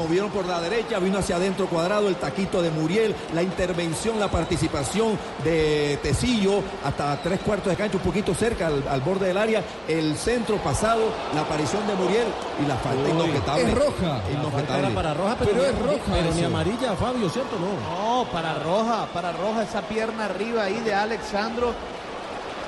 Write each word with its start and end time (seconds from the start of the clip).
Movieron 0.00 0.30
por 0.30 0.46
la 0.46 0.62
derecha, 0.62 0.98
vino 0.98 1.18
hacia 1.18 1.36
adentro 1.36 1.66
cuadrado 1.66 2.08
el 2.08 2.16
taquito 2.16 2.62
de 2.62 2.70
Muriel, 2.70 3.14
la 3.34 3.42
intervención, 3.42 4.18
la 4.18 4.28
participación 4.30 5.18
de 5.44 5.98
Tecillo 6.02 6.62
hasta 6.82 7.20
tres 7.22 7.40
cuartos 7.40 7.68
de 7.70 7.76
cancha, 7.76 7.98
un 7.98 8.02
poquito 8.02 8.34
cerca 8.34 8.68
al, 8.68 8.82
al 8.88 9.02
borde 9.02 9.26
del 9.26 9.36
área, 9.36 9.62
el 9.86 10.16
centro 10.16 10.56
pasado, 10.56 11.02
la 11.34 11.42
aparición 11.42 11.86
de 11.86 11.94
Muriel 11.96 12.26
y 12.64 12.66
la 12.66 12.76
falta 12.76 13.02
Uy, 13.02 13.10
inobjetable. 13.10 13.62
es 13.62 13.74
roja. 13.74 14.20
Inobjetable. 14.32 14.86
Era 14.86 14.94
para 14.94 15.12
roja, 15.14 15.36
pero, 15.38 15.64
es 15.66 15.78
roja 15.78 16.12
Pero 16.12 16.34
ni 16.34 16.44
amarilla, 16.44 16.96
Fabio, 16.96 17.28
¿cierto? 17.28 17.56
No. 17.58 18.24
No, 18.24 18.24
para 18.30 18.54
roja, 18.54 19.06
para 19.12 19.32
roja 19.32 19.64
esa 19.64 19.82
pierna 19.82 20.24
arriba 20.24 20.64
ahí 20.64 20.80
de 20.80 20.94
Alexandro. 20.94 21.74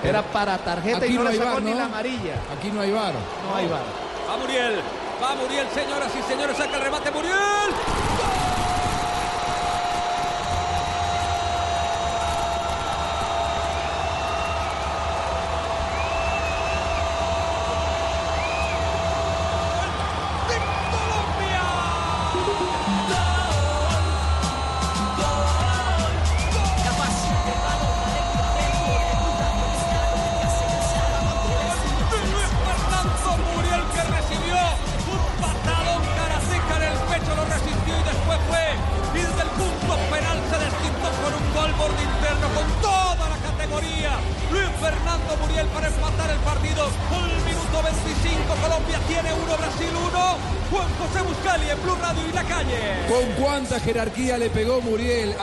Era 0.04 0.20
para 0.22 0.58
tarjeta 0.58 0.98
Aquí 0.98 1.14
y 1.14 1.16
no, 1.16 1.24
no 1.24 1.30
le 1.30 1.36
sacó 1.36 1.50
VAR, 1.54 1.62
ni 1.62 1.72
la 1.74 1.84
amarilla. 1.86 2.34
Aquí 2.58 2.70
no 2.70 2.80
hay 2.82 2.90
bar. 2.90 3.14
No 3.48 3.56
hay 3.56 3.68
VAR. 3.68 3.80
Va 4.28 4.36
Muriel, 4.36 4.80
va 5.22 5.34
Muriel, 5.36 5.68
señoras 5.72 6.12
y 6.18 6.22
señores, 6.22 6.56
saca 6.56 6.76
el 6.76 6.82
remate 6.82 7.10
Muriel. 7.12 8.11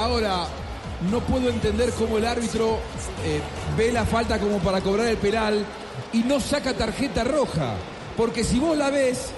Ahora, 0.10 0.48
no 1.12 1.20
puedo 1.20 1.50
entender 1.50 1.92
cómo 1.92 2.18
el 2.18 2.26
árbitro 2.26 2.80
eh, 3.24 3.40
ve 3.78 3.92
la 3.92 4.06
falta 4.06 4.40
como 4.40 4.58
para 4.58 4.82
cobrar 4.82 5.06
el 5.06 5.18
penal 5.18 5.64
y 6.12 6.24
no 6.24 6.40
saca 6.40 6.74
tarjeta 6.74 7.24
roja. 7.24 7.76
Porque 8.18 8.44
si 8.44 8.58
vos 8.58 8.76
la 8.76 8.90
ves 8.90 9.30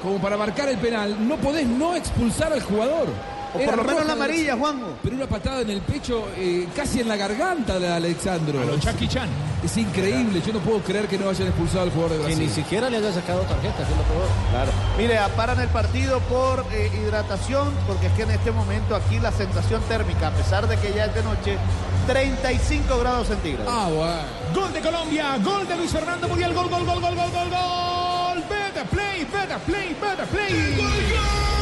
como 0.00 0.22
para 0.22 0.36
marcar 0.36 0.68
el 0.68 0.78
penal, 0.78 1.26
no 1.26 1.36
podés 1.36 1.66
no 1.66 1.96
expulsar 1.96 2.52
al 2.52 2.62
jugador. 2.62 3.08
O 3.54 3.58
Era 3.58 3.72
por 3.72 3.76
lo 3.78 3.84
menos 3.84 4.06
la 4.06 4.12
amarilla, 4.14 4.56
Juanjo. 4.56 4.94
Pero 5.02 5.16
una 5.16 5.26
patada 5.26 5.60
en 5.60 5.70
el 5.70 5.80
pecho, 5.82 6.26
eh, 6.36 6.66
casi 6.74 7.00
en 7.00 7.08
la 7.08 7.16
garganta 7.16 7.78
de 7.78 7.92
Alexandro. 7.92 8.60
A 8.60 8.64
lo 8.64 8.78
Chucky 8.78 9.08
Chan. 9.08 9.28
Es 9.62 9.76
increíble, 9.76 10.40
yo 10.44 10.52
no 10.54 10.58
puedo 10.60 10.78
creer 10.80 11.06
que 11.06 11.18
no 11.18 11.28
hayan 11.28 11.48
expulsado 11.48 11.82
al 11.82 11.90
jugador 11.90 12.12
de 12.12 12.16
Que 12.18 12.24
Brasil. 12.24 12.46
ni 12.46 12.52
siquiera 12.52 12.88
le 12.90 12.96
haya 12.96 13.12
sacado 13.12 13.40
tarjeta, 13.42 13.76
que 13.76 13.82
es 13.82 13.88
lo 13.90 14.02
peor. 14.04 14.28
Claro. 14.50 14.72
Mire, 14.98 15.18
paran 15.36 15.60
el 15.60 15.68
partido 15.68 16.18
por 16.20 16.64
eh, 16.72 16.90
hidratación, 16.94 17.72
porque 17.86 18.06
es 18.06 18.12
que 18.14 18.22
en 18.22 18.30
este 18.32 18.50
momento 18.50 18.96
aquí 18.96 19.18
la 19.20 19.30
sensación 19.32 19.82
térmica, 19.82 20.28
a 20.28 20.32
pesar 20.32 20.66
de 20.66 20.76
que 20.78 20.92
ya 20.92 21.04
es 21.06 21.14
de 21.14 21.22
noche, 21.22 21.58
35 22.06 22.98
grados 22.98 23.28
centígrados. 23.28 23.72
Ah, 23.72 23.88
bueno. 23.88 24.22
Gol 24.54 24.72
de 24.72 24.80
Colombia, 24.80 25.38
gol 25.44 25.68
de 25.68 25.76
Luis 25.76 25.90
Fernando 25.92 26.28
Muriel, 26.28 26.52
gol, 26.54 26.68
gol, 26.68 26.84
gol, 26.84 27.00
gol, 27.00 27.14
gol, 27.14 27.30
gol, 27.30 27.50
gol. 27.50 28.42
Better 28.48 28.86
play, 28.90 29.24
better 29.30 29.58
play, 29.58 29.96
better 30.00 30.26
play. 30.26 31.61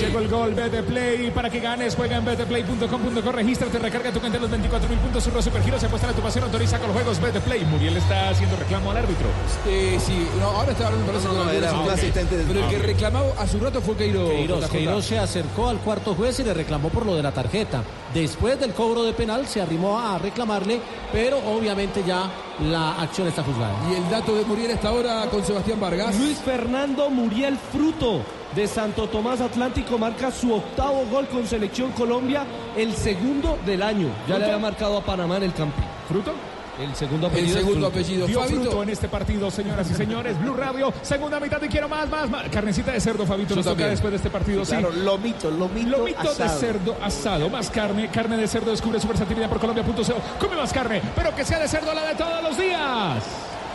Llegó 0.00 0.18
el 0.20 0.28
gol, 0.28 0.54
Better 0.54 0.82
Play. 0.84 1.30
Para 1.30 1.50
que 1.50 1.60
ganes, 1.60 1.94
juega 1.94 2.16
en 2.16 2.24
betterplay.com.co. 2.24 3.32
Regístrate, 3.32 3.78
recarga 3.78 4.10
tu 4.10 4.18
cuenta 4.18 4.36
en 4.38 4.42
los 4.42 4.50
24 4.50 4.88
mil 4.88 4.98
puntos. 4.98 5.22
Surro 5.22 5.42
Supergiro 5.42 5.78
se 5.78 5.86
apuesta 5.86 6.08
a 6.08 6.12
tu 6.12 6.22
pasión, 6.22 6.44
autoriza 6.44 6.78
con 6.78 6.88
los 6.88 6.96
juegos 6.96 7.20
Better 7.20 7.42
Play. 7.42 7.64
Muriel 7.66 7.96
está 7.98 8.30
haciendo 8.30 8.56
reclamo 8.56 8.90
al 8.90 8.96
árbitro. 8.96 9.26
Eh, 9.68 9.98
sí, 10.04 10.26
no, 10.40 10.46
ahora 10.46 10.72
está 10.72 10.86
hablando 10.86 11.06
parece 11.06 11.28
No, 11.28 11.44
no, 11.44 11.50
era 11.50 11.72
un 11.78 11.90
asistente 11.90 12.36
de- 12.38 12.44
Pero 12.44 12.60
el 12.64 12.70
que 12.70 12.78
reclamaba 12.78 13.26
hace 13.38 13.56
un 13.58 13.62
rato 13.62 13.82
fue 13.82 13.94
Queiroz. 13.96 14.30
Queiroz. 14.30 14.70
Queiroz 14.70 15.04
se 15.04 15.18
acercó 15.18 15.68
al 15.68 15.78
cuarto 15.78 16.14
juez 16.14 16.40
y 16.40 16.44
le 16.44 16.54
reclamó 16.54 16.88
por 16.88 17.04
lo 17.04 17.14
de 17.14 17.22
la 17.22 17.32
tarjeta. 17.32 17.82
Después 18.14 18.58
del 18.58 18.72
cobro 18.72 19.04
de 19.04 19.12
penal 19.12 19.46
se 19.46 19.60
arrimó 19.60 20.00
a 20.00 20.16
reclamarle, 20.18 20.80
pero 21.12 21.38
obviamente 21.38 22.02
ya 22.06 22.30
la 22.70 22.92
acción 23.02 23.28
está 23.28 23.42
juzgada. 23.42 23.74
Y 23.90 23.96
el 23.96 24.08
dato 24.10 24.34
de 24.34 24.44
Muriel 24.46 24.70
hasta 24.72 24.88
ahora 24.88 25.26
con 25.30 25.44
Sebastián 25.44 25.78
Vargas. 25.78 26.18
Luis 26.18 26.38
Fernando 26.38 27.10
Muriel 27.10 27.58
Fruto 27.70 28.22
de 28.54 28.66
Santo 28.66 29.08
Tomás 29.08 29.40
Atlántico 29.40 29.96
marca 29.98 30.30
su 30.30 30.52
octavo 30.54 31.04
gol 31.10 31.26
con 31.28 31.46
Selección 31.46 31.92
Colombia, 31.92 32.44
el 32.76 32.94
segundo 32.94 33.58
del 33.64 33.82
año. 33.82 34.08
Ya 34.28 34.38
le 34.38 34.44
había 34.46 34.58
marcado 34.58 34.96
a 34.98 35.02
Panamá 35.04 35.36
en 35.36 35.44
el 35.44 35.52
Campín. 35.54 35.84
¿Fruto? 36.08 36.32
El 36.80 36.94
segundo 36.94 37.26
El 37.26 37.32
apellido. 37.32 37.58
es 37.58 37.64
segundo 37.64 37.86
Fruto. 37.90 37.98
apellido. 38.00 38.26
Dio 38.26 38.40
Fabito. 38.40 38.60
fruto 38.62 38.82
en 38.82 38.88
este 38.88 39.08
partido, 39.08 39.50
señoras 39.50 39.90
y 39.90 39.94
señores. 39.94 40.40
Blue 40.40 40.54
Radio, 40.54 40.92
segunda 41.02 41.38
mitad 41.38 41.60
y 41.62 41.68
quiero 41.68 41.88
más, 41.90 42.08
más, 42.08 42.30
más. 42.30 42.48
Carnecita 42.48 42.92
de 42.92 43.00
cerdo, 43.00 43.26
Fabito, 43.26 43.50
Yo 43.50 43.56
nos 43.56 43.66
toca 43.66 43.86
después 43.86 44.10
de 44.12 44.16
este 44.16 44.30
partido, 44.30 44.64
sí. 44.64 44.70
Claro, 44.72 44.90
lomito, 44.90 45.50
lomito, 45.50 45.90
Lomito 45.98 46.22
de 46.22 46.28
asado. 46.44 46.58
cerdo 46.58 46.96
asado, 47.02 47.50
más 47.50 47.68
carne, 47.68 48.08
carne 48.08 48.38
de 48.38 48.48
cerdo, 48.48 48.70
descubre 48.70 48.98
su 48.98 49.06
versatilidad 49.08 49.48
por 49.50 49.60
Colombia.co. 49.60 49.92
Come 50.40 50.56
más 50.56 50.72
carne, 50.72 51.02
pero 51.14 51.34
que 51.36 51.44
sea 51.44 51.58
de 51.58 51.68
cerdo 51.68 51.92
la 51.92 52.02
de 52.06 52.14
todos 52.14 52.42
los 52.42 52.56
días. 52.56 53.24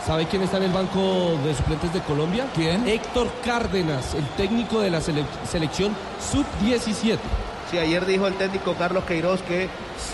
¿Sabe 0.06 0.26
quién 0.26 0.42
está 0.42 0.58
en 0.58 0.64
el 0.64 0.72
banco 0.72 1.36
de 1.44 1.52
suplentes 1.54 1.92
de 1.92 2.00
Colombia? 2.00 2.46
¿Quién? 2.54 2.86
Héctor 2.86 3.28
Cárdenas, 3.44 4.14
el 4.14 4.24
técnico 4.36 4.80
de 4.80 4.90
la 4.90 5.00
sele- 5.00 5.26
selección 5.50 5.96
sub-17. 6.30 7.18
Sí, 7.70 7.78
ayer 7.78 8.06
dijo 8.06 8.28
el 8.28 8.34
técnico 8.34 8.74
Carlos 8.74 9.02
Queiroz 9.04 9.42
que 9.42 9.68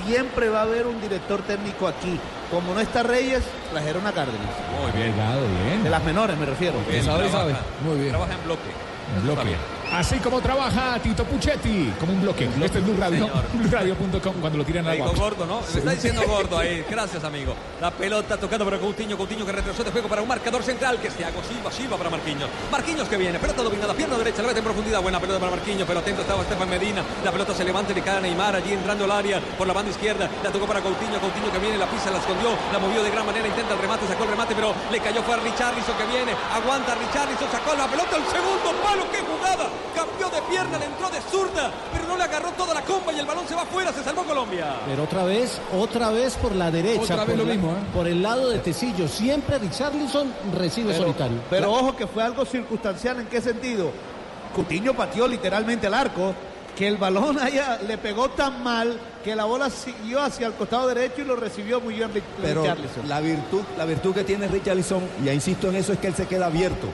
siempre 0.07 0.49
va 0.49 0.61
a 0.61 0.63
haber 0.63 0.87
un 0.87 0.99
director 1.03 1.43
técnico 1.43 1.87
aquí. 1.87 2.19
Como 2.51 2.73
no 2.73 2.81
está 2.81 3.03
Reyes, 3.03 3.43
trajeron 3.71 4.07
a 4.07 4.13
Cárdenas. 4.13 4.41
Muy 4.83 4.93
bien. 4.99 5.15
bien. 5.15 5.85
De 5.85 5.91
las 5.91 6.03
menores 6.03 6.39
me 6.39 6.47
refiero. 6.47 6.79
Bien, 6.89 7.05
sabe, 7.05 7.29
trabaja. 7.29 7.51
sabe. 7.51 7.55
Muy 7.85 7.97
bien. 7.99 8.09
Trabaja 8.11 8.33
en 8.33 8.45
bloque. 8.45 8.71
En 9.17 9.23
bloque. 9.25 9.57
Así 9.93 10.17
como 10.21 10.41
trabaja 10.41 10.99
Tito 11.01 11.23
Puchetti, 11.23 11.93
como 12.01 12.15
un 12.15 12.23
bloque. 12.23 12.49
Este 12.63 12.79
es 12.79 12.85
Blue 12.85 12.97
Radio. 12.99 13.29
BlueRadio.com 13.53 14.35
cuando 14.41 14.59
lo 14.59 14.65
tiran 14.65 14.87
al 14.87 14.95
agua. 15.03 15.13
gordo, 15.15 15.45
¿no? 15.45 15.61
Está 15.61 15.91
diciendo 15.91 16.23
gordo 16.27 16.59
ahí. 16.59 16.83
Gracias, 16.89 17.23
amigo. 17.25 17.55
La 17.79 17.91
pelota 17.91 18.39
tocando 18.39 18.65
para 18.65 18.79
Coutinho. 18.79 19.19
Coutinho 19.19 19.45
que 19.45 19.53
retrocede 19.53 19.91
juego 19.91 20.09
para 20.09 20.23
un 20.23 20.29
marcador 20.29 20.63
central 20.63 20.99
que 20.99 21.09
es 21.09 21.15
Thiago 21.15 21.43
Silva. 21.45 21.71
Silva 21.71 21.99
para 21.99 22.09
Marquinhos. 22.09 22.49
Marquinhos 22.71 23.07
que 23.07 23.19
viene. 23.19 23.39
Pelota 23.39 23.63
dominada. 23.63 23.93
Pierna 23.93 24.17
derecha. 24.17 24.41
La 24.41 24.49
mete 24.49 24.61
en 24.61 24.65
profundidad. 24.65 25.03
Buena 25.03 25.21
pelota 25.21 25.39
para 25.39 25.51
Marquinhos. 25.57 25.87
Pero 25.87 26.01
atento 26.01 26.23
estaba 26.23 26.41
Estefan 26.41 26.71
Medina. 26.71 27.03
La 27.23 27.31
pelota 27.31 27.53
se 27.55 27.63
levanta 27.63 27.93
y 27.93 27.95
le 27.95 28.01
cae 28.01 28.17
a 28.17 28.21
Neymar 28.23 28.57
allí 28.57 28.73
entrando 28.73 29.05
al 29.05 29.11
área 29.13 29.41
por 29.59 29.67
la 29.67 29.75
banda 29.75 29.91
izquierda. 29.91 30.27
La 30.43 30.51
tocó 30.51 30.67
para 30.67 30.81
Coutinho. 30.81 31.21
Coutinho 31.21 31.53
que 31.53 31.59
viene. 31.59 31.77
La 31.77 31.87
pisa, 31.87 32.11
la 32.11 32.17
escondió. 32.17 32.49
La 32.73 32.79
movió 32.79 33.03
de 33.03 33.11
gran 33.11 33.27
manera. 33.27 33.47
Intenta 33.47 33.75
el 33.75 33.79
remate. 33.79 34.07
Sacó 34.09 34.25
el 34.25 34.31
remate. 34.31 34.55
Pero 34.55 34.73
le 34.91 35.01
cayó. 35.01 35.23
Fue 35.23 35.35
a 35.35 35.37
Richarlison 35.37 35.97
que 35.99 36.07
viene. 36.07 36.33
Aguanta 36.33 36.95
Richarlison. 36.95 37.51
Sacó 37.53 37.77
la 37.77 37.87
pelota. 37.87 38.17
El 38.17 38.25
segundo 38.25 38.73
palo. 38.83 39.05
¡Qué 39.13 39.19
jugada! 39.21 39.69
Cambió 39.95 40.29
de 40.31 40.43
pierna. 40.51 40.79
Le 40.79 40.87
entró 40.87 41.09
de 41.11 41.21
zurda. 41.31 41.71
Pero 41.93 42.07
no 42.09 42.17
le 42.17 42.25
agarró 42.25 42.51
toda 42.53 42.75
la 42.75 42.83
comba 42.83 43.13
y 43.13 43.19
el 43.19 43.27
balón 43.27 43.47
se 43.47 43.55
va 43.55 43.63
afuera. 43.63 43.93
Se 43.93 44.03
salvó 44.03 44.23
Colombia. 44.25 44.77
Pero 44.87 45.05
otra 45.05 45.25
vez, 45.25 45.61
otra 45.79 46.11
vez 46.11 46.35
por 46.37 46.55
la 46.55 46.71
derecha. 46.71 47.03
Otra 47.03 47.17
vez 47.25 47.27
por 47.27 47.37
lo 47.39 47.45
la- 47.45 47.53
mismo, 47.55 47.71
¿eh? 47.73 47.81
Por 47.95 48.07
el 48.09 48.23
lado 48.23 48.49
de 48.49 48.59
Tecillo. 48.59 49.09
Siempre 49.09 49.59
Richarlison 49.59 50.33
recibe 50.59 50.97
solitario. 50.97 51.39
Pero 51.51 51.73
ojo 51.73 51.97
que 51.97 52.07
fue 52.07 52.23
algo 52.23 52.45
circunstancial. 52.45 53.21
¿En 53.21 53.27
qué 53.27 53.41
sentido? 53.41 53.91
Coutinho 54.55 54.95
pateó 54.95 55.27
literalmente 55.29 55.87
al 55.87 55.95
arco. 55.95 56.35
Que 56.77 56.89
el 56.89 56.97
balón 56.97 57.39
allá 57.41 57.79
le 57.87 57.99
pegó 57.99 58.31
tan 58.31 58.63
mal 58.63 58.99
que 59.23 59.37
la 59.37 59.45
bola 59.45 59.69
siguió 59.69 60.23
hacia 60.23 60.47
el 60.47 60.55
costado 60.55 60.89
derecho 60.89 61.21
y 61.21 61.25
lo 61.27 61.37
recibió 61.37 61.81
muy 61.83 61.95
bien 61.95 62.11
Rich- 62.13 62.23
Pero 62.41 62.63
Richarlison. 62.63 63.09
la 63.09 63.21
virtud, 63.21 63.61
la 63.77 63.85
virtud 63.85 64.15
que 64.15 64.25
tiene 64.25 64.49
Richarlison, 64.49 65.03
ya 65.23 65.35
insisto 65.35 65.69
en 65.69 65.77
eso, 65.77 65.93
es 65.93 65.99
que 65.99 66.07
él 66.09 66.15
se 66.15 66.27
queda 66.27 66.47
abierto. 66.47 66.89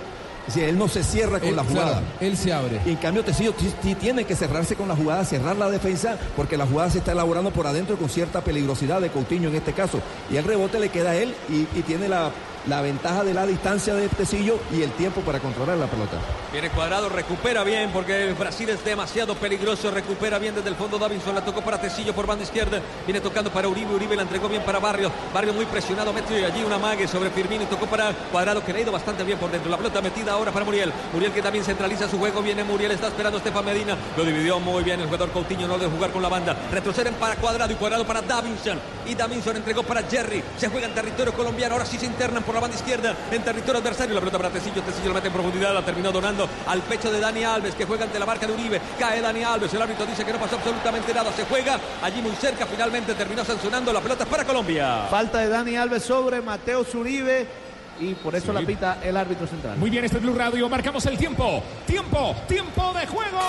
Es 0.48 0.54
decir, 0.54 0.68
él 0.70 0.78
no 0.78 0.88
se 0.88 1.04
cierra 1.04 1.38
con 1.38 1.50
Él, 1.50 1.56
la 1.56 1.64
jugada. 1.64 1.90
claro, 1.90 2.06
él 2.20 2.36
se 2.36 2.52
abre. 2.52 2.80
Y 2.86 2.90
en 2.90 2.96
cambio 2.96 3.22
Tecillo 3.22 3.54
tiene 4.00 4.24
que 4.24 4.34
cerrarse 4.34 4.76
con 4.76 4.88
la 4.88 4.96
jugada, 4.96 5.24
cerrar 5.24 5.56
la 5.56 5.70
defensa, 5.70 6.16
porque 6.36 6.56
la 6.56 6.66
jugada 6.66 6.90
se 6.90 6.98
está 6.98 7.12
elaborando 7.12 7.50
por 7.50 7.66
adentro 7.66 7.96
con 7.98 8.08
cierta 8.08 8.40
peligrosidad 8.40 9.00
de 9.00 9.10
Coutinho 9.10 9.50
en 9.50 9.56
este 9.56 9.74
caso. 9.74 10.00
Y 10.30 10.36
el 10.36 10.44
rebote 10.44 10.80
le 10.80 10.88
queda 10.88 11.10
a 11.10 11.16
él 11.16 11.34
y, 11.50 11.78
y 11.78 11.82
tiene 11.82 12.08
la, 12.08 12.30
la 12.66 12.80
ventaja 12.80 13.24
de 13.24 13.34
la 13.34 13.46
distancia 13.46 13.94
de 13.94 14.08
Tecillo 14.08 14.58
y 14.72 14.82
el 14.82 14.90
tiempo 14.92 15.20
para 15.22 15.38
controlar 15.40 15.76
la 15.78 15.86
pelota. 15.86 16.18
Viene 16.52 16.70
cuadrado, 16.70 17.08
recupera 17.08 17.62
bien 17.64 17.90
porque 17.92 18.32
Brasil 18.38 18.68
es 18.70 18.84
demasiado 18.84 19.34
peligroso. 19.34 19.90
Recupera 19.90 20.38
bien 20.38 20.54
desde 20.54 20.68
el 20.68 20.76
fondo 20.76 20.98
Davinson. 20.98 21.34
La 21.34 21.44
tocó 21.44 21.62
para 21.62 21.80
Tecillo 21.80 22.14
por 22.14 22.26
banda 22.26 22.44
izquierda. 22.44 22.80
Viene 23.06 23.20
tocando 23.20 23.50
para 23.50 23.68
Uribe. 23.68 23.94
Uribe 23.94 24.16
la 24.16 24.22
entregó 24.22 24.48
bien 24.48 24.62
para 24.62 24.78
Barrio. 24.78 25.10
Barrio 25.32 25.52
muy 25.52 25.66
presionado. 25.66 26.12
Metió 26.12 26.36
allí 26.36 26.62
una 26.64 26.78
mague 26.78 27.06
sobre 27.06 27.30
Firmino 27.30 27.64
y 27.64 27.66
tocó 27.66 27.86
para 27.86 28.12
Cuadrado 28.32 28.64
que 28.64 28.72
le 28.72 28.80
ha 28.80 28.82
ido 28.82 28.92
bastante 28.92 29.24
bien 29.24 29.38
por 29.38 29.50
dentro. 29.50 29.70
La 29.70 29.76
pelota 29.76 30.00
metida 30.00 30.32
ahora 30.32 30.52
para 30.52 30.64
Muriel. 30.64 30.92
Muriel 31.12 31.32
que 31.32 31.42
también 31.42 31.64
centraliza 31.64 32.08
su 32.08 32.18
juego. 32.18 32.42
Viene 32.42 32.64
Muriel. 32.64 32.92
Está 32.92 33.08
esperando 33.08 33.38
Estefan 33.38 33.64
Medina. 33.64 33.96
Lo 34.16 34.24
dividió 34.24 34.58
muy 34.58 34.82
bien 34.82 35.00
el 35.00 35.06
jugador 35.06 35.30
Coutinho. 35.30 35.68
No 35.68 35.78
debe 35.78 35.92
jugar 35.92 36.10
con 36.10 36.22
la 36.22 36.28
banda. 36.28 36.56
Retroceden 36.72 37.14
para 37.14 37.36
Cuadrado 37.36 37.72
y 37.72 37.76
Cuadrado 37.76 38.06
para 38.06 38.22
Davinson. 38.22 38.78
Y 39.06 39.14
Davinson 39.14 39.56
entregó 39.56 39.82
para 39.82 40.02
Jerry. 40.02 40.42
Se 40.56 40.68
juega 40.68 40.86
en 40.86 40.94
territorio 40.94 41.32
colombiano. 41.34 41.74
Ahora 41.74 41.86
sí 41.86 41.98
se 41.98 42.06
internan 42.06 42.42
por 42.48 42.54
la 42.54 42.62
banda 42.62 42.78
izquierda 42.78 43.14
en 43.30 43.42
territorio 43.42 43.78
adversario. 43.78 44.14
La 44.14 44.20
pelota 44.20 44.38
para 44.38 44.48
Tecillo. 44.48 44.80
Tecillo 44.82 45.08
la 45.08 45.14
mete 45.14 45.26
en 45.26 45.34
profundidad. 45.34 45.74
La 45.74 45.84
terminó 45.84 46.10
donando 46.10 46.48
al 46.66 46.80
pecho 46.80 47.12
de 47.12 47.20
Dani 47.20 47.44
Alves 47.44 47.74
que 47.74 47.84
juega 47.84 48.04
ante 48.04 48.18
la 48.18 48.24
marca 48.24 48.46
de 48.46 48.54
Uribe. 48.54 48.80
Cae 48.98 49.20
Dani 49.20 49.44
Alves. 49.44 49.74
El 49.74 49.82
árbitro 49.82 50.06
dice 50.06 50.24
que 50.24 50.32
no 50.32 50.38
pasó 50.38 50.56
absolutamente 50.56 51.12
nada. 51.12 51.30
Se 51.32 51.44
juega 51.44 51.78
allí 52.02 52.22
muy 52.22 52.34
cerca. 52.36 52.64
Finalmente 52.64 53.14
terminó 53.14 53.44
sancionando. 53.44 53.92
La 53.92 54.00
pelota 54.00 54.24
para 54.24 54.46
Colombia. 54.46 55.08
Falta 55.10 55.40
de 55.40 55.48
Dani 55.50 55.76
Alves 55.76 56.04
sobre 56.04 56.40
Mateo 56.40 56.84
Zuribe 56.84 57.67
y 58.00 58.14
por 58.14 58.34
eso 58.34 58.52
la 58.52 58.60
pita 58.60 58.98
el 59.02 59.16
árbitro 59.16 59.46
central. 59.46 59.76
Muy 59.78 59.90
bien, 59.90 60.04
este 60.04 60.18
es 60.18 60.22
Blue 60.22 60.34
Radio. 60.34 60.68
Marcamos 60.68 61.04
el 61.06 61.16
tiempo. 61.16 61.62
Tiempo, 61.86 62.34
tiempo 62.46 62.92
de 62.94 63.06
juego. 63.06 63.40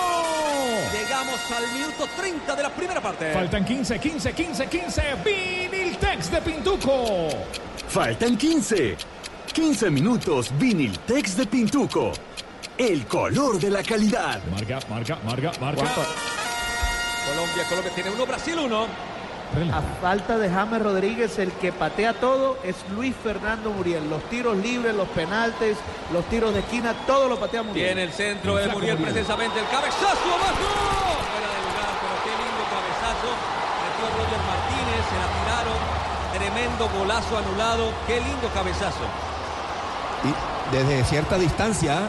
Llegamos 0.92 1.40
al 1.50 1.72
minuto 1.72 2.06
30 2.16 2.56
de 2.56 2.62
la 2.62 2.70
primera 2.70 3.00
parte. 3.00 3.32
Faltan 3.32 3.64
15, 3.64 3.98
15, 3.98 4.32
15, 4.32 4.66
15. 4.66 5.02
Viniltex 5.24 6.30
de 6.30 6.40
Pintuco. 6.40 7.28
Faltan 7.88 8.36
15. 8.36 8.96
15 9.52 9.90
minutos 9.90 10.52
Viniltex 10.58 11.36
de 11.36 11.46
Pintuco. 11.46 12.12
El 12.78 13.06
color 13.06 13.58
de 13.58 13.70
la 13.70 13.82
calidad. 13.82 14.40
Marca, 14.50 14.78
marca, 14.88 15.18
marca, 15.24 15.52
marca. 15.60 15.82
Colombia, 17.26 17.64
Colombia 17.68 17.92
tiene 17.94 18.10
uno, 18.10 18.26
Brasil 18.26 18.58
uno. 18.58 18.86
A 19.50 19.82
falta 20.00 20.38
de 20.38 20.48
James 20.48 20.80
Rodríguez, 20.80 21.36
el 21.40 21.50
que 21.50 21.72
patea 21.72 22.14
todo 22.14 22.56
es 22.62 22.76
Luis 22.94 23.16
Fernando 23.16 23.70
Muriel. 23.70 24.08
Los 24.08 24.22
tiros 24.30 24.56
libres, 24.56 24.94
los 24.94 25.08
penaltes, 25.08 25.76
los 26.12 26.24
tiros 26.26 26.54
de 26.54 26.60
esquina, 26.60 26.94
todo 27.04 27.28
lo 27.28 27.36
patea 27.36 27.64
Muriel. 27.64 27.86
Tiene 27.86 28.02
el 28.04 28.12
centro 28.12 28.54
de 28.54 28.68
Muriel, 28.68 28.96
precisamente. 28.98 29.58
El 29.58 29.66
cabezazo 29.66 30.06
abajo. 30.06 30.70
Fuera 31.34 31.50
de 31.50 31.60
lugar, 31.66 31.90
pero 31.98 32.14
qué 32.22 32.30
lindo 32.30 32.62
cabezazo. 32.70 33.30
Metió 33.82 34.06
Roger 34.14 34.42
Martínez, 34.46 35.02
se 35.10 35.16
la 35.18 35.28
tiraron. 35.34 35.78
Tremendo 36.38 36.88
golazo 36.96 37.38
anulado. 37.38 37.92
Qué 38.06 38.20
lindo 38.20 38.48
cabezazo. 38.54 39.02
Y 40.22 40.76
desde 40.76 41.04
cierta 41.06 41.38
distancia, 41.38 42.08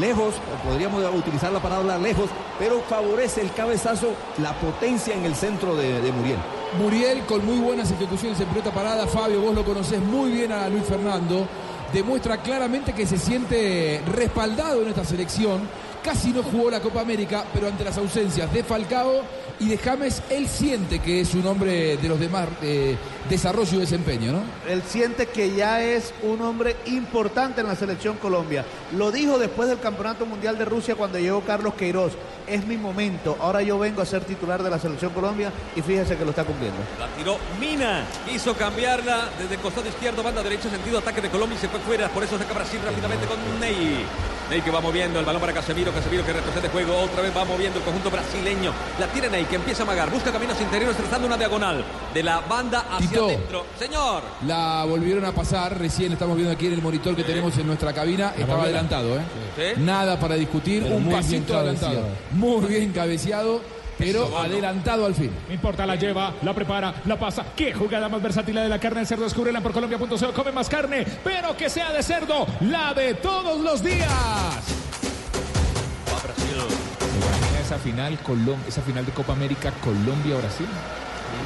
lejos, 0.00 0.36
podríamos 0.64 1.04
utilizar 1.14 1.52
la 1.52 1.60
palabra 1.60 1.98
lejos, 1.98 2.30
pero 2.58 2.80
favorece 2.88 3.42
el 3.42 3.52
cabezazo 3.52 4.14
la 4.38 4.54
potencia 4.54 5.14
en 5.14 5.26
el 5.26 5.34
centro 5.34 5.76
de, 5.76 6.00
de 6.00 6.12
Muriel. 6.12 6.38
Muriel 6.78 7.20
con 7.26 7.44
muy 7.44 7.58
buenas 7.58 7.90
ejecuciones 7.90 8.40
en 8.40 8.46
pelota 8.46 8.70
parada. 8.70 9.06
Fabio, 9.06 9.40
vos 9.42 9.54
lo 9.54 9.64
conocés 9.64 10.00
muy 10.00 10.30
bien 10.30 10.52
a 10.52 10.68
Luis 10.68 10.84
Fernando. 10.84 11.46
Demuestra 11.92 12.38
claramente 12.38 12.94
que 12.94 13.06
se 13.06 13.18
siente 13.18 14.00
respaldado 14.06 14.82
en 14.82 14.88
esta 14.88 15.04
selección. 15.04 15.68
Casi 16.02 16.30
no 16.30 16.42
jugó 16.42 16.70
la 16.70 16.80
Copa 16.80 17.00
América, 17.00 17.44
pero 17.52 17.68
ante 17.68 17.84
las 17.84 17.96
ausencias 17.98 18.52
de 18.52 18.64
Falcao 18.64 19.22
y 19.60 19.68
de 19.68 19.78
James, 19.78 20.20
él 20.30 20.48
siente 20.48 20.98
que 20.98 21.20
es 21.20 21.34
un 21.34 21.46
hombre 21.46 21.96
de 21.96 22.08
los 22.08 22.18
demás 22.18 22.48
eh, 22.62 22.96
desarrollo 23.30 23.76
y 23.76 23.80
desempeño, 23.80 24.32
¿no? 24.32 24.42
Él 24.68 24.82
siente 24.84 25.26
que 25.26 25.54
ya 25.54 25.80
es 25.80 26.12
un 26.22 26.40
hombre 26.42 26.74
importante 26.86 27.60
en 27.60 27.68
la 27.68 27.76
selección 27.76 28.16
Colombia. 28.16 28.64
Lo 28.96 29.12
dijo 29.12 29.38
después 29.38 29.68
del 29.68 29.78
Campeonato 29.78 30.26
Mundial 30.26 30.58
de 30.58 30.64
Rusia 30.64 30.96
cuando 30.96 31.18
llegó 31.18 31.42
Carlos 31.42 31.74
Queiroz. 31.74 32.14
Es 32.52 32.66
mi 32.66 32.76
momento. 32.76 33.34
Ahora 33.40 33.62
yo 33.62 33.78
vengo 33.78 34.02
a 34.02 34.04
ser 34.04 34.24
titular 34.24 34.62
de 34.62 34.68
la 34.68 34.78
selección 34.78 35.10
Colombia 35.14 35.50
y 35.74 35.80
fíjese 35.80 36.18
que 36.18 36.24
lo 36.24 36.30
está 36.30 36.44
cumpliendo. 36.44 36.76
La 37.00 37.06
tiró 37.16 37.38
Mina. 37.58 38.04
Hizo 38.30 38.54
cambiarla 38.54 39.30
desde 39.38 39.54
el 39.54 39.60
costado 39.62 39.88
izquierdo, 39.88 40.22
banda 40.22 40.42
derecha, 40.42 40.68
sentido 40.68 40.98
ataque 40.98 41.22
de 41.22 41.30
Colombia 41.30 41.56
y 41.56 41.60
se 41.62 41.68
fue 41.68 41.80
fuera. 41.80 42.08
Por 42.10 42.22
eso 42.22 42.36
saca 42.36 42.52
Brasil 42.52 42.78
rápidamente 42.84 43.26
con 43.26 43.38
Ney. 43.58 44.04
Ney 44.50 44.60
que 44.60 44.70
va 44.70 44.82
moviendo 44.82 45.18
el 45.18 45.24
balón 45.24 45.40
para 45.40 45.54
Casemiro. 45.54 45.92
Casemiro 45.92 46.26
que 46.26 46.32
retrocede 46.34 46.68
juego. 46.68 46.94
Otra 47.00 47.22
vez 47.22 47.34
va 47.34 47.46
moviendo 47.46 47.78
el 47.78 47.84
conjunto 47.86 48.10
brasileño. 48.10 48.72
La 49.00 49.06
tiene 49.06 49.30
Ney 49.30 49.46
que 49.46 49.56
empieza 49.56 49.84
a 49.84 49.86
magar. 49.86 50.10
Busca 50.10 50.30
caminos 50.30 50.60
interiores 50.60 50.98
trazando 50.98 51.26
una 51.26 51.38
diagonal 51.38 51.82
de 52.12 52.22
la 52.22 52.40
banda 52.40 52.84
hacia 52.90 53.08
Tito. 53.08 53.24
adentro. 53.24 53.64
Señor. 53.78 54.22
La 54.46 54.84
volvieron 54.86 55.24
a 55.24 55.32
pasar, 55.32 55.78
recién 55.78 56.12
estamos 56.12 56.36
viendo 56.36 56.52
aquí 56.52 56.66
en 56.66 56.74
el 56.74 56.82
monitor 56.82 57.16
que 57.16 57.24
tenemos 57.24 57.56
en 57.56 57.66
nuestra 57.66 57.94
cabina, 57.94 58.34
estaba 58.36 58.64
adelantado, 58.64 59.16
¿eh? 59.16 59.22
Sí. 59.56 59.80
Nada 59.80 60.18
para 60.20 60.34
discutir, 60.34 60.82
Pero 60.82 60.96
un 60.96 61.04
muy 61.04 61.14
bien 61.14 61.22
pasito 61.22 61.56
adelantado. 61.56 62.04
Muy 62.42 62.66
bien 62.66 62.92
cabeceado, 62.92 63.60
pero 63.96 64.24
Eso, 64.26 64.36
adelantado 64.38 65.06
al 65.06 65.14
fin. 65.14 65.30
No 65.46 65.54
importa, 65.54 65.86
la 65.86 65.94
lleva, 65.94 66.34
la 66.42 66.52
prepara, 66.52 66.92
la 67.04 67.16
pasa. 67.16 67.44
Qué 67.56 67.72
jugada 67.72 68.08
más 68.08 68.20
versátil 68.20 68.56
la 68.56 68.62
de 68.64 68.68
la 68.68 68.80
carne 68.80 69.00
de 69.00 69.06
cerdo. 69.06 69.22
Descúbrela 69.24 69.60
por 69.60 69.72
colombia.co. 69.72 70.32
Come 70.34 70.50
más 70.50 70.68
carne, 70.68 71.06
pero 71.22 71.56
que 71.56 71.70
sea 71.70 71.92
de 71.92 72.02
cerdo, 72.02 72.46
la 72.62 72.94
de 72.94 73.14
todos 73.14 73.60
los 73.60 73.80
días. 73.82 74.08
Va 76.08 76.20
Brasil. 76.22 76.56
Esa 77.64 77.78
final, 77.78 78.18
Colom- 78.26 78.66
esa 78.66 78.82
final 78.82 79.06
de 79.06 79.12
Copa 79.12 79.34
América 79.34 79.72
Colombia-Brasil. 79.82 80.66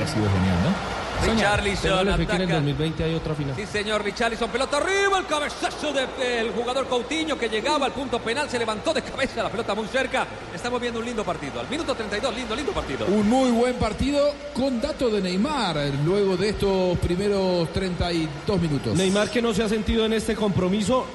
Ha 0.03 0.07
sido 0.09 0.25
genial, 0.25 0.57
¿no? 0.65 1.06
Richarlison 1.25 1.99
Téngale 1.99 2.17
fe 2.17 2.27
que 2.27 2.33
en 2.37 2.41
el 2.43 2.43
ataca. 2.49 2.55
2020 2.57 3.05
hay 3.05 3.15
otra 3.15 3.35
final. 3.35 3.57
Sí, 3.57 3.67
señor 3.67 4.05
Richarlison, 4.05 4.51
pelota 4.51 4.77
arriba, 4.77 5.19
el 5.19 5.27
cabezazo 5.27 5.93
del 5.93 6.51
jugador 6.53 6.87
Coutinho 6.87 7.39
que 7.39 7.49
llegaba 7.49 7.87
al 7.87 7.93
punto 7.93 8.19
penal, 8.21 8.49
se 8.49 8.59
levantó 8.59 8.93
de 8.93 9.03
cabeza, 9.03 9.43
la 9.43 9.49
pelota 9.51 9.75
muy 9.75 9.87
cerca. 9.89 10.27
Estamos 10.55 10.81
viendo 10.81 11.01
un 11.01 11.07
lindo 11.07 11.25
partido. 11.25 11.61
Al 11.61 11.69
minuto 11.69 11.95
32, 11.95 12.35
lindo, 12.37 12.55
lindo 12.55 12.73
partido. 12.73 13.07
Un 13.07 13.29
muy 13.29 13.51
buen 13.51 13.75
partido 13.77 14.33
con 14.55 14.81
dato 14.81 15.09
de 15.11 15.21
Neymar 15.21 15.77
luego 16.05 16.37
de 16.37 16.51
estos 16.51 16.99
primeros 16.99 17.73
32 17.73 18.61
minutos. 18.61 18.97
Neymar 18.97 19.31
que 19.31 19.43
no 19.43 19.53
se 19.55 19.63
ha 19.63 19.69
sentido 19.69 20.05
en 20.05 20.13
este 20.13 20.35
compromiso. 20.35 21.07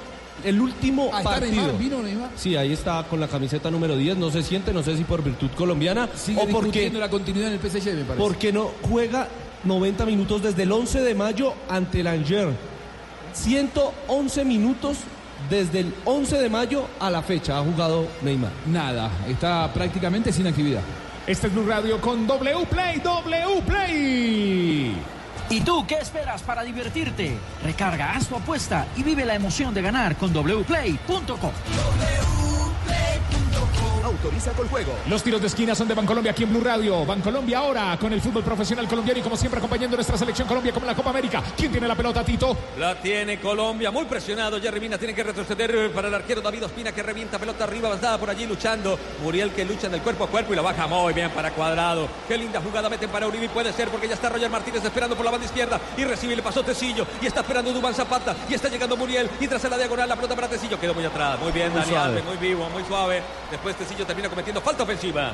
El 0.44 0.60
último 0.60 1.12
Ah, 1.14 1.20
¿está 1.20 1.30
partido. 1.32 1.52
Neymar? 1.62 1.78
¿Vino 1.78 2.02
Neymar? 2.02 2.30
Sí, 2.36 2.56
ahí 2.56 2.74
está 2.74 3.04
con 3.08 3.20
la 3.20 3.28
camiseta 3.28 3.70
número 3.70 3.96
10. 3.96 4.18
No 4.18 4.32
se 4.32 4.42
siente, 4.42 4.74
no 4.74 4.82
sé 4.82 4.98
si 4.98 5.04
por 5.04 5.24
virtud 5.24 5.50
colombiana 5.56 6.10
Sigue 6.16 6.40
o 6.40 6.46
porque, 6.48 6.66
discutiendo 6.66 7.00
la 7.00 7.10
continuidad 7.10 7.54
en 7.54 7.60
el 7.60 7.60
PSG, 7.60 7.86
me 7.94 8.04
parece. 8.04 8.16
porque 8.18 8.52
no 8.52 8.72
juega 8.90 9.28
90 9.64 10.06
minutos 10.06 10.42
desde 10.42 10.64
el 10.64 10.72
11 10.72 11.02
de 11.02 11.16
mayo 11.16 11.54
ante 11.70 12.02
el 12.02 12.08
Angers. 12.08 12.56
111 13.34 14.46
minutos 14.46 14.98
desde 15.50 15.80
el 15.82 15.94
11 16.06 16.38
de 16.38 16.50
mayo 16.50 16.86
a 17.00 17.10
la 17.10 17.22
fecha 17.22 17.58
ha 17.58 17.64
jugado 17.64 18.08
Neymar. 18.22 18.52
Nada, 18.68 19.12
está 19.28 19.72
prácticamente 19.74 20.32
sin 20.32 20.48
actividad. 20.48 20.82
Este 21.28 21.48
es 21.48 21.54
Blue 21.54 21.66
Radio 21.68 22.00
con 22.02 22.26
W 22.28 22.66
Play, 22.66 23.00
W 23.00 23.62
Play. 23.66 24.96
¿Y 25.50 25.62
tú 25.62 25.86
qué 25.86 25.96
esperas 25.96 26.42
para 26.44 26.64
divertirte? 26.64 27.38
Recarga, 27.64 28.14
haz 28.14 28.28
tu 28.28 28.36
apuesta 28.36 28.88
y 28.96 29.04
vive 29.04 29.26
la 29.26 29.36
emoción 29.36 29.74
de 29.74 29.82
ganar 29.82 30.16
con 30.16 30.32
wplay.com. 30.34 31.52
Autoriza 34.12 34.52
con 34.52 34.68
juego. 34.68 34.94
Los 35.08 35.24
tiros 35.24 35.40
de 35.40 35.48
esquina 35.48 35.74
son 35.74 35.88
de 35.88 35.94
Bancolombia 35.94 36.34
aquí 36.34 36.44
en 36.44 36.50
Blue 36.50 36.62
Radio. 36.62 37.06
Bancolombia 37.06 37.60
ahora 37.60 37.98
con 37.98 38.12
el 38.12 38.22
fútbol 38.22 38.44
profesional 38.44 38.86
colombiano 38.88 39.22
y 39.22 39.24
como 39.24 39.38
siempre 39.38 39.60
acompañando 39.60 39.96
a 39.96 40.00
nuestra 40.00 40.18
selección 40.18 40.48
Colombia 40.50 40.74
como 40.74 40.86
en 40.86 40.90
la 40.90 40.96
Copa 40.96 41.12
América. 41.12 41.42
¿Quién 41.56 41.72
tiene 41.72 41.88
la 41.88 41.96
pelota, 41.96 42.24
Tito? 42.24 42.58
La 42.78 42.96
tiene 42.96 43.40
Colombia, 43.40 43.90
muy 43.90 44.04
presionado. 44.06 44.60
Jerry 44.60 44.82
Mina 44.82 44.98
tiene 44.98 45.14
que 45.14 45.24
retroceder 45.24 45.92
para 45.94 46.10
el 46.10 46.14
arquero 46.14 46.42
David 46.42 46.66
Ospina 46.66 46.92
que 46.92 47.02
revienta 47.02 47.40
pelota 47.40 47.64
arriba, 47.64 47.88
avanzada 47.88 48.18
por 48.18 48.30
allí 48.30 48.46
luchando. 48.46 49.00
Muriel 49.24 49.52
que 49.52 49.64
lucha 49.64 49.88
en 49.88 49.94
el 49.94 50.02
cuerpo 50.02 50.26
a 50.26 50.28
cuerpo 50.28 50.52
y 50.52 50.58
la 50.58 50.62
baja 50.62 50.88
muy 50.88 51.14
bien 51.14 51.30
para 51.32 51.52
Cuadrado. 51.52 52.10
Qué 52.28 52.38
linda 52.38 52.60
jugada 52.60 52.90
meten 52.90 53.10
para 53.10 53.28
Uribe 53.28 53.46
y 53.46 53.50
puede 53.50 53.72
ser 53.72 53.88
porque 53.88 54.10
ya 54.10 54.16
está 54.16 54.28
Roger 54.28 54.50
Martínez 54.50 54.84
esperando 54.84 55.16
por 55.16 55.24
la 55.24 55.32
banda 55.32 55.46
izquierda 55.46 55.80
y 55.96 56.04
recibe 56.04 56.34
y 56.34 56.36
le 56.36 56.44
pasó 56.44 56.64
Tecillo 56.64 57.08
y 57.22 57.28
está 57.28 57.40
esperando 57.40 57.72
Dubán 57.72 57.94
Zapata 57.94 58.36
y 58.50 58.54
está 58.54 58.68
llegando 58.68 58.98
Muriel 58.98 59.30
y 59.40 59.48
tras 59.48 59.64
la 59.64 59.78
diagonal 59.78 60.10
la 60.10 60.16
pelota 60.16 60.36
para 60.36 60.50
Tecillo 60.50 60.78
quedó 60.78 60.94
muy 60.94 61.06
atrás. 61.06 61.40
Muy 61.40 61.54
bien, 61.54 61.74
Dani 61.74 61.86
suave. 61.86 62.06
Alves, 62.10 62.26
muy 62.26 62.38
vivo, 62.38 62.68
muy 62.70 62.84
suave. 62.84 63.22
Después 63.50 63.76
Tecillo 63.76 64.01
termina 64.06 64.30
cometiendo 64.30 64.62
falta 64.62 64.84
ofensiva. 64.84 65.34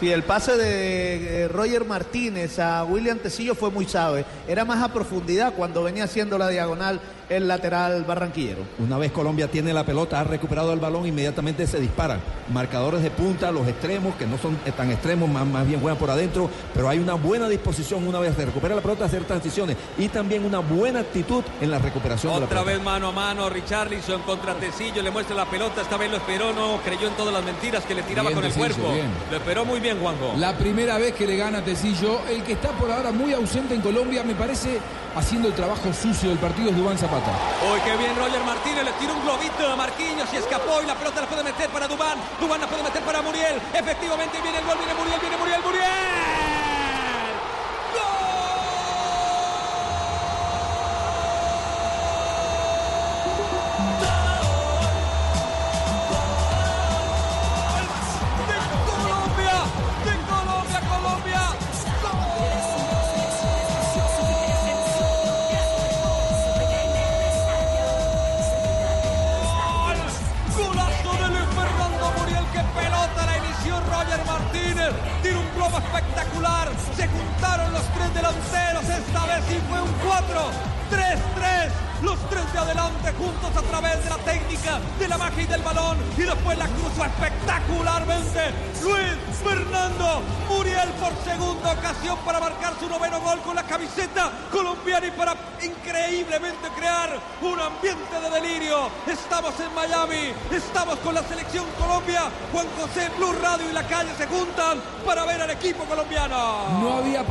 Sí, 0.00 0.10
el 0.10 0.24
pase 0.24 0.56
de 0.56 1.44
eh, 1.44 1.48
Roger 1.48 1.84
Martínez 1.84 2.58
a 2.58 2.82
William 2.84 3.18
Tecillo 3.18 3.54
fue 3.54 3.70
muy 3.70 3.86
suave. 3.86 4.24
Era 4.48 4.64
más 4.64 4.82
a 4.82 4.92
profundidad 4.92 5.54
cuando 5.54 5.84
venía 5.84 6.04
haciendo 6.04 6.36
la 6.36 6.48
diagonal 6.48 7.00
el 7.28 7.48
lateral 7.48 8.04
barranquillero. 8.04 8.60
Una 8.78 8.98
vez 8.98 9.12
Colombia 9.12 9.48
tiene 9.50 9.72
la 9.72 9.84
pelota, 9.84 10.20
ha 10.20 10.24
recuperado 10.24 10.72
el 10.72 10.80
balón, 10.80 11.06
inmediatamente 11.06 11.66
se 11.66 11.80
disparan. 11.80 12.20
Marcadores 12.52 13.02
de 13.02 13.10
punta, 13.10 13.50
los 13.50 13.66
extremos, 13.66 14.14
que 14.16 14.26
no 14.26 14.36
son 14.38 14.56
tan 14.76 14.90
extremos, 14.90 15.28
más, 15.28 15.46
más 15.46 15.66
bien 15.66 15.80
juegan 15.80 15.98
por 15.98 16.10
adentro, 16.10 16.50
pero 16.74 16.88
hay 16.88 16.98
una 16.98 17.14
buena 17.14 17.48
disposición 17.48 18.06
una 18.06 18.18
vez 18.20 18.34
se 18.36 18.44
recupera 18.44 18.74
la 18.74 18.80
pelota, 18.82 19.04
hacer 19.06 19.24
transiciones 19.24 19.76
y 19.98 20.08
también 20.08 20.44
una 20.44 20.58
buena 20.58 21.00
actitud 21.00 21.42
en 21.60 21.70
la 21.70 21.78
recuperación 21.78 22.32
de 22.34 22.40
la 22.40 22.44
Otra 22.46 22.60
pelota. 22.62 22.76
vez 22.76 22.84
mano 22.84 23.08
a 23.08 23.12
mano, 23.12 23.48
Richarlison 23.48 24.20
contra 24.22 24.54
Tecillo, 24.54 25.02
le 25.02 25.10
muestra 25.10 25.34
la 25.36 25.46
pelota, 25.46 25.80
esta 25.82 25.96
vez 25.96 26.10
lo 26.10 26.16
esperó, 26.18 26.52
no 26.52 26.78
creyó 26.84 27.08
en 27.08 27.14
todas 27.14 27.32
las 27.32 27.44
mentiras 27.44 27.84
que 27.84 27.94
le 27.94 28.02
tiraba 28.02 28.28
Bien, 28.30 28.40
con 28.40 28.44
el 28.50 28.52
cuerpo. 28.54 28.92
bien. 28.92 29.06
Lo 29.30 29.36
esperó 29.36 29.64
muy 29.64 29.80
bien, 29.80 29.98
Juanjo. 30.00 30.34
La 30.36 30.56
primera 30.58 30.98
vez 30.98 31.14
que 31.14 31.26
le 31.26 31.36
gana 31.36 31.58
a 31.58 31.64
Tecillo, 31.64 32.20
el 32.30 32.42
que 32.42 32.52
está 32.52 32.70
por 32.72 32.90
ahora 32.90 33.12
muy 33.12 33.32
ausente 33.32 33.74
en 33.74 33.80
Colombia, 33.80 34.22
me 34.24 34.34
parece, 34.34 34.78
haciendo 35.16 35.48
el 35.48 35.54
trabajo 35.54 35.92
sucio 35.92 36.28
del 36.28 36.38
partido 36.38 36.70
es 36.70 36.76
Dubán 36.76 36.98
Zapata. 36.98 37.13
Uy, 37.14 37.80
qué 37.84 37.96
bien 37.96 38.16
Roger 38.16 38.42
Martínez, 38.42 38.84
le 38.84 38.92
tiró 38.92 39.14
un 39.14 39.22
globito 39.22 39.70
a 39.70 39.76
Marquinhos 39.76 40.28
y 40.32 40.36
escapó 40.36 40.82
y 40.82 40.86
la 40.86 40.94
pelota 40.96 41.20
la 41.20 41.26
puede 41.28 41.44
meter 41.44 41.70
para 41.70 41.86
Dubán. 41.86 42.18
Dubán 42.40 42.60
la 42.60 42.66
puede 42.66 42.82
meter 42.82 43.02
para 43.02 43.22
Muriel. 43.22 43.60
Efectivamente 43.72 44.40
viene 44.42 44.58
el 44.58 44.64
gol, 44.64 44.76
viene 44.78 44.94
Muriel, 44.94 45.20
viene 45.20 45.36
Muriel, 45.36 45.62
Muriel. 45.62 46.33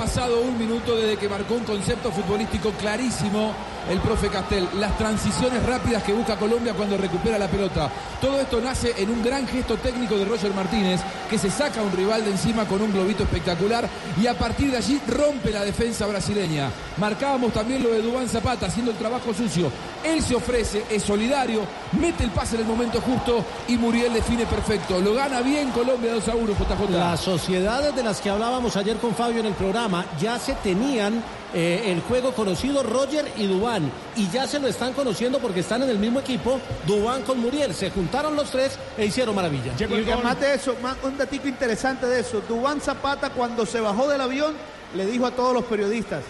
Pasado 0.04 0.42
un 0.42 0.58
minuto 0.58 0.98
desde 0.98 1.16
que 1.16 1.30
marcó 1.30 1.54
un 1.54 1.64
concepto 1.64 2.12
futbolístico 2.12 2.72
clarísimo 2.72 3.54
el 3.90 4.00
profe 4.00 4.28
Castel. 4.28 4.68
Las 4.78 4.98
transiciones 4.98 5.66
rápidas 5.66 6.04
que 6.04 6.12
busca 6.12 6.36
Colombia 6.36 6.74
cuando 6.74 6.98
recupera 6.98 7.38
la 7.38 7.48
pelota. 7.48 7.90
Todo 8.20 8.42
esto 8.42 8.60
nace 8.60 8.94
en 8.98 9.10
un 9.10 9.24
gran 9.24 9.48
gesto 9.48 9.78
técnico 9.78 10.18
de 10.18 10.26
Roger 10.26 10.54
Martínez, 10.54 11.00
que 11.30 11.38
se 11.38 11.50
saca 11.50 11.80
a 11.80 11.84
un 11.84 11.92
rival 11.94 12.26
de 12.26 12.32
encima 12.32 12.66
con 12.66 12.82
un 12.82 12.92
globito 12.92 13.24
espectacular 13.24 13.88
y 14.22 14.28
a 14.28 14.38
partir 14.38 14.72
de 14.72 14.78
allí 14.78 15.00
rompe 15.08 15.52
la 15.52 15.64
defensa 15.64 16.06
brasileña. 16.06 16.70
Marcábamos 16.98 17.54
también 17.54 17.82
lo 17.82 17.92
de 17.92 18.02
Dubán 18.02 18.28
Zapata 18.28 18.66
haciendo 18.66 18.92
el 18.92 18.98
trabajo 18.98 19.34
sucio. 19.34 19.72
Él 20.04 20.22
se 20.22 20.36
ofrece, 20.36 20.84
es 20.90 21.04
solidario, 21.04 21.62
mete 21.94 22.24
el 22.24 22.32
pase 22.32 22.56
en 22.56 22.62
el 22.62 22.68
momento 22.68 23.02
justo 23.02 23.44
y 23.68 23.78
Muriel 23.78 24.14
define 24.14 24.46
perfecto. 24.46 25.00
Lo 25.00 25.14
gana 25.14 25.42
bien 25.42 25.72
Colombia 25.72 26.14
2 26.14 26.28
a 26.28 26.36
1, 26.36 26.54
JJ. 26.54 26.92
Las 26.92 27.20
sociedades 27.22 27.96
de 27.96 28.04
las 28.04 28.22
que 28.22 28.30
hablábamos 28.30 28.76
ayer 28.76 28.98
con 28.98 29.16
Fabio 29.16 29.40
en 29.40 29.48
el 29.48 29.54
programa 29.54 30.06
ya 30.20 30.40
se 30.40 30.54
tenían 30.56 31.24
eh, 31.54 31.92
el 31.92 32.02
juego 32.02 32.34
conocido 32.34 32.82
Roger 32.82 33.32
y 33.38 33.46
Dubán 33.46 33.92
y 34.16 34.28
ya 34.30 34.48
se 34.48 34.60
lo 34.60 34.68
están 34.68 34.94
conociendo 34.94 35.38
porque 35.38 35.60
están 35.60 35.84
en 35.84 35.90
el 35.90 36.00
mismo 36.00 36.20
equipo 36.20 36.60
Dubán 36.88 37.22
con 37.22 37.40
Muriel 37.40 37.76
se 37.76 37.92
juntaron 37.92 38.36
los 38.36 38.50
tres 38.50 38.80
e 38.98 39.06
hicieron 39.06 39.36
maravilla 39.36 39.72
y 39.78 39.84
además 39.84 40.40
de 40.40 40.56
eso 40.56 40.76
un 41.04 41.16
datito 41.16 41.48
interesante 41.48 42.08
de 42.08 42.22
eso 42.22 42.42
Dubán 42.50 42.82
Zapata 42.82 43.30
cuando 43.30 43.68
se 43.68 43.80
bajó 43.80 44.08
del 44.10 44.22
avión 44.22 44.56
le 44.96 45.06
dijo 45.06 45.28
a 45.28 45.32
todos 45.32 45.54
los 45.54 45.66
periodistas 45.66 46.24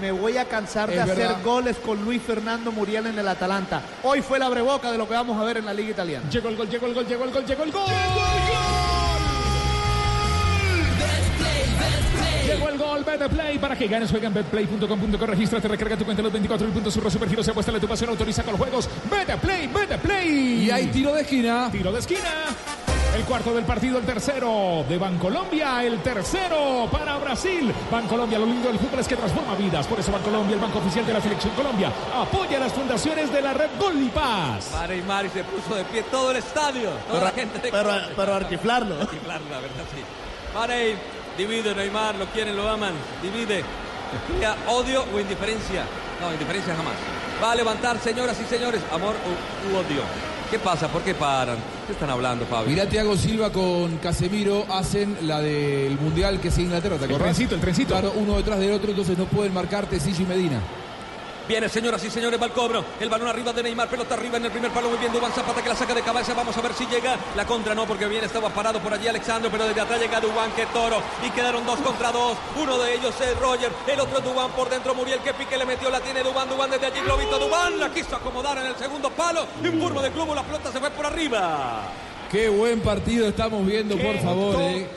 me 0.00 0.12
voy 0.12 0.36
a 0.36 0.44
cansar 0.44 0.90
de 0.90 1.00
hacer 1.00 1.36
goles 1.44 1.76
con 1.78 2.04
Luis 2.04 2.22
Fernando 2.22 2.72
Muriel 2.72 3.06
en 3.06 3.18
el 3.18 3.28
Atalanta. 3.28 3.82
Hoy 4.02 4.22
fue 4.22 4.38
la 4.38 4.48
breboca 4.48 4.90
de 4.90 4.98
lo 4.98 5.08
que 5.08 5.14
vamos 5.14 5.40
a 5.40 5.44
ver 5.44 5.58
en 5.58 5.66
la 5.66 5.74
Liga 5.74 5.90
Italiana. 5.90 6.28
Llegó 6.30 6.48
el 6.48 6.56
gol, 6.56 6.68
llegó 6.68 6.86
el 6.86 6.94
gol, 6.94 7.06
llegó 7.06 7.24
el 7.24 7.30
gol, 7.30 7.46
llegó 7.46 7.62
el 7.64 7.72
gol. 7.72 7.86
Llegó 12.46 12.68
el 12.68 12.78
gol, 12.78 13.04
Betplay. 13.04 13.58
Para 13.58 13.76
que 13.76 13.88
ganes, 13.88 14.10
juega 14.10 14.28
en 14.28 14.34
betplay.com.co. 14.34 15.26
Regístrate, 15.26 15.68
recarga 15.68 15.96
tu 15.96 16.04
cuenta 16.04 16.20
en 16.20 16.24
los 16.24 16.32
24 16.32 16.66
mil 16.66 16.74
puntos. 16.74 16.94
Surro 16.94 17.10
Supergiro 17.10 17.42
se 17.42 17.50
apuesta 17.50 17.72
la 17.72 17.80
tu 17.80 17.88
pasión, 17.88 18.10
autoriza 18.10 18.42
con 18.42 18.52
los 18.52 18.60
juegos. 18.60 18.88
Betplay, 19.10 19.66
Betplay. 19.66 20.64
Y 20.64 20.70
hay 20.70 20.86
tiro 20.86 21.12
de 21.12 21.22
esquina. 21.22 21.68
Tiro 21.72 21.90
de 21.92 21.98
esquina. 21.98 22.46
El 23.16 23.24
cuarto 23.24 23.54
del 23.54 23.64
partido, 23.64 23.98
el 23.98 24.04
tercero 24.04 24.84
de 24.86 24.98
Bancolombia, 24.98 25.82
el 25.82 26.02
tercero 26.02 26.86
para 26.92 27.16
Brasil. 27.16 27.72
Bancolombia, 27.90 28.38
lo 28.38 28.44
lindo 28.44 28.68
del 28.68 28.78
fútbol 28.78 29.00
es 29.00 29.08
que 29.08 29.16
transforma 29.16 29.54
vidas. 29.54 29.86
Por 29.86 29.98
eso 29.98 30.12
Bancolombia, 30.12 30.54
el 30.54 30.60
banco 30.60 30.80
oficial 30.80 31.06
de 31.06 31.14
la 31.14 31.20
Selección 31.22 31.54
Colombia, 31.54 31.90
apoya 32.14 32.58
las 32.58 32.74
fundaciones 32.74 33.32
de 33.32 33.40
la 33.40 33.54
red 33.54 33.70
Gol 33.80 34.02
y 34.02 34.08
Paz. 34.10 34.70
Mari 34.72 35.00
Mari 35.00 35.30
se 35.30 35.44
puso 35.44 35.74
de 35.74 35.84
pie 35.84 36.02
todo 36.10 36.30
el 36.30 36.36
estadio. 36.36 36.90
Toda 37.08 37.24
la 37.24 37.30
gente 37.30 37.58
de 37.58 37.70
pero, 37.70 37.84
Colombia. 37.84 38.12
pero 38.14 38.32
a 38.34 38.36
archiflarlo. 38.36 38.94
Archiflarlo, 39.00 39.48
la 39.50 39.60
verdad, 39.60 39.84
sí. 39.94 40.02
Marey, 40.54 40.96
divide 41.38 41.74
Neymar, 41.74 42.16
lo 42.16 42.26
quieren, 42.26 42.54
lo 42.54 42.68
aman, 42.68 42.92
divide. 43.22 43.64
Crea 44.36 44.56
odio 44.68 45.04
o 45.14 45.18
indiferencia. 45.18 45.84
No, 46.20 46.30
indiferencia 46.32 46.76
jamás. 46.76 46.94
Va 47.42 47.52
a 47.52 47.54
levantar, 47.54 47.98
señoras 47.98 48.38
y 48.40 48.44
señores, 48.44 48.82
amor 48.92 49.14
u, 49.14 49.72
u 49.72 49.78
odio. 49.78 50.35
¿Qué 50.50 50.58
pasa? 50.60 50.86
¿Por 50.88 51.02
qué 51.02 51.12
paran? 51.14 51.56
¿Qué 51.86 51.92
están 51.92 52.08
hablando, 52.08 52.46
Fabio? 52.46 52.68
Mirá, 52.70 52.86
Thiago 52.88 53.16
Silva 53.16 53.50
con 53.50 53.96
Casemiro 53.98 54.64
hacen 54.70 55.16
la 55.22 55.40
del 55.40 55.98
Mundial 55.98 56.40
que 56.40 56.48
es 56.48 56.58
Inglaterra, 56.58 56.96
¿te 56.98 57.04
El 57.04 57.10
acordás? 57.10 57.34
trencito, 57.36 57.54
el 57.56 57.60
trencito. 57.60 57.88
Claro, 57.90 58.12
uno 58.16 58.36
detrás 58.36 58.60
del 58.60 58.72
otro, 58.72 58.90
entonces 58.90 59.18
no 59.18 59.24
pueden 59.24 59.52
marcar 59.52 59.86
Tecillo 59.86 60.22
y 60.22 60.26
Medina. 60.26 60.60
Viene, 61.48 61.68
señoras 61.68 62.02
y 62.02 62.10
señores, 62.10 62.40
va 62.40 62.46
el 62.46 62.52
cobro. 62.52 62.84
El 62.98 63.08
balón 63.08 63.28
arriba 63.28 63.52
de 63.52 63.62
Neymar, 63.62 63.88
pelota 63.88 64.14
arriba 64.14 64.36
en 64.36 64.46
el 64.46 64.50
primer 64.50 64.70
palo. 64.72 64.88
Muy 64.88 64.98
bien, 64.98 65.12
Dubán 65.12 65.32
Zapata 65.32 65.62
que 65.62 65.68
la 65.68 65.76
saca 65.76 65.94
de 65.94 66.02
cabeza. 66.02 66.34
Vamos 66.34 66.56
a 66.56 66.60
ver 66.60 66.74
si 66.74 66.86
llega. 66.86 67.16
La 67.36 67.46
contra 67.46 67.74
no, 67.74 67.86
porque 67.86 68.06
bien 68.06 68.24
estaba 68.24 68.50
parado 68.50 68.80
por 68.80 68.92
allí 68.92 69.06
Alexandro, 69.06 69.50
pero 69.50 69.66
desde 69.66 69.80
atrás 69.80 70.00
llega 70.00 70.20
Dubán, 70.20 70.50
que 70.52 70.66
toro. 70.66 71.00
Y 71.24 71.30
quedaron 71.30 71.64
dos 71.64 71.78
contra 71.80 72.10
dos. 72.10 72.36
Uno 72.56 72.78
de 72.78 72.94
ellos 72.94 73.14
es 73.20 73.38
Roger, 73.38 73.70
el 73.86 74.00
otro 74.00 74.18
es 74.18 74.24
Dubán 74.24 74.50
por 74.52 74.68
dentro. 74.68 74.94
Muriel, 74.94 75.20
que 75.20 75.34
pique 75.34 75.56
le 75.56 75.64
metió, 75.64 75.88
la 75.90 76.00
tiene 76.00 76.22
Dubán. 76.22 76.48
Dubán 76.48 76.70
desde 76.70 76.86
allí, 76.86 77.00
Globito 77.00 77.38
Dubán. 77.38 77.78
La 77.78 77.90
quiso 77.90 78.16
acomodar 78.16 78.58
en 78.58 78.66
el 78.66 78.76
segundo 78.76 79.10
palo. 79.10 79.46
En 79.62 79.80
forma 79.80 80.02
de 80.02 80.10
globo, 80.10 80.34
la 80.34 80.42
pelota 80.42 80.72
se 80.72 80.80
fue 80.80 80.90
por 80.90 81.06
arriba. 81.06 82.05
Qué 82.30 82.48
buen 82.48 82.80
partido 82.80 83.28
estamos 83.28 83.64
viendo, 83.64 83.96
por 83.96 84.18
favor. 84.18 84.56
eh. 84.60 84.88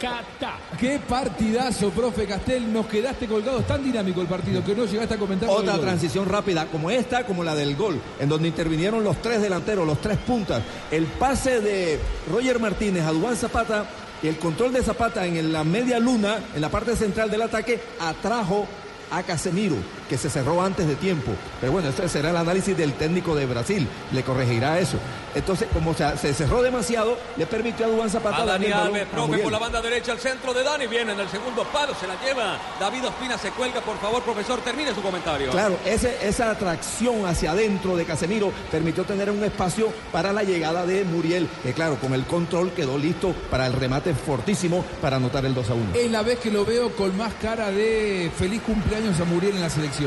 Qué 0.80 1.00
partidazo, 1.00 1.90
profe 1.92 2.26
Castel. 2.26 2.72
Nos 2.72 2.88
quedaste 2.88 3.28
colgados. 3.28 3.68
Tan 3.68 3.84
dinámico 3.84 4.22
el 4.22 4.28
partido 4.28 4.64
que 4.64 4.74
no 4.76 4.86
llegaste 4.86 5.14
a 5.14 5.18
comentar. 5.18 5.50
Otra 5.50 5.78
transición 5.78 6.26
rápida, 6.28 6.66
como 6.66 6.90
esta, 6.90 7.26
como 7.26 7.44
la 7.44 7.54
del 7.56 7.76
gol, 7.76 8.00
en 8.20 8.30
donde 8.30 8.48
intervinieron 8.48 9.04
los 9.04 9.22
tres 9.22 9.42
delanteros, 9.42 9.86
los 9.86 10.02
tres 10.02 10.18
puntas. 10.18 10.64
El 10.90 11.06
pase 11.06 11.62
de 11.62 12.00
Roger 12.32 12.60
Martínez 12.60 13.04
a 13.06 13.12
Dubán 13.12 13.36
Zapata 13.36 13.86
y 14.24 14.28
el 14.28 14.38
control 14.38 14.74
de 14.74 14.82
Zapata 14.84 15.26
en 15.26 15.54
la 15.54 15.64
media 15.64 16.00
luna, 16.00 16.40
en 16.56 16.62
la 16.62 16.70
parte 16.70 16.96
central 16.96 17.30
del 17.30 17.44
ataque, 17.44 17.80
atrajo 18.00 18.66
a 19.12 19.24
Casemiro, 19.24 19.76
que 20.10 20.18
se 20.18 20.30
cerró 20.30 20.62
antes 20.62 20.88
de 20.88 20.96
tiempo. 20.96 21.32
Pero 21.62 21.72
bueno, 21.72 21.90
ese 21.90 22.10
será 22.10 22.32
el 22.32 22.38
análisis 22.38 22.76
del 22.76 22.94
técnico 22.94 23.36
de 23.36 23.46
Brasil, 23.46 23.88
le 24.12 24.24
corregirá 24.24 24.80
eso. 24.80 24.98
Entonces, 25.36 25.68
como 25.72 25.94
se, 25.94 26.18
se 26.18 26.34
cerró 26.34 26.62
demasiado, 26.64 27.18
le 27.38 27.46
permitió 27.46 27.86
a 27.86 27.90
Dubán 27.90 28.10
Zapata 28.10 28.42
A 28.42 28.46
Dani 28.46 28.72
Alves, 28.72 29.06
profe 29.08 29.38
por 29.38 29.52
la 29.52 29.60
banda 29.60 29.82
derecha, 29.82 30.12
al 30.12 30.20
centro 30.20 30.54
de 30.54 30.64
Dani. 30.64 30.88
Viene 30.88 31.14
en 31.14 31.20
el 31.20 31.30
segundo 31.30 31.64
palo, 31.66 31.94
se 32.00 32.08
la 32.08 32.20
lleva. 32.22 32.58
David 32.80 33.06
Ospina 33.06 33.38
se 33.38 33.52
cuelga, 33.52 33.80
por 33.82 33.98
favor, 34.00 34.24
profesor, 34.24 34.60
termine 34.62 34.94
su 34.96 35.02
comentario. 35.02 35.52
Claro, 35.52 35.78
ese- 35.86 36.18
esa 36.28 36.50
atracción 36.50 37.26
hacia 37.28 37.52
adentro 37.52 37.96
de 37.96 38.06
Casemiro 38.06 38.52
permitió 38.72 39.04
tener 39.04 39.30
un 39.30 39.44
espacio 39.44 39.94
para 40.12 40.34
la 40.34 40.42
llegada 40.44 40.86
de 40.88 41.04
Muriel, 41.06 41.48
que 41.62 41.74
claro, 41.74 41.98
con 42.00 42.14
el 42.16 42.26
control 42.26 42.72
quedó 42.72 42.98
listo 42.98 43.34
para 43.52 43.68
el 43.68 43.74
remate 43.74 44.14
fortísimo 44.16 44.84
para 45.02 45.18
anotar 45.18 45.46
el 45.46 45.54
2 45.54 45.70
a 45.70 45.74
1. 45.76 45.84
Es 45.94 46.10
la 46.12 46.24
vez 46.24 46.40
que 46.40 46.50
lo 46.50 46.66
veo 46.66 46.90
con 46.96 47.16
más 47.16 47.34
cara 47.40 47.70
de 47.70 48.32
feliz 48.38 48.62
cumpleaños 48.64 49.20
a 49.20 49.26
Muriel 49.26 49.56
en 49.56 49.62
la 49.62 49.70
selección. 49.70 49.99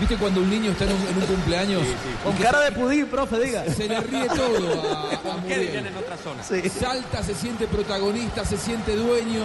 ¿Viste 0.00 0.16
cuando 0.16 0.40
un 0.40 0.50
niño 0.50 0.72
está 0.72 0.84
en 0.84 0.92
un, 0.92 1.02
en 1.08 1.16
un 1.18 1.26
cumpleaños? 1.26 1.82
Con 2.24 2.34
cara 2.36 2.60
de 2.60 2.72
pudir, 2.72 3.06
profe, 3.08 3.38
diga. 3.40 3.64
Se 3.72 3.86
le 3.88 4.00
ríe 4.00 4.26
todo 4.28 4.82
a, 4.82 5.14
a 5.14 5.42
¿Qué 5.46 5.58
dirían 5.58 5.84
Muriel. 5.84 5.86
en 5.86 5.96
otra 5.96 6.16
zona? 6.16 6.42
Sí. 6.42 6.68
Salta, 6.68 7.22
se 7.22 7.34
siente 7.34 7.66
protagonista, 7.66 8.44
se 8.44 8.56
siente 8.56 8.96
dueño. 8.96 9.44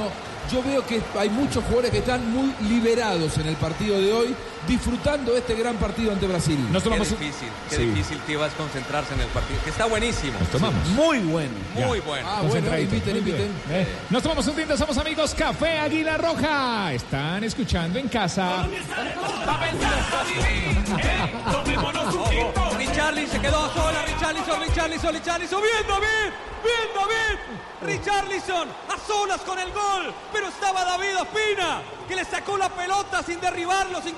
Yo 0.51 0.63
veo 0.63 0.86
que 0.86 1.01
hay 1.17 1.29
muchos 1.29 1.63
jugadores 1.63 1.91
que 1.91 2.00
están 2.00 2.29
muy 2.31 2.53
liberados 2.67 3.38
en 3.38 3.48
el 3.48 3.55
partido 3.55 4.00
de 4.01 4.12
hoy, 4.12 4.36
disfrutando 4.68 5.36
este 5.36 5.56
gran 5.56 5.75
partido 5.77 6.12
ante 6.12 6.27
Brasil. 6.27 6.58
Nos 6.72 6.84
Qué 6.84 6.89
tomamos 6.89 7.12
un... 7.12 7.20
difícil, 7.20 7.50
qué 7.70 7.75
Sí. 7.75 7.86
difícil 7.86 8.20
que 8.25 8.32
ibas 8.34 8.53
a 8.53 8.58
concentrarse 8.58 9.13
en 9.13 9.22
el 9.22 9.27
partido. 9.27 9.60
Que 9.63 9.70
está 9.70 9.86
buenísimo. 9.86 10.38
Nos 10.39 10.50
tomamos. 10.50 10.88
Muy 10.89 11.20
bueno. 11.20 11.51
Muy 11.75 12.00
bueno. 12.01 12.27
Ah, 12.30 12.41
bueno, 12.44 12.77
inviten, 12.77 13.18
inviten. 13.18 13.51
Eh, 13.70 13.88
Nos 14.10 14.22
tomamos 14.24 14.46
un 14.48 14.56
tinto, 14.56 14.77
somos 14.77 14.98
amigos 14.98 15.34
Café 15.36 15.80
Águila 15.80 16.18
Roja. 16.18 16.94
Están 16.94 17.44
escuchando 17.44 17.98
en 18.00 18.08
casa. 18.08 18.65
Ojo, 21.44 22.77
Richarli 22.77 23.27
se 23.27 23.39
quedó 23.39 23.65
a 23.65 23.74
sola, 23.74 24.03
Richarlison, 24.06 24.60
Richarlison, 24.62 25.13
Richarlison, 25.13 25.62
bien 25.62 25.88
David, 25.88 26.34
bien 26.63 26.89
David, 26.96 27.39
Richarlison 27.96 28.68
a 28.89 29.08
solas 29.08 29.41
con 29.41 29.58
el 29.60 29.72
gol, 29.72 30.13
pero 30.32 30.48
estaba 30.48 30.84
David 30.86 31.18
Ospina, 31.22 31.82
que 32.08 32.15
le 32.15 32.25
sacó 32.25 32.58
la 32.58 32.70
pelota 32.70 33.24
sin 33.24 33.39
derribarlo, 33.41 34.01
sin 34.01 34.15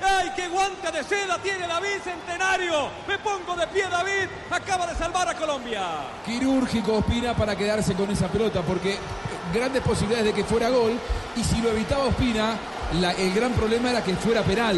¡Ay, 0.00 0.30
qué 0.36 0.48
guante 0.48 0.90
de 0.92 1.02
seda 1.02 1.38
tiene 1.42 1.66
David 1.66 1.98
Centenario! 2.04 2.88
Me 3.08 3.18
pongo 3.18 3.56
de 3.56 3.66
pie, 3.68 3.82
David. 3.90 4.28
Acaba 4.50 4.86
de 4.86 4.94
salvar 4.94 5.28
a 5.28 5.34
Colombia. 5.34 5.82
Quirúrgico 6.24 6.94
Ospina 6.98 7.34
para 7.34 7.56
quedarse 7.56 7.94
con 7.94 8.08
esa 8.10 8.28
pelota, 8.28 8.62
porque 8.62 8.96
grandes 9.52 9.82
posibilidades 9.82 10.26
de 10.26 10.32
que 10.34 10.44
fuera 10.44 10.68
gol, 10.68 10.92
y 11.36 11.42
si 11.42 11.60
lo 11.60 11.70
evitaba 11.70 12.04
Ospina, 12.04 12.56
la- 13.00 13.12
el 13.12 13.34
gran 13.34 13.52
problema 13.52 13.90
era 13.90 14.04
que 14.04 14.14
fuera 14.14 14.42
penal. 14.42 14.76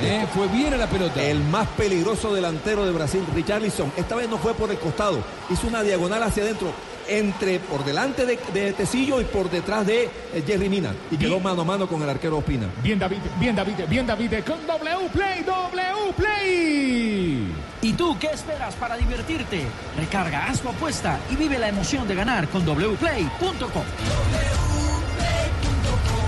¿eh? 0.00 0.26
Fue 0.34 0.46
bien 0.48 0.74
a 0.74 0.76
la 0.76 0.86
pelota. 0.86 1.22
El 1.22 1.40
más 1.44 1.66
peligroso 1.68 2.34
delantero 2.34 2.84
de 2.84 2.92
Brasil, 2.92 3.24
Richarlison, 3.34 3.90
esta 3.96 4.16
vez 4.16 4.28
no 4.28 4.36
fue 4.38 4.52
por 4.54 4.70
el 4.70 4.78
costado, 4.78 5.18
hizo 5.48 5.66
una 5.66 5.82
diagonal 5.82 6.22
hacia 6.24 6.42
adentro, 6.42 6.72
entre 7.08 7.58
por 7.60 7.84
delante 7.84 8.26
de, 8.26 8.38
de 8.52 8.72
Tecillo 8.72 9.20
y 9.20 9.24
por 9.24 9.50
detrás 9.50 9.86
de 9.86 10.04
eh, 10.04 10.44
Jerry 10.46 10.68
Mina, 10.68 10.94
y 11.10 11.16
quedó 11.16 11.40
mano 11.40 11.62
a 11.62 11.64
mano 11.64 11.86
con 11.86 12.02
el 12.02 12.08
arquero 12.08 12.38
Ospina. 12.38 12.68
Bien 12.82 12.98
David, 12.98 13.18
bien 13.38 13.54
David, 13.54 13.74
bien 13.88 14.06
David 14.06 14.34
con 14.46 14.66
W 14.66 15.08
Play, 15.12 15.42
W 15.42 16.12
Play. 16.16 17.52
¿Y 17.82 17.92
tú 17.94 18.16
qué 18.18 18.28
esperas 18.28 18.74
para 18.76 18.96
divertirte? 18.96 19.62
Recarga, 19.96 20.46
haz 20.46 20.60
tu 20.60 20.68
apuesta 20.68 21.18
y 21.30 21.36
vive 21.36 21.58
la 21.58 21.68
emoción 21.68 22.06
de 22.06 22.14
ganar 22.14 22.48
con 22.48 22.64
wplay.com. 22.64 23.82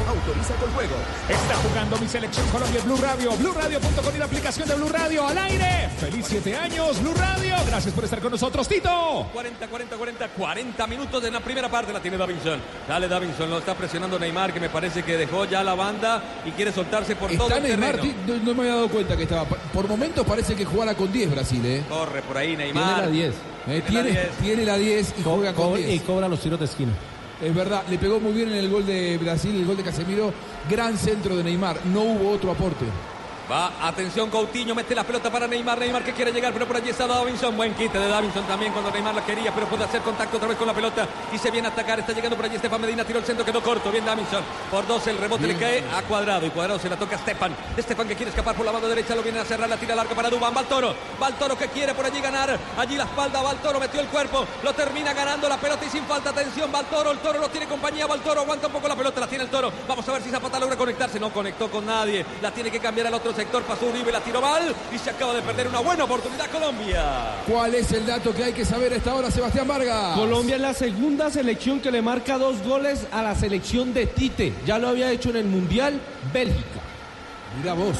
Autoriza 0.09 0.54
con 0.54 0.71
juego. 0.73 0.95
Está 1.28 1.54
jugando 1.69 1.97
mi 1.99 2.09
selección 2.09 2.47
Colombia 2.49 2.81
Blue 2.85 2.97
Radio. 2.97 3.33
BlueRadio.com 3.37 4.14
y 4.14 4.19
la 4.19 4.25
aplicación 4.26 4.69
de 4.69 4.75
Blue 4.75 4.88
Radio 4.88 5.26
al 5.26 5.37
aire. 5.38 5.88
Feliz 5.99 6.26
siete 6.28 6.54
años, 6.57 7.00
Blue 7.00 7.14
Radio. 7.14 7.54
Gracias 7.66 7.93
por 7.95 8.04
estar 8.04 8.21
con 8.21 8.31
nosotros, 8.31 8.69
Tito. 8.69 9.26
40, 9.33 9.66
40, 9.66 9.97
40, 9.97 10.28
40 10.28 10.87
minutos 10.87 11.25
en 11.25 11.33
la 11.33 11.40
primera 11.40 11.69
parte 11.69 11.93
la 11.93 12.00
tiene 12.00 12.16
Davinson. 12.16 12.61
Dale 12.88 13.09
Davinson, 13.09 13.50
lo 13.50 13.59
está 13.59 13.75
presionando 13.75 14.19
Neymar, 14.19 14.52
que 14.52 14.61
me 14.61 14.69
parece 14.69 15.02
que 15.02 15.16
dejó 15.16 15.45
ya 15.47 15.62
la 15.64 15.75
banda 15.75 16.23
y 16.45 16.50
quiere 16.52 16.73
soltarse 16.73 17.16
por 17.16 17.31
todo 17.33 17.49
Está 17.49 17.57
el 17.59 17.64
Neymar, 17.64 17.97
terreno. 17.97 18.14
no, 18.26 18.35
no 18.37 18.54
me 18.54 18.61
había 18.62 18.75
dado 18.75 18.88
cuenta 18.88 19.16
que 19.16 19.25
estaba. 19.25 19.45
Por 19.45 19.88
momentos 19.88 20.25
parece 20.26 20.54
que 20.54 20.64
jugara 20.64 20.95
con 20.95 21.12
10 21.12 21.31
Brasil, 21.31 21.64
¿eh? 21.66 21.83
Corre 21.88 22.23
por 22.23 22.37
ahí 22.37 22.49
Tiene 22.49 22.64
Neymar. 22.73 22.99
la 23.02 23.07
10. 23.09 23.35
Eh, 23.35 23.35
Tiene 23.66 23.81
la 23.81 23.83
tiene, 23.87 24.11
10. 24.11 24.28
tiene 24.43 24.64
la 24.66 24.76
10 24.76 25.14
y 25.19 25.23
juega 25.23 25.52
con 25.54 25.71
Co- 25.71 25.78
y 25.78 25.83
10. 25.85 26.02
cobra 26.02 26.28
los 26.28 26.40
tiros 26.40 26.59
de 26.59 26.66
esquina. 26.66 26.93
Es 27.42 27.54
verdad, 27.54 27.82
le 27.90 27.98
pegó 27.98 28.20
muy 28.20 28.32
bien 28.32 28.48
en 28.50 28.56
el 28.56 28.70
gol 28.70 28.86
de 28.86 29.18
Brasil, 29.18 29.54
el 29.54 29.66
gol 29.66 29.76
de 29.76 29.82
Casemiro. 29.82 30.32
Gran 30.70 30.96
centro 30.96 31.36
de 31.36 31.44
Neymar. 31.44 31.84
No 31.86 32.02
hubo 32.02 32.30
otro 32.30 32.50
aporte. 32.50 32.84
Va, 33.50 33.86
atención 33.86 34.30
Coutinho, 34.30 34.74
mete 34.74 34.94
la 34.94 35.04
pelota 35.04 35.30
para 35.30 35.46
Neymar, 35.46 35.78
Neymar 35.78 36.02
que 36.02 36.14
quiere 36.14 36.32
llegar, 36.32 36.54
pero 36.54 36.66
por 36.66 36.76
allí 36.76 36.88
está 36.88 37.06
Davinson, 37.06 37.54
buen 37.54 37.74
quite 37.74 37.98
de 37.98 38.08
Davinson 38.08 38.46
también 38.46 38.72
cuando 38.72 38.90
Neymar 38.90 39.14
la 39.14 39.22
quería, 39.22 39.52
pero 39.52 39.66
puede 39.66 39.84
hacer 39.84 40.00
contacto 40.00 40.38
otra 40.38 40.48
vez 40.48 40.56
con 40.56 40.66
la 40.66 40.72
pelota 40.72 41.06
y 41.30 41.36
se 41.36 41.50
viene 41.50 41.68
a 41.68 41.70
atacar, 41.70 42.00
está 42.00 42.12
llegando 42.12 42.36
por 42.36 42.46
allí 42.46 42.56
Estefan 42.56 42.80
Medina, 42.80 43.04
tiró 43.04 43.18
el 43.18 43.24
centro, 43.26 43.44
quedó 43.44 43.62
corto, 43.62 43.90
bien 43.90 44.02
Davinson, 44.06 44.42
por 44.70 44.86
dos 44.86 45.06
el 45.08 45.18
rebote 45.18 45.46
le 45.46 45.58
cae 45.58 45.84
a 45.94 46.00
Cuadrado 46.04 46.46
y 46.46 46.50
Cuadrado 46.50 46.78
se 46.78 46.88
la 46.88 46.96
toca 46.96 47.16
a 47.16 47.18
Estefan, 47.18 47.54
Estefan 47.76 48.08
que 48.08 48.16
quiere 48.16 48.30
escapar 48.30 48.56
por 48.56 48.64
la 48.64 48.72
banda 48.72 48.88
derecha, 48.88 49.14
lo 49.14 49.22
viene 49.22 49.40
a 49.40 49.44
cerrar, 49.44 49.68
la 49.68 49.76
tira 49.76 49.94
larga 49.94 50.14
para 50.14 50.30
Dubán, 50.30 50.54
va 50.56 50.60
al 50.60 50.66
toro, 50.66 50.94
va 51.22 51.26
al 51.26 51.34
toro 51.34 51.58
que 51.58 51.68
quiere 51.68 51.92
por 51.92 52.06
allí 52.06 52.22
ganar, 52.22 52.58
allí 52.78 52.96
la 52.96 53.04
espalda, 53.04 53.42
va 53.42 53.50
al 53.50 53.58
toro, 53.58 53.78
metió 53.78 54.00
el 54.00 54.06
cuerpo, 54.06 54.46
lo 54.62 54.72
termina 54.72 55.12
ganando 55.12 55.50
la 55.50 55.58
pelota 55.58 55.84
y 55.84 55.90
sin 55.90 56.04
falta, 56.04 56.30
atención, 56.30 56.70
va 56.74 56.78
al 56.78 56.86
toro, 56.86 57.10
el 57.10 57.18
toro 57.18 57.40
no 57.40 57.50
tiene 57.50 57.66
compañía, 57.66 58.06
va 58.06 58.14
al 58.14 58.22
toro, 58.22 58.40
aguanta 58.40 58.68
un 58.68 58.72
poco 58.72 58.88
la 58.88 58.96
pelota, 58.96 59.20
la 59.20 59.26
tiene 59.26 59.44
el 59.44 59.50
toro, 59.50 59.70
vamos 59.86 60.08
a 60.08 60.12
ver 60.12 60.22
si 60.22 60.30
Zapata 60.30 60.58
logra 60.58 60.76
conectarse, 60.76 61.20
no 61.20 61.30
conectó 61.30 61.70
con 61.70 61.84
nadie, 61.84 62.24
la 62.40 62.50
tiene 62.50 62.70
que 62.70 62.80
cambiar 62.80 63.08
al 63.08 63.14
otro 63.14 63.33
sector, 63.34 63.62
pasó 63.64 63.86
Uribe, 63.86 64.12
la 64.12 64.20
tiró 64.20 64.40
mal 64.40 64.74
y 64.94 64.98
se 64.98 65.10
acaba 65.10 65.34
de 65.34 65.42
perder 65.42 65.68
una 65.68 65.80
buena 65.80 66.04
oportunidad 66.04 66.50
Colombia. 66.50 67.36
¿Cuál 67.46 67.74
es 67.74 67.92
el 67.92 68.06
dato 68.06 68.34
que 68.34 68.44
hay 68.44 68.52
que 68.52 68.64
saber 68.64 68.92
a 68.92 68.96
esta 68.96 69.14
hora, 69.14 69.30
Sebastián 69.30 69.66
Vargas? 69.66 70.16
Colombia 70.16 70.56
es 70.56 70.60
la 70.60 70.74
segunda 70.74 71.30
selección 71.30 71.80
que 71.80 71.90
le 71.90 72.02
marca 72.02 72.38
dos 72.38 72.62
goles 72.62 73.06
a 73.12 73.22
la 73.22 73.34
selección 73.34 73.92
de 73.92 74.06
Tite. 74.06 74.52
Ya 74.66 74.78
lo 74.78 74.88
había 74.88 75.10
hecho 75.10 75.30
en 75.30 75.36
el 75.36 75.46
Mundial 75.46 76.00
Bélgica. 76.32 76.80
Mira 77.58 77.74
vos. 77.74 77.96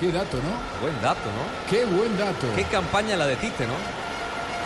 Qué 0.00 0.12
dato, 0.12 0.36
¿no? 0.36 0.82
Buen 0.82 1.00
dato, 1.00 1.20
¿no? 1.24 1.70
Qué 1.70 1.84
buen 1.84 2.16
dato. 2.18 2.46
Qué 2.54 2.64
campaña 2.64 3.16
la 3.16 3.26
de 3.26 3.36
Tite, 3.36 3.66
¿no? 3.66 4.05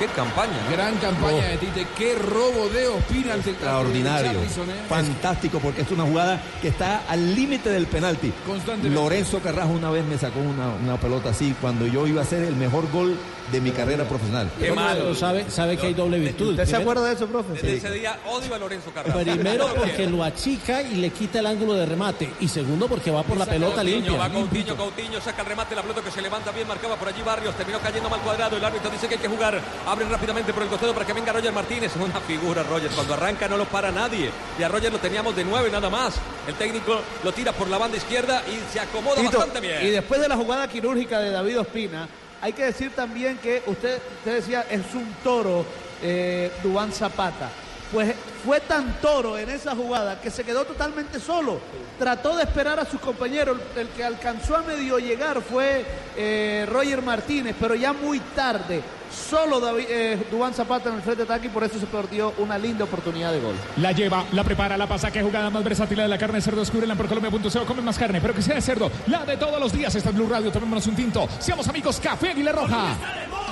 Qué 0.00 0.07
campaña, 0.07 0.54
¿no? 0.64 0.73
Gran 0.73 0.97
campaña 0.97 1.47
de 1.47 1.59
Tite. 1.59 1.87
Qué 1.95 2.14
robo 2.14 2.71
de 2.71 2.88
Ospina 2.88 3.35
ante 3.35 3.50
Extraordinario, 3.50 4.40
¿eh? 4.40 4.47
fantástico, 4.88 5.59
porque 5.59 5.83
es 5.83 5.90
una 5.90 6.04
jugada 6.04 6.40
que 6.62 6.69
está 6.69 7.02
al 7.07 7.35
límite 7.35 7.69
del 7.69 7.87
penalti. 7.87 8.33
Constantemente. 8.47 8.99
Lorenzo 8.99 9.40
Carrasco 9.40 9.75
una 9.75 9.90
vez 9.90 10.07
me 10.07 10.16
sacó 10.16 10.40
una, 10.40 10.69
una 10.83 10.97
pelota 10.97 11.28
así 11.28 11.54
cuando 11.61 11.87
yo 11.87 12.07
iba 12.07 12.23
a 12.23 12.25
hacer 12.25 12.42
el 12.45 12.57
mejor 12.57 12.90
gol 12.90 13.14
de 13.52 13.61
mi 13.61 13.73
carrera 13.73 14.04
profesional. 14.04 14.50
Qué 14.59 14.73
malo. 14.73 15.14
Sabe, 15.14 15.50
sabe 15.50 15.76
que 15.76 15.88
hay 15.88 15.95
doble 15.95 16.19
virtud. 16.19 16.50
¿Usted 16.50 16.66
se 16.66 16.76
acuerda 16.76 17.04
de 17.04 17.14
eso, 17.14 17.26
profe? 17.26 17.54
Desde 17.54 17.76
ese 17.76 17.90
día 17.90 18.19
odio 18.26 18.54
a 18.54 18.59
Lorenzo 18.59 18.90
Carrasco. 18.92 19.19
Primero 19.21 19.69
porque 19.75 20.07
lo 20.07 20.25
achica 20.25 20.83
y 20.83 20.97
le 20.97 21.11
quita 21.11 21.40
el 21.40 21.47
ángulo 21.47 21.75
de 21.75 21.87
remate. 21.87 22.30
Y 22.40 22.49
segundo 22.49 22.88
porque 22.88 23.11
va 23.11 23.23
por 23.23 23.37
la 23.37 23.47
pelota 23.47 23.76
Coutinho, 23.76 23.97
limpia. 23.97 24.19
Va 24.19 24.30
Coutinho, 24.30 24.76
Coutinho, 24.76 25.21
saca 25.21 25.42
el 25.42 25.49
remate, 25.49 25.75
la 25.75 25.83
pelota 25.83 26.00
que 26.02 26.11
se 26.11 26.23
levanta 26.23 26.52
bien, 26.52 26.69
marcaba 26.69 26.97
por 26.97 27.09
allí 27.09 27.23
Barrios, 27.23 27.54
terminó 27.57 27.78
cayendo 27.80 28.09
mal 28.09 28.21
cuadrado, 28.21 28.57
el 28.57 28.64
árbitro 28.64 28.90
dice 28.90 29.09
que 29.09 29.14
hay 29.14 29.21
que 29.21 29.28
jugar, 29.28 29.61
abren 29.90 30.09
rápidamente 30.09 30.52
por 30.52 30.62
el 30.62 30.68
costado 30.68 30.94
para 30.94 31.04
que 31.04 31.12
venga 31.12 31.32
Roger 31.32 31.52
Martínez, 31.52 31.92
una 31.97 32.20
figura 32.20 32.62
Roger, 32.62 32.90
cuando 32.92 33.14
arranca 33.14 33.49
no 33.49 33.56
lo 33.56 33.64
para 33.64 33.90
nadie, 33.90 34.30
y 34.56 34.62
a 34.62 34.68
Roger 34.68 34.92
lo 34.92 34.99
teníamos 34.99 35.34
de 35.34 35.45
nueve 35.45 35.69
nada 35.69 35.91
más, 35.91 36.15
el 36.47 36.54
técnico 36.54 37.00
lo 37.25 37.32
tira 37.32 37.52
por 37.52 37.69
la 37.69 37.76
banda 37.76 37.97
izquierda 37.97 38.43
y 38.47 38.73
se 38.73 38.78
acomoda 38.78 39.21
Tito, 39.21 39.38
bastante 39.38 39.60
bien. 39.60 39.84
Y 39.84 39.91
después 39.91 40.21
de 40.21 40.28
la 40.28 40.36
jugada 40.36 40.69
quirúrgica 40.69 41.19
de 41.19 41.30
David 41.30 41.60
Ospina, 41.60 42.08
hay 42.41 42.52
que 42.52 42.67
decir 42.67 42.93
también 42.95 43.38
que 43.38 43.65
usted, 43.67 44.00
usted 44.19 44.34
decía 44.34 44.65
es 44.71 44.95
un 44.95 45.12
toro 45.25 45.65
eh, 46.02 46.52
Dubán 46.62 46.93
Zapata. 46.93 47.50
Pues 47.93 48.15
fue 48.45 48.61
tan 48.61 49.00
toro 49.00 49.37
en 49.37 49.50
esa 49.50 49.75
jugada 49.75 50.21
que 50.21 50.31
se 50.31 50.45
quedó 50.45 50.65
totalmente 50.65 51.19
solo. 51.19 51.61
Trató 51.99 52.37
de 52.37 52.45
esperar 52.45 52.79
a 52.79 52.85
sus 52.85 53.00
compañeros. 53.00 53.59
El 53.76 53.89
que 53.89 54.05
alcanzó 54.05 54.57
a 54.57 54.63
medio 54.63 54.99
llegar 54.99 55.43
fue 55.43 55.85
eh, 56.17 56.67
Roger 56.71 57.03
Martínez, 57.03 57.57
pero 57.59 57.75
ya 57.75 57.93
muy 57.93 58.21
tarde. 58.21 58.83
Solo 59.11 59.59
David, 59.59 59.87
eh, 59.89 60.26
Dubán 60.31 60.55
Zapata 60.55 60.89
en 60.89 60.97
el 60.97 61.03
frente 61.03 61.25
de 61.25 61.33
ataque 61.33 61.49
y 61.49 61.50
por 61.50 61.65
eso 61.65 61.81
se 61.81 61.87
perdió 61.87 62.33
una 62.39 62.57
linda 62.57 62.85
oportunidad 62.85 63.33
de 63.33 63.41
gol. 63.41 63.57
La 63.79 63.91
lleva, 63.91 64.25
la 64.31 64.45
prepara, 64.45 64.76
la 64.76 64.87
pasa. 64.87 65.11
Qué 65.11 65.21
jugada 65.21 65.50
más 65.50 65.65
versátil 65.65 65.97
la 65.97 66.05
de 66.05 66.09
la 66.11 66.19
carne 66.19 66.37
de 66.37 66.43
cerdo. 66.43 66.61
Descúbrela 66.61 66.93
en 66.93 66.99
porcolombia.co. 66.99 67.67
Come 67.67 67.83
más 67.83 67.99
carne, 67.99 68.21
pero 68.21 68.35
que 68.35 68.43
sea 68.43 68.55
de 68.55 68.63
cerdo. 68.63 68.91
La 69.09 69.25
de 69.25 69.37
todos 69.37 69.59
los 69.59 69.73
días. 69.73 69.93
Esta 69.95 70.11
es 70.11 70.15
Blue 70.15 70.29
Radio. 70.29 70.53
Tomémonos 70.53 70.87
un 70.87 70.95
tinto. 70.95 71.29
Seamos 71.41 71.67
amigos. 71.67 71.99
Café 72.00 72.31
Aguila 72.31 72.53
Roja. 72.53 72.97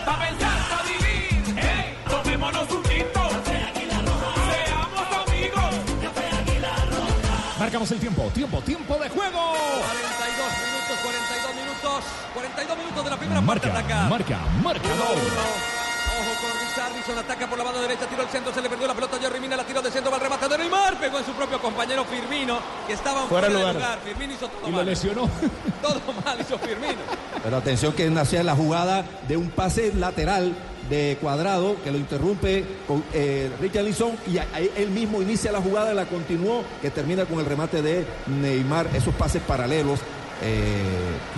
Pa' 0.06 0.18
pensar, 0.20 0.58
pa' 0.70 0.82
vivir, 0.84 1.58
ey, 1.58 1.94
tomémonos 2.08 2.70
un 2.70 2.77
Marcamos 7.58 7.90
el 7.90 7.98
tiempo. 7.98 8.30
Tiempo, 8.32 8.60
tiempo 8.62 8.96
de 8.98 9.08
juego. 9.08 9.40
42 9.40 10.52
minutos, 10.62 10.98
42 11.02 11.54
minutos, 11.56 12.04
42 12.34 12.78
minutos 12.78 13.04
de 13.04 13.10
la 13.10 13.16
primera 13.16 13.40
parte 13.42 13.66
Marca, 13.68 13.80
ataca. 13.80 14.08
marca, 14.08 14.38
marcador. 14.62 15.77
Richarlison, 17.08 17.18
ataca 17.18 17.48
por 17.48 17.58
la 17.58 17.64
banda 17.64 17.80
derecha, 17.80 18.06
tiró 18.06 18.22
el 18.22 18.28
centro, 18.28 18.52
se 18.52 18.60
le 18.60 18.68
perdió 18.68 18.86
la 18.86 18.94
pelota, 18.94 19.18
Jerry 19.20 19.40
Mina 19.40 19.56
la 19.56 19.64
tiró 19.64 19.80
de 19.82 19.90
centro, 19.90 20.10
va 20.10 20.16
el 20.18 20.22
remate 20.22 20.48
de 20.48 20.58
Neymar, 20.58 20.98
pegó 21.00 21.18
en 21.18 21.24
su 21.24 21.32
propio 21.32 21.60
compañero 21.60 22.04
Firmino, 22.04 22.58
que 22.86 22.92
estaba 22.92 23.22
fuera, 23.26 23.28
Fuera 23.28 23.48
de 23.48 23.54
de 23.54 23.58
lugar. 23.60 23.74
lugar. 23.74 23.98
Firmino 24.04 24.32
hizo 24.34 24.48
todo 24.48 24.68
Y 24.68 24.70
lo 24.70 24.76
mal. 24.76 24.86
lesionó. 24.86 25.30
Todo 25.82 26.00
mal 26.24 26.40
hizo 26.40 26.58
Firmino. 26.58 26.98
Pero 27.42 27.56
atención 27.56 27.92
que 27.92 28.10
nació 28.10 28.42
la 28.42 28.54
jugada 28.56 29.04
de 29.28 29.36
un 29.36 29.48
pase 29.50 29.92
lateral 29.94 30.52
de 30.90 31.16
cuadrado 31.20 31.76
que 31.84 31.92
lo 31.92 31.98
interrumpe 31.98 32.64
con 32.88 33.04
eh, 33.12 33.50
Richarlison 33.60 34.16
y 34.26 34.38
ahí 34.38 34.70
él 34.76 34.88
mismo 34.90 35.22
inicia 35.22 35.52
la 35.52 35.60
jugada, 35.60 35.94
la 35.94 36.06
continuó, 36.06 36.64
que 36.82 36.90
termina 36.90 37.26
con 37.26 37.38
el 37.38 37.46
remate 37.46 37.80
de 37.82 38.04
Neymar, 38.26 38.88
esos 38.94 39.14
pases 39.14 39.40
paralelos. 39.42 40.00
Eh, 40.42 40.82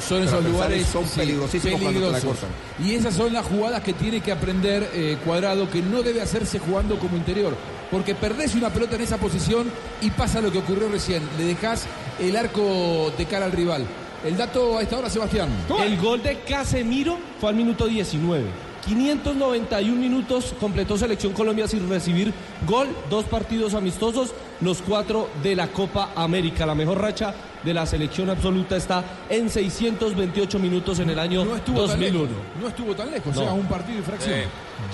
Son 0.06 0.22
esos 0.22 0.44
lugares 0.44 0.86
son 0.86 1.06
sí, 1.06 1.20
peligrosísimos 1.20 1.80
cuando 1.80 2.00
te 2.00 2.06
la 2.06 2.12
peligrosos. 2.12 2.40
cortan. 2.48 2.86
Y 2.86 2.94
esas 2.94 3.14
son 3.14 3.32
las 3.32 3.46
jugadas 3.46 3.82
que 3.82 3.92
tiene 3.92 4.20
que 4.20 4.32
aprender 4.32 4.90
eh, 4.92 5.16
Cuadrado, 5.24 5.70
que 5.70 5.82
no 5.82 6.02
debe 6.02 6.20
hacerse 6.20 6.58
jugando 6.58 6.98
como 6.98 7.16
interior. 7.16 7.56
Porque 7.90 8.14
perdés 8.14 8.54
una 8.54 8.70
pelota 8.70 8.96
en 8.96 9.02
esa 9.02 9.16
posición 9.16 9.70
y 10.00 10.10
pasa 10.10 10.40
lo 10.40 10.52
que 10.52 10.58
ocurrió 10.58 10.88
recién. 10.88 11.22
Le 11.38 11.44
dejás 11.44 11.86
el 12.20 12.36
arco 12.36 13.12
de 13.16 13.24
cara 13.26 13.46
al 13.46 13.52
rival. 13.52 13.84
El 14.24 14.36
dato 14.36 14.78
a 14.78 14.82
esta 14.82 14.98
hora, 14.98 15.08
Sebastián. 15.08 15.48
El 15.82 15.96
gol 15.98 16.22
de 16.22 16.40
Casemiro 16.40 17.18
fue 17.40 17.50
al 17.50 17.56
minuto 17.56 17.86
19. 17.86 18.44
591 18.86 19.94
minutos 20.00 20.54
completó 20.58 20.96
Selección 20.96 21.32
Colombia 21.32 21.68
sin 21.68 21.88
recibir 21.88 22.32
gol, 22.66 22.88
dos 23.10 23.24
partidos 23.26 23.74
amistosos, 23.74 24.32
los 24.60 24.80
cuatro 24.82 25.28
de 25.42 25.54
la 25.56 25.68
Copa 25.68 26.10
América. 26.14 26.64
La 26.66 26.74
mejor 26.74 27.00
racha 27.00 27.34
de 27.62 27.74
la 27.74 27.86
selección 27.86 28.30
absoluta 28.30 28.76
está 28.76 29.04
en 29.28 29.48
628 29.50 30.58
minutos 30.58 30.98
en 30.98 31.10
el 31.10 31.18
año 31.18 31.44
No 31.44 31.56
estuvo 31.56 31.86
tan 31.86 32.00
2001. 32.00 32.22
lejos. 32.24 32.36
No 32.60 32.68
estuvo 32.68 32.94
tan 32.94 33.10
lejos. 33.10 33.34
No. 33.34 33.40
O 33.40 33.44
sea, 33.44 33.52
un 33.52 33.66
partido 33.66 33.98
y 33.98 34.02
fracción. 34.02 34.40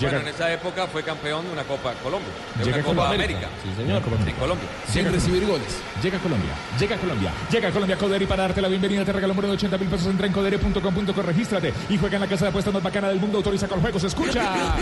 Bueno, 0.01 0.19
en 0.19 0.27
esa 0.27 0.51
época 0.51 0.85
fue 0.87 1.01
campeón 1.03 1.45
de 1.45 1.51
una 1.53 1.63
Copa 1.63 1.93
Colombia, 2.03 2.29
de 2.55 2.65
Llega 2.65 2.77
una 2.77 2.85
Copa 2.85 3.01
Copa 3.03 3.15
América. 3.15 3.49
Sí, 3.63 3.69
señor. 3.81 4.01
En 4.27 4.35
Colombia. 4.35 4.67
Sin 4.91 5.11
recibir 5.11 5.45
goles. 5.45 5.81
Llega 6.03 6.19
Colombia, 6.19 6.51
llega 6.79 6.97
Colombia, 6.97 7.31
llega 7.49 7.71
Colombia 7.71 7.97
Codere 7.97 8.23
y 8.25 8.27
para 8.27 8.43
darte 8.43 8.61
la 8.61 8.67
bienvenida 8.67 9.05
te 9.05 9.13
regalo 9.13 9.31
un 9.33 9.37
bono 9.37 9.47
de 9.49 9.53
80 9.53 9.77
mil 9.77 9.87
pesos 9.87 10.07
entra 10.07 10.27
en 10.27 10.33
codere.com.co, 10.33 11.21
regístrate 11.21 11.73
y 11.89 11.97
juega 11.97 12.15
en 12.17 12.21
la 12.21 12.27
casa 12.27 12.45
de 12.45 12.49
apuestas 12.49 12.73
más 12.73 12.83
bacana 12.83 13.09
del 13.09 13.19
mundo, 13.19 13.37
autoriza 13.37 13.67
con 13.67 13.79
juegos, 13.81 14.03
escucha. 14.03 14.75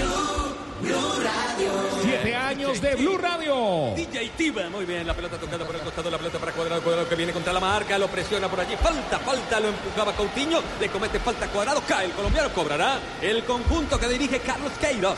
Siete 2.02 2.36
años 2.36 2.82
de 2.82 2.96
Blue 2.96 3.18
Radio. 3.18 3.94
DJ 3.96 4.32
Tiva, 4.38 4.70
muy 4.70 4.86
bien, 4.86 5.08
la 5.08 5.14
pelota 5.14 5.38
tocada 5.38 5.66
por 5.66 5.76
el 5.76 5.82
costado, 5.82 6.10
la 6.10 6.18
pelota 6.18 6.38
para 6.38 6.52
Cuadrado, 6.52 6.82
Cuadrado 6.82 7.08
que 7.08 7.16
viene 7.16 7.32
contra 7.32 7.54
la 7.54 7.60
marca, 7.60 7.98
lo 7.98 8.08
presiona 8.08 8.50
por 8.50 8.60
allí, 8.60 8.76
falta, 8.76 9.20
falta, 9.20 9.60
lo 9.60 9.70
empujaba 9.70 10.14
Coutinho, 10.14 10.60
le 10.80 10.90
comete 10.90 11.20
falta 11.20 11.48
Cuadrado, 11.48 11.82
cae 11.88 12.08
el 12.08 12.12
colombiano, 12.12 12.50
cobrará 12.54 13.00
el 13.22 13.44
conjunto 13.46 13.98
que 13.98 14.08
dirige 14.10 14.40
Carlos 14.40 14.74
Queiroz. 14.80 15.18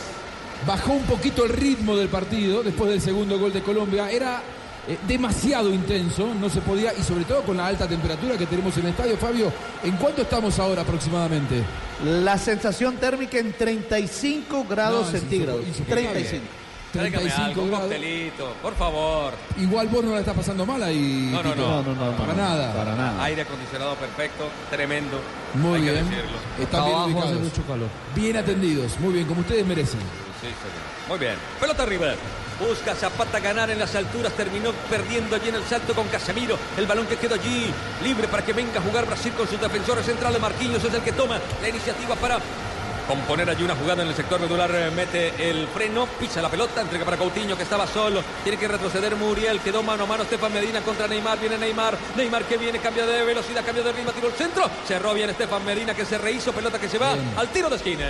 Bajó 0.66 0.94
un 0.94 1.06
poquito 1.06 1.46
el 1.46 1.54
ritmo 1.54 1.96
del 1.96 2.10
partido 2.10 2.64
después 2.64 2.90
del 2.92 3.02
segundo 3.02 3.40
gol 3.40 3.54
de 3.54 3.62
Colombia. 3.62 4.10
Era 4.10 4.42
eh, 4.88 4.98
demasiado 5.08 5.74
intenso, 5.74 6.34
no 6.40 6.50
se 6.50 6.62
podía, 6.62 6.94
y 6.94 7.04
sobre 7.04 7.26
todo 7.26 7.44
con 7.44 7.58
la 7.58 7.68
alta 7.68 7.88
temperatura 7.88 8.38
que 8.38 8.46
tenemos 8.46 8.76
en 8.78 8.84
el 8.86 8.90
estadio. 8.92 9.18
Fabio, 9.18 9.52
¿en 9.84 9.96
cuánto 9.98 10.22
estamos 10.22 10.58
ahora 10.60 10.82
aproximadamente? 10.84 11.64
La 12.04 12.38
sensación 12.38 12.96
térmica 12.98 13.38
en 13.40 13.54
35 13.54 14.66
grados 14.70 15.08
No, 15.12 15.20
centígrados. 15.20 15.68
insoportable. 15.68 16.12
35. 16.12 16.44
Tráigame 16.94 17.18
35 17.30 17.46
algo, 17.50 17.62
un 17.64 17.70
grados. 17.70 17.88
coctelito, 17.90 18.54
por 18.62 18.76
favor. 18.76 19.34
Igual 19.60 19.88
vos 19.90 20.04
no 20.06 20.14
la 20.14 20.20
estás 20.20 20.36
pasando 20.36 20.66
mal 20.66 20.82
ahí. 20.82 21.30
No, 21.34 21.44
no, 21.44 21.54
no. 21.54 21.84
No, 21.84 21.94
no, 21.94 22.12
no. 22.12 22.18
Para 22.18 22.34
nada. 22.34 22.74
Para 22.74 22.96
nada. 22.96 23.24
Aire 23.26 23.42
acondicionado 23.42 23.96
perfecto, 23.96 24.48
tremendo. 24.72 25.20
Muy 25.56 25.82
bien. 25.82 25.98
Están 26.60 26.86
bien 26.86 26.96
Abajo 26.96 27.08
hace 27.10 27.14
ubicados. 27.14 27.42
mucho 27.42 27.62
calor. 27.68 27.90
Bien 28.16 28.38
atendidos. 28.38 28.98
Muy 29.02 29.14
bien, 29.14 29.26
como 29.28 29.42
ustedes 29.42 29.66
merecen. 29.66 30.00
Sí, 30.00 30.48
señor. 30.48 31.10
Muy 31.10 31.20
bien. 31.20 31.36
Pelota 31.60 31.86
River. 31.86 32.16
Busca 32.60 32.96
Zapata 32.96 33.40
ganar 33.40 33.70
en 33.70 33.80
las 33.80 33.94
alturas. 33.96 34.34
Terminó 34.34 34.72
perdiendo 34.90 35.36
allí 35.36 35.50
en 35.50 35.56
el 35.56 35.64
salto 35.64 35.94
con 35.94 36.08
Casemiro. 36.08 36.58
El 36.78 36.88
balón 36.88 37.06
que 37.06 37.18
queda 37.18 37.36
allí 37.36 37.72
libre 38.04 38.28
para 38.28 38.44
que 38.44 38.54
venga 38.54 38.80
a 38.80 38.84
jugar 38.84 39.06
Brasil 39.06 39.34
con 39.34 39.48
sus 39.48 39.60
defensores 39.62 40.06
centrales. 40.06 40.42
Marquinhos 40.42 40.84
es 40.84 40.94
el 40.94 41.02
que 41.02 41.12
toma 41.12 41.40
la 41.62 41.70
iniciativa 41.70 42.16
para 42.16 42.40
componer 43.08 43.50
allí 43.50 43.64
una 43.64 43.76
jugada 43.76 44.04
en 44.04 44.10
el 44.10 44.16
sector 44.16 44.40
medular. 44.40 44.70
eh, 44.74 44.92
Mete 44.94 45.50
el 45.50 45.68
freno, 45.70 46.08
pisa 46.20 46.42
la 46.42 46.50
pelota, 46.50 46.82
entrega 46.82 47.06
para 47.06 47.16
Coutinho 47.16 47.56
que 47.56 47.64
estaba 47.64 47.88
solo. 47.88 48.22
Tiene 48.44 48.58
que 48.58 48.68
retroceder 48.68 49.16
Muriel. 49.16 49.60
Quedó 49.62 49.82
mano 49.84 50.04
a 50.04 50.08
mano 50.08 50.24
Estefan 50.24 50.52
Medina 50.52 50.82
contra 50.82 51.08
Neymar. 51.08 51.40
Viene 51.40 51.58
Neymar. 51.58 51.98
Neymar 52.16 52.44
que 52.44 52.58
viene, 52.58 52.80
cambia 52.80 53.06
de 53.06 53.24
velocidad, 53.24 53.64
cambia 53.64 53.84
de 53.84 53.94
ritmo, 53.94 54.12
tiro 54.12 54.28
el 54.28 54.34
centro. 54.34 54.70
Cerró 54.86 55.14
bien 55.14 55.30
Estefan 55.30 55.64
Medina 55.64 55.94
que 55.94 56.06
se 56.06 56.18
rehizo. 56.18 56.52
Pelota 56.52 56.80
que 56.80 56.90
se 56.90 56.98
va 56.98 57.16
al 57.38 57.48
tiro 57.50 57.70
de 57.70 57.76
esquina. 57.78 58.10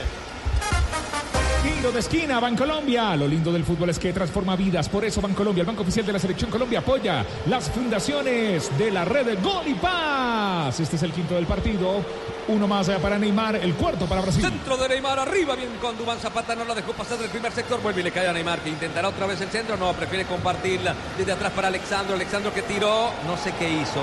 Tiro 1.78 1.92
de 1.92 2.00
esquina, 2.00 2.40
Bancolombia. 2.40 3.16
Lo 3.16 3.28
lindo 3.28 3.52
del 3.52 3.64
fútbol 3.64 3.92
es 3.92 4.00
que 4.00 4.12
transforma 4.12 4.56
vidas. 4.56 4.90
Por 4.90 5.06
eso 5.06 5.22
Bancolombia, 5.22 5.62
el 5.62 5.68
Banco 5.68 5.84
Oficial 5.84 6.04
de 6.08 6.14
la 6.14 6.18
Selección 6.18 6.50
Colombia, 6.50 6.80
apoya 6.80 7.24
las 7.46 7.70
fundaciones 7.70 8.76
de 8.80 8.90
la 8.90 9.06
red 9.06 9.28
de 9.28 9.36
Gol 9.36 9.68
y 9.68 9.76
Paz. 9.76 10.80
Este 10.80 10.96
es 10.96 11.04
el 11.04 11.12
quinto 11.12 11.36
del 11.36 11.46
partido. 11.46 12.04
Uno 12.48 12.68
más 12.68 12.90
eh, 12.90 12.98
para 13.00 13.20
Neymar, 13.20 13.58
el 13.58 13.76
cuarto 13.76 14.08
para 14.08 14.22
Brasil. 14.22 14.42
Centro 14.42 14.76
de 14.76 14.90
Neymar 14.90 15.20
arriba, 15.20 15.56
bien 15.56 15.70
con 15.80 15.96
Dubán 15.96 16.18
Zapata, 16.18 16.56
no 16.56 16.66
la 16.66 16.74
dejó 16.74 16.94
pasar 16.94 17.20
del 17.20 17.30
primer 17.30 17.52
sector, 17.52 17.80
vuelve 17.80 18.02
y 18.02 18.06
le 18.06 18.12
cae 18.12 18.28
a 18.28 18.34
Neymar 18.34 18.60
que 18.62 18.70
intentará 18.70 19.10
otra 19.10 19.28
vez 19.28 19.40
el 19.42 19.50
centro, 19.50 19.78
no, 19.78 19.94
prefiere 19.94 20.26
compartirla 20.26 20.96
desde 21.16 21.34
atrás 21.34 21.52
para 21.52 21.68
Alexandro, 21.68 22.16
Alexandro 22.16 22.52
que 22.54 22.64
tiró, 22.64 23.12
no 23.28 23.38
sé 23.38 23.54
qué 23.60 23.70
hizo, 23.70 24.02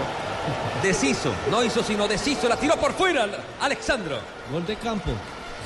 deshizo, 0.81 1.33
no 1.51 1.65
hizo 1.65 1.83
sino 1.83 2.07
deshizo, 2.07 2.49
la 2.49 2.57
tiró 2.57 2.77
por 2.77 2.93
fuera, 2.93 3.27
Alexandro. 3.61 4.19
Gol 4.53 4.65
de 4.65 4.77
campo. 4.77 5.11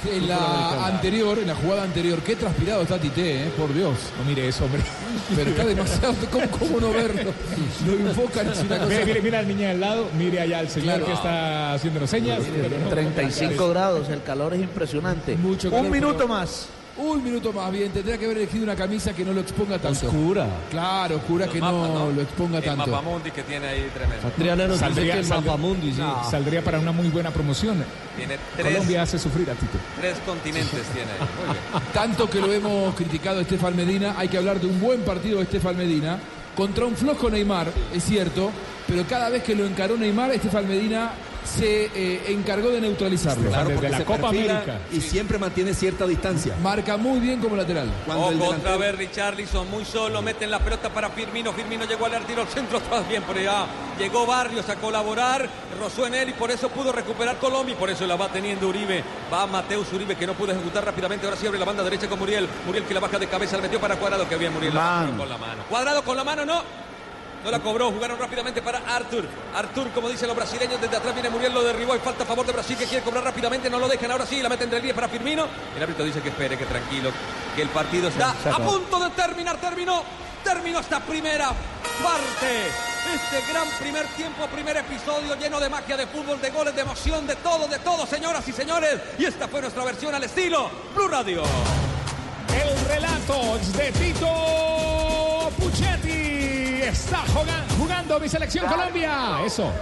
En 0.06 0.28
la 0.28 0.86
anterior, 0.86 1.38
en 1.38 1.48
la 1.48 1.54
jugada 1.56 1.82
anterior, 1.82 2.20
qué 2.20 2.36
transpirado 2.36 2.82
está 2.82 2.98
Tite, 2.98 3.46
eh, 3.46 3.50
por 3.56 3.72
Dios. 3.74 3.96
No 4.18 4.24
mire 4.24 4.46
eso, 4.48 4.64
hombre. 4.64 4.80
Pero 5.34 5.50
está 5.50 5.64
demasiado. 5.64 6.14
¿Cómo, 6.30 6.48
cómo 6.50 6.80
no 6.80 6.90
verlo? 6.92 7.32
Lo 7.86 7.92
invocan, 7.94 8.48
es 8.48 8.58
una 8.60 8.76
cosa. 8.78 8.88
Mire, 8.88 9.04
mire, 9.04 9.20
mire 9.22 9.36
al 9.38 9.48
niño 9.48 9.68
al 9.68 9.80
lado, 9.80 10.08
mire 10.16 10.40
allá 10.40 10.60
al 10.60 10.68
señor 10.68 10.86
Claro. 10.98 11.06
que 11.06 11.12
está 11.12 11.74
haciéndonos 11.74 12.10
señas. 12.10 12.40
pero 12.62 12.78
no, 12.78 12.88
35 12.88 13.68
grados, 13.70 14.08
el 14.08 14.22
calor 14.22 14.54
es 14.54 14.60
impresionante. 14.60 15.36
Mucho 15.36 15.70
Un 15.70 15.90
minuto 15.90 16.14
pero- 16.18 16.28
más. 16.28 16.68
Un 16.98 17.22
minuto 17.22 17.52
más 17.52 17.70
bien, 17.70 17.92
tendría 17.92 18.18
que 18.18 18.24
haber 18.24 18.38
elegido 18.38 18.64
una 18.64 18.74
camisa 18.74 19.12
que 19.14 19.24
no 19.24 19.32
lo 19.32 19.40
exponga 19.40 19.78
tanto. 19.78 20.06
Oscura. 20.08 20.46
Claro, 20.70 21.16
oscura 21.16 21.46
que 21.46 21.60
no, 21.60 22.10
lo 22.10 22.20
exponga 22.22 22.58
El 22.58 22.64
tanto. 22.64 22.86
mapamundi 22.88 23.30
que 23.30 23.42
tiene 23.44 23.68
ahí 23.68 23.88
tremendo. 23.94 24.26
Adriana 24.26 24.66
nos 24.66 24.80
dice 24.80 24.84
Saldría- 24.84 25.12
que 25.14 25.18
el 25.20 25.24
saldría- 25.24 25.50
mapamundi, 25.52 25.92
sí. 25.92 26.02
Saldría 26.30 26.64
para 26.64 26.80
una 26.80 26.90
muy 26.90 27.08
buena 27.08 27.30
promoción. 27.30 27.84
Tiene 28.16 28.36
tres, 28.56 28.66
Colombia 28.72 29.02
hace 29.02 29.16
sufrir 29.18 29.48
a 29.48 29.54
Tito. 29.54 29.78
tres 30.00 30.16
continentes, 30.26 30.82
tiene 30.92 31.10
ahí. 31.12 31.18
Muy 31.46 31.54
bien. 31.54 31.92
Tanto 31.94 32.28
que 32.28 32.40
lo 32.40 32.52
hemos 32.52 32.94
criticado 32.96 33.38
a 33.38 33.42
Estefan 33.42 33.76
Medina, 33.76 34.14
hay 34.18 34.26
que 34.28 34.36
hablar 34.38 34.58
de 34.60 34.66
un 34.66 34.80
buen 34.80 35.02
partido 35.02 35.38
de 35.38 35.44
Estefan 35.44 35.76
Medina 35.76 36.18
contra 36.56 36.84
un 36.84 36.96
flojo 36.96 37.30
Neymar, 37.30 37.68
es 37.94 38.02
cierto, 38.02 38.50
pero 38.88 39.04
cada 39.06 39.28
vez 39.28 39.44
que 39.44 39.54
lo 39.54 39.64
encaró 39.64 39.96
Neymar, 39.96 40.32
Estefan 40.32 40.66
Medina 40.66 41.12
se 41.44 41.90
eh, 41.94 42.22
encargó 42.28 42.68
de 42.70 42.80
neutralizarlo. 42.80 43.48
Claro, 43.48 43.68
desde 43.68 43.74
porque 43.74 43.88
la 43.90 43.98
se 43.98 44.04
Copa 44.04 44.28
América. 44.28 44.78
Y 44.92 45.00
siempre 45.00 45.38
mantiene 45.38 45.74
cierta 45.74 46.06
distancia. 46.06 46.54
Marca 46.62 46.96
muy 46.96 47.20
bien 47.20 47.40
como 47.40 47.56
lateral. 47.56 47.90
Cuando 48.06 48.30
el 48.30 48.40
Ojo 48.40 48.44
otra 48.50 48.58
delantero- 48.74 48.78
vez 48.78 48.96
Richarlison, 48.98 49.70
muy 49.70 49.84
solo, 49.84 50.20
meten 50.22 50.50
la 50.50 50.58
pelota 50.60 50.90
para 50.90 51.10
Firmino, 51.10 51.52
Firmino 51.52 51.84
llegó 51.84 52.06
al 52.06 52.24
tiro 52.24 52.42
al 52.42 52.48
centro, 52.48 52.78
atrás 52.78 53.08
bien 53.08 53.22
por 53.22 53.36
allá, 53.36 53.66
llegó 53.98 54.26
Barrios 54.26 54.68
a 54.68 54.76
colaborar, 54.76 55.48
rozó 55.80 56.06
en 56.06 56.14
él 56.14 56.28
y 56.30 56.32
por 56.32 56.50
eso 56.50 56.68
pudo 56.68 56.92
recuperar 56.92 57.38
Colombia 57.38 57.74
y 57.74 57.76
por 57.78 57.90
eso 57.90 58.06
la 58.06 58.16
va 58.16 58.28
teniendo 58.28 58.68
Uribe, 58.68 59.02
va 59.32 59.46
Mateus 59.46 59.92
Uribe 59.92 60.16
que 60.16 60.26
no 60.26 60.34
pudo 60.34 60.52
ejecutar 60.52 60.84
rápidamente, 60.84 61.26
ahora 61.26 61.36
sí 61.38 61.46
abre 61.46 61.58
la 61.58 61.64
banda 61.64 61.82
derecha 61.82 62.08
con 62.08 62.18
Muriel, 62.18 62.48
Muriel 62.66 62.84
que 62.84 62.94
la 62.94 63.00
baja 63.00 63.18
de 63.18 63.26
cabeza, 63.26 63.56
la 63.56 63.62
metió 63.62 63.80
para 63.80 63.96
Cuadrado, 63.96 64.28
que 64.28 64.36
bien 64.36 64.52
Muriel, 64.52 64.74
la 64.74 65.08
con 65.16 65.28
la 65.28 65.38
mano, 65.38 65.62
Cuadrado 65.68 66.02
con 66.02 66.16
la 66.16 66.24
mano, 66.24 66.44
no, 66.44 66.62
no 67.44 67.50
la 67.50 67.60
cobró, 67.60 67.90
jugaron 67.92 68.18
rápidamente 68.18 68.62
para 68.62 68.78
Artur. 68.78 69.24
Artur, 69.54 69.90
como 69.90 70.08
dicen 70.08 70.28
los 70.28 70.36
brasileños, 70.36 70.80
desde 70.80 70.96
atrás 70.96 71.14
viene 71.14 71.30
Muriel, 71.30 71.52
lo 71.52 71.62
derribó 71.62 71.94
y 71.94 71.98
falta 71.98 72.24
a 72.24 72.26
favor 72.26 72.46
de 72.46 72.52
Brasil 72.52 72.76
que 72.76 72.86
quiere 72.86 73.04
cobrar 73.04 73.24
rápidamente, 73.24 73.70
no 73.70 73.78
lo 73.78 73.88
dejan, 73.88 74.10
ahora 74.10 74.26
sí, 74.26 74.42
la 74.42 74.48
meten 74.48 74.64
entre 74.64 74.78
el 74.78 74.82
10 74.82 74.94
para 74.94 75.08
Firmino. 75.08 75.46
El 75.76 75.82
árbitro 75.82 76.04
dice 76.04 76.20
que 76.20 76.30
espere, 76.30 76.58
que 76.58 76.66
tranquilo, 76.66 77.10
que 77.54 77.62
el 77.62 77.68
partido 77.68 78.08
está 78.08 78.30
a 78.30 78.58
punto 78.58 78.98
de 79.00 79.10
terminar, 79.10 79.56
terminó, 79.58 80.02
terminó 80.42 80.80
esta 80.80 81.00
primera 81.00 81.52
parte. 82.02 82.68
Este 83.14 83.50
gran 83.50 83.66
primer 83.80 84.06
tiempo, 84.08 84.46
primer 84.48 84.76
episodio 84.76 85.34
lleno 85.36 85.58
de 85.58 85.70
magia, 85.70 85.96
de 85.96 86.06
fútbol, 86.06 86.40
de 86.40 86.50
goles, 86.50 86.74
de 86.74 86.82
emoción, 86.82 87.26
de 87.26 87.36
todo, 87.36 87.66
de 87.66 87.78
todo, 87.78 88.06
señoras 88.06 88.46
y 88.48 88.52
señores. 88.52 89.00
Y 89.18 89.24
esta 89.24 89.48
fue 89.48 89.62
nuestra 89.62 89.82
versión 89.84 90.14
al 90.14 90.24
estilo 90.24 90.70
Blue 90.94 91.08
Radio. 91.08 91.42
El 92.52 92.86
relato 92.86 93.58
de 93.76 93.92
Tito 93.92 95.50
Está 96.82 97.24
jugando 97.76 98.20
mi 98.20 98.28
selección 98.28 98.66
Colombia. 98.66 99.40
Eso. 99.44 99.72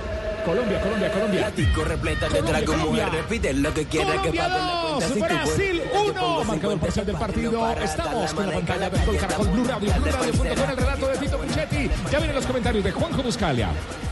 Colombia, 0.46 0.80
Colombia, 0.80 1.12
Colombia. 1.12 1.50
Disco 1.50 1.84
repleta 1.84 2.28
de 2.28 2.42
trago, 2.42 2.76
mujer, 2.76 3.10
repite 3.10 3.52
lo 3.52 3.74
que 3.74 3.84
quiera 3.86 4.12
que 4.12 4.30
Colombia 4.30 4.48
pague 4.48 4.58
la 4.58 4.82
2, 4.92 5.04
cuenta. 5.04 5.26
Brasil 5.26 5.82
cuerpo 5.82 6.04
te 6.04 6.10
1. 6.10 6.14
pongo 6.14 6.44
Marcador 6.44 6.78
50 6.78 6.80
parcial 6.80 7.06
del 7.06 7.16
partido. 7.16 7.70
Estamos 7.82 8.32
con 8.32 8.46
la 8.46 8.52
pantalla 8.52 8.86
en 8.86 8.92
de 8.92 8.98
cada 8.98 9.06
Gol 9.06 9.16
Caracol 9.18 9.48
Blue 9.48 9.64
Radio, 9.64 9.92
Blue 9.92 10.12
Radio 10.12 10.54
con 10.54 10.70
el 10.70 10.76
relato 10.76 11.08
de 11.08 11.18
Tito 11.18 11.38
Puchetti. 11.38 11.90
Ya 12.10 12.18
vienen 12.18 12.36
los 12.36 12.46
comentarios 12.46 12.84
de 12.84 12.92
Juanjo 12.92 13.22
Buscalia, 13.22 13.70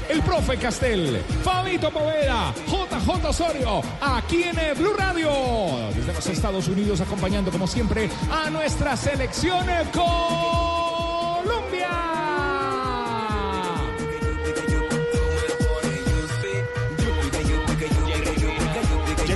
el 0.08 0.22
profe 0.22 0.56
Castel, 0.56 1.22
Fabito 1.44 1.90
Poveda, 1.90 2.52
JJ 2.66 3.24
Osorio, 3.26 3.82
aquí 4.00 4.42
en 4.42 4.76
Blue 4.76 4.94
Radio. 4.98 5.30
Desde 5.94 6.12
los 6.12 6.26
Estados 6.26 6.66
Unidos 6.66 7.00
acompañando 7.00 7.52
como 7.52 7.68
siempre 7.68 8.10
a 8.30 8.50
nuestra 8.50 8.96
selección 8.96 9.70
eh, 9.70 9.84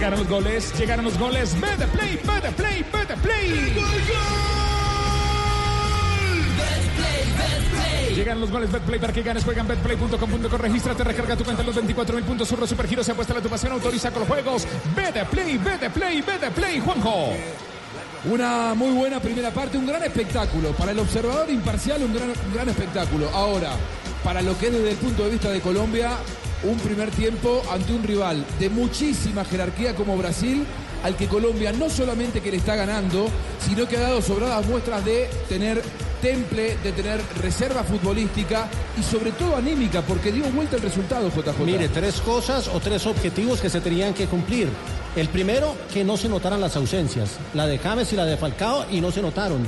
Llegaron 0.09 0.27
los 0.27 0.31
goles, 0.31 0.79
llegaron 0.79 1.05
los 1.05 1.19
goles. 1.19 1.61
Vete 1.61 1.87
play, 1.89 2.19
vete 2.25 2.51
play, 2.53 2.83
vete 2.91 3.17
play. 3.19 3.75
Llegan 8.17 8.41
los 8.41 8.51
goles 8.51 8.73
Betplay 8.73 8.99
para 8.99 9.13
que 9.13 9.23
ganes. 9.23 9.45
Juegan 9.45 9.69
betplay.com.co. 9.69 10.57
Regístrate, 10.57 11.05
recarga 11.05 11.37
tu 11.37 11.45
cuenta 11.45 11.61
en 11.61 11.67
los 11.67 11.77
24 11.77 12.17
mil 12.17 12.25
puntos. 12.25 12.49
Surro 12.49 12.67
Supergiro 12.67 13.05
se 13.05 13.13
apuesta 13.13 13.35
la 13.35 13.43
tu 13.43 13.51
pasión. 13.51 13.73
Autoriza 13.73 14.11
con 14.11 14.21
los 14.21 14.29
juegos. 14.31 14.67
Vete 14.97 15.27
play, 15.27 15.59
vete 15.59 15.91
play, 15.91 16.23
vete 16.23 16.51
play, 16.53 16.81
Juanjo. 16.81 17.35
Una 18.31 18.73
muy 18.73 18.93
buena 18.93 19.21
primera 19.21 19.51
parte, 19.51 19.77
un 19.77 19.87
gran 19.87 20.03
espectáculo. 20.05 20.71
Para 20.71 20.93
el 20.93 21.01
observador 21.01 21.51
imparcial, 21.51 22.03
un 22.03 22.15
gran, 22.15 22.31
un 22.31 22.55
gran 22.55 22.67
espectáculo. 22.71 23.29
Ahora, 23.35 23.73
para 24.25 24.41
lo 24.41 24.57
que 24.57 24.69
es 24.69 24.73
desde 24.73 24.93
el 24.93 24.97
punto 24.97 25.25
de 25.25 25.31
vista 25.33 25.51
de 25.51 25.61
Colombia, 25.61 26.13
un 26.65 26.77
primer 26.79 27.11
tiempo 27.11 27.63
ante 27.71 27.93
un 27.93 28.03
rival 28.03 28.45
de 28.59 28.69
muchísima 28.69 29.45
jerarquía 29.45 29.95
como 29.95 30.17
Brasil, 30.17 30.67
al 31.03 31.17
que 31.17 31.29
Colombia 31.29 31.73
no 31.73 31.89
solamente 31.89 32.41
que 32.41 32.51
le 32.51 32.57
está 32.57 32.75
ganando, 32.75 33.29
sino 33.65 33.87
que 33.87 33.97
ha 33.97 34.01
dado 34.01 34.21
sobradas 34.21 34.67
muestras 34.67 35.05
de 35.05 35.31
tener 35.49 35.81
temple, 36.21 36.77
de 36.83 36.93
tener 36.93 37.21
reserva 37.41 37.85
futbolística 37.85 38.69
y 38.99 39.03
sobre 39.03 39.31
todo 39.33 39.57
anímica, 39.57 40.03
porque 40.03 40.33
dio 40.33 40.45
vuelta 40.51 40.77
el 40.77 40.83
resultado, 40.83 41.31
JJ. 41.31 41.65
Mire, 41.65 41.89
tres 41.89 42.21
cosas 42.21 42.69
o 42.69 42.81
tres 42.81 43.07
objetivos 43.07 43.61
que 43.61 43.71
se 43.71 43.81
tenían 43.81 44.15
que 44.15 44.27
cumplir. 44.27 44.69
El 45.15 45.29
primero, 45.29 45.75
que 45.93 46.05
no 46.05 46.17
se 46.17 46.29
notaran 46.29 46.61
las 46.61 46.77
ausencias, 46.77 47.39
la 47.55 47.67
de 47.67 47.79
James 47.79 48.13
y 48.13 48.17
la 48.17 48.25
de 48.25 48.37
Falcao, 48.37 48.87
y 48.91 49.01
no 49.01 49.11
se 49.11 49.23
notaron. 49.23 49.67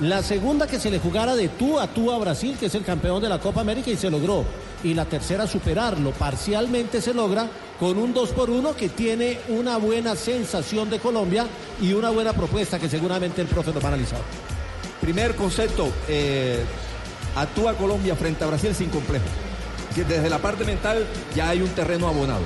La 0.00 0.22
segunda, 0.22 0.66
que 0.66 0.80
se 0.80 0.90
le 0.90 0.98
jugara 0.98 1.36
de 1.36 1.48
tú 1.48 1.78
a 1.78 1.86
tú 1.86 2.10
a 2.10 2.18
Brasil, 2.18 2.56
que 2.58 2.66
es 2.66 2.74
el 2.74 2.84
campeón 2.84 3.22
de 3.22 3.28
la 3.28 3.38
Copa 3.38 3.60
América, 3.60 3.90
y 3.90 3.96
se 3.96 4.10
logró. 4.10 4.44
Y 4.84 4.94
la 4.94 5.04
tercera, 5.04 5.46
superarlo. 5.46 6.10
Parcialmente 6.10 7.00
se 7.00 7.14
logra 7.14 7.48
con 7.78 7.98
un 7.98 8.12
2 8.12 8.30
por 8.30 8.50
1 8.50 8.76
que 8.76 8.88
tiene 8.88 9.38
una 9.48 9.76
buena 9.76 10.16
sensación 10.16 10.90
de 10.90 10.98
Colombia 10.98 11.46
y 11.80 11.92
una 11.92 12.10
buena 12.10 12.32
propuesta 12.32 12.78
que 12.78 12.88
seguramente 12.88 13.40
el 13.40 13.48
profe 13.48 13.72
nos 13.72 13.82
va 13.82 13.88
a 13.88 13.92
analizar. 13.92 14.20
Primer 15.00 15.34
concepto, 15.34 15.90
eh, 16.08 16.64
actúa 17.36 17.74
Colombia 17.74 18.14
frente 18.14 18.44
a 18.44 18.46
Brasil 18.46 18.74
sin 18.74 18.88
complejo. 18.88 19.24
Desde 19.96 20.30
la 20.30 20.38
parte 20.38 20.64
mental 20.64 21.04
ya 21.34 21.50
hay 21.50 21.60
un 21.60 21.68
terreno 21.70 22.08
abonado. 22.08 22.42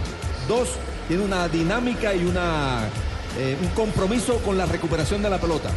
Dos, 0.48 0.70
tiene 1.06 1.22
una 1.22 1.48
dinámica 1.48 2.14
y 2.14 2.24
una, 2.24 2.88
eh, 3.38 3.56
un 3.60 3.68
compromiso 3.68 4.38
con 4.38 4.58
la 4.58 4.66
recuperación 4.66 5.22
de 5.22 5.30
la 5.30 5.38
pelota. 5.38 5.70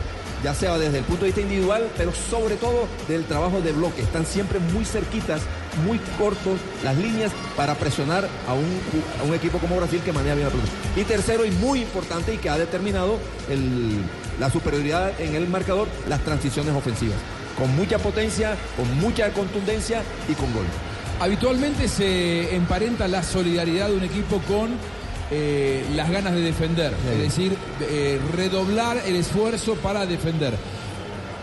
Ya 0.43 0.53
sea 0.53 0.77
desde 0.77 0.99
el 0.99 1.03
punto 1.03 1.25
de 1.25 1.27
vista 1.27 1.41
individual, 1.41 1.89
pero 1.97 2.13
sobre 2.13 2.55
todo 2.55 2.87
del 3.07 3.25
trabajo 3.25 3.61
de 3.61 3.73
bloque. 3.73 4.01
Están 4.01 4.25
siempre 4.25 4.59
muy 4.59 4.85
cerquitas, 4.85 5.41
muy 5.85 5.99
cortos 6.17 6.59
las 6.83 6.95
líneas 6.97 7.31
para 7.55 7.75
presionar 7.75 8.27
a 8.47 8.53
un, 8.53 8.65
a 9.19 9.23
un 9.23 9.33
equipo 9.33 9.57
como 9.59 9.77
Brasil 9.77 10.01
que 10.03 10.11
maneja 10.13 10.35
bien 10.35 10.47
la 10.47 10.51
pelota. 10.51 10.69
Y 10.95 11.03
tercero, 11.03 11.45
y 11.45 11.51
muy 11.51 11.81
importante, 11.81 12.33
y 12.33 12.37
que 12.37 12.49
ha 12.49 12.57
determinado 12.57 13.17
el- 13.49 13.99
la 14.39 14.49
superioridad 14.49 15.11
en 15.19 15.35
el 15.35 15.47
marcador, 15.47 15.87
las 16.07 16.21
transiciones 16.21 16.73
ofensivas. 16.73 17.17
Con 17.57 17.75
mucha 17.75 17.97
potencia, 17.99 18.55
con 18.77 18.99
mucha 18.99 19.31
contundencia 19.33 20.01
y 20.29 20.33
con 20.33 20.51
gol. 20.53 20.65
Habitualmente 21.19 21.87
se 21.89 22.55
emparenta 22.55 23.07
la 23.09 23.21
solidaridad 23.23 23.87
de 23.89 23.95
un 23.95 24.03
equipo 24.03 24.39
con 24.47 24.69
eh, 25.31 25.85
las 25.95 26.09
ganas 26.09 26.33
de 26.33 26.41
defender, 26.41 26.91
es 27.11 27.19
decir, 27.19 27.55
eh, 27.81 28.19
redoblar 28.35 28.97
el 29.05 29.15
esfuerzo 29.15 29.75
para 29.75 30.05
defender. 30.07 30.53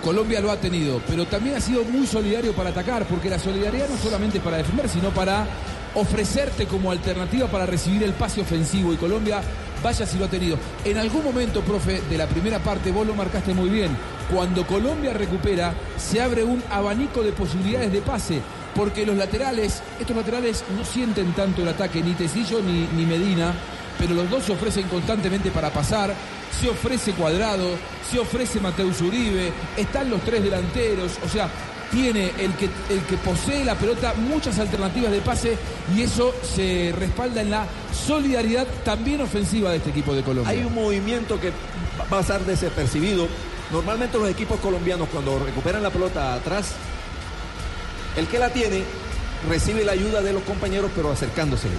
Colombia 0.02 0.40
lo 0.40 0.50
ha 0.50 0.56
tenido, 0.56 1.00
pero 1.08 1.26
también 1.26 1.56
ha 1.56 1.60
sido 1.60 1.84
muy 1.84 2.06
solidario 2.06 2.52
para 2.52 2.70
atacar, 2.70 3.06
porque 3.06 3.28
la 3.28 3.38
solidaridad 3.38 3.88
no 3.88 3.96
solamente 3.96 4.40
para 4.40 4.58
defender, 4.58 4.88
sino 4.88 5.10
para 5.10 5.46
ofrecerte 5.94 6.66
como 6.66 6.90
alternativa 6.90 7.48
para 7.48 7.66
recibir 7.66 8.02
el 8.02 8.12
pase 8.12 8.40
ofensivo. 8.40 8.92
Y 8.92 8.96
Colombia, 8.96 9.40
vaya 9.82 10.06
si 10.06 10.18
lo 10.18 10.26
ha 10.26 10.28
tenido. 10.28 10.58
En 10.84 10.98
algún 10.98 11.24
momento, 11.24 11.62
profe, 11.62 12.02
de 12.08 12.18
la 12.18 12.26
primera 12.26 12.58
parte, 12.58 12.90
vos 12.90 13.06
lo 13.06 13.14
marcaste 13.14 13.54
muy 13.54 13.70
bien. 13.70 13.96
Cuando 14.32 14.66
Colombia 14.66 15.12
recupera, 15.12 15.74
se 15.96 16.20
abre 16.20 16.44
un 16.44 16.62
abanico 16.70 17.22
de 17.22 17.32
posibilidades 17.32 17.92
de 17.92 18.02
pase. 18.02 18.40
Porque 18.74 19.06
los 19.06 19.16
laterales, 19.16 19.82
estos 19.98 20.14
laterales 20.14 20.62
no 20.76 20.84
sienten 20.84 21.32
tanto 21.32 21.62
el 21.62 21.68
ataque, 21.68 22.02
ni 22.02 22.12
Tecillo 22.12 22.60
ni, 22.60 22.86
ni 22.94 23.06
Medina, 23.06 23.54
pero 23.98 24.14
los 24.14 24.28
dos 24.28 24.44
se 24.44 24.52
ofrecen 24.52 24.86
constantemente 24.88 25.50
para 25.50 25.70
pasar. 25.70 26.14
Se 26.60 26.68
ofrece 26.68 27.12
Cuadrado, 27.12 27.68
se 28.10 28.18
ofrece 28.18 28.60
Mateus 28.60 29.00
Uribe, 29.00 29.52
están 29.76 30.10
los 30.10 30.20
tres 30.22 30.42
delanteros, 30.42 31.12
o 31.24 31.28
sea, 31.28 31.50
tiene 31.90 32.32
el 32.38 32.54
que, 32.54 32.68
el 32.90 33.00
que 33.08 33.16
posee 33.18 33.64
la 33.64 33.74
pelota 33.74 34.14
muchas 34.14 34.58
alternativas 34.58 35.10
de 35.10 35.20
pase 35.20 35.56
y 35.94 36.02
eso 36.02 36.34
se 36.42 36.92
respalda 36.98 37.42
en 37.42 37.50
la 37.50 37.66
solidaridad 37.92 38.66
también 38.84 39.20
ofensiva 39.20 39.70
de 39.70 39.76
este 39.76 39.90
equipo 39.90 40.14
de 40.14 40.22
Colombia. 40.22 40.50
Hay 40.50 40.64
un 40.64 40.74
movimiento 40.74 41.40
que 41.40 41.50
va 41.98 42.04
a 42.04 42.08
pasar 42.08 42.44
desapercibido. 42.44 43.28
Normalmente 43.70 44.18
los 44.18 44.28
equipos 44.28 44.60
colombianos 44.60 45.08
cuando 45.10 45.38
recuperan 45.38 45.82
la 45.82 45.90
pelota 45.90 46.34
atrás, 46.34 46.72
el 48.16 48.26
que 48.28 48.38
la 48.38 48.50
tiene 48.50 48.82
recibe 49.48 49.84
la 49.84 49.92
ayuda 49.92 50.22
de 50.22 50.32
los 50.32 50.42
compañeros 50.42 50.90
pero 50.94 51.12
acercándosele 51.12 51.74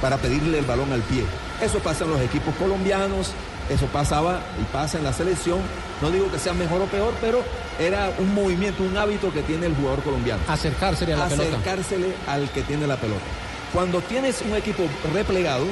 para 0.00 0.16
pedirle 0.18 0.58
el 0.58 0.64
balón 0.64 0.92
al 0.92 1.02
pie. 1.02 1.24
Eso 1.62 1.78
pasa 1.78 2.04
en 2.04 2.10
los 2.10 2.20
equipos 2.20 2.54
colombianos, 2.56 3.32
eso 3.70 3.86
pasaba 3.86 4.40
y 4.60 4.64
pasa 4.72 4.98
en 4.98 5.04
la 5.04 5.12
selección. 5.12 5.60
No 6.02 6.10
digo 6.10 6.30
que 6.30 6.38
sea 6.38 6.52
mejor 6.52 6.82
o 6.82 6.86
peor, 6.86 7.14
pero 7.20 7.42
era 7.78 8.12
un 8.18 8.34
movimiento, 8.34 8.82
un 8.82 8.96
hábito 8.96 9.32
que 9.32 9.42
tiene 9.42 9.66
el 9.66 9.74
jugador 9.74 10.02
colombiano. 10.02 10.42
Acercársele 10.48 11.14
a 11.14 11.16
la 11.16 11.28
pelota. 11.28 11.48
Acercársele 11.48 12.14
al 12.26 12.50
que 12.50 12.62
tiene 12.62 12.86
la 12.86 12.96
pelota. 12.96 13.24
Cuando 13.72 14.00
tienes 14.02 14.42
un 14.42 14.54
equipo 14.54 14.84
replegado 15.12 15.64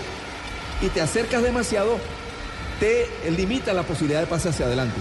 y 0.80 0.88
te 0.88 1.00
acercas 1.00 1.42
demasiado, 1.42 1.98
te 2.80 3.08
limita 3.30 3.72
la 3.72 3.82
posibilidad 3.82 4.20
de 4.20 4.26
pase 4.26 4.48
hacia 4.48 4.66
adelante. 4.66 4.96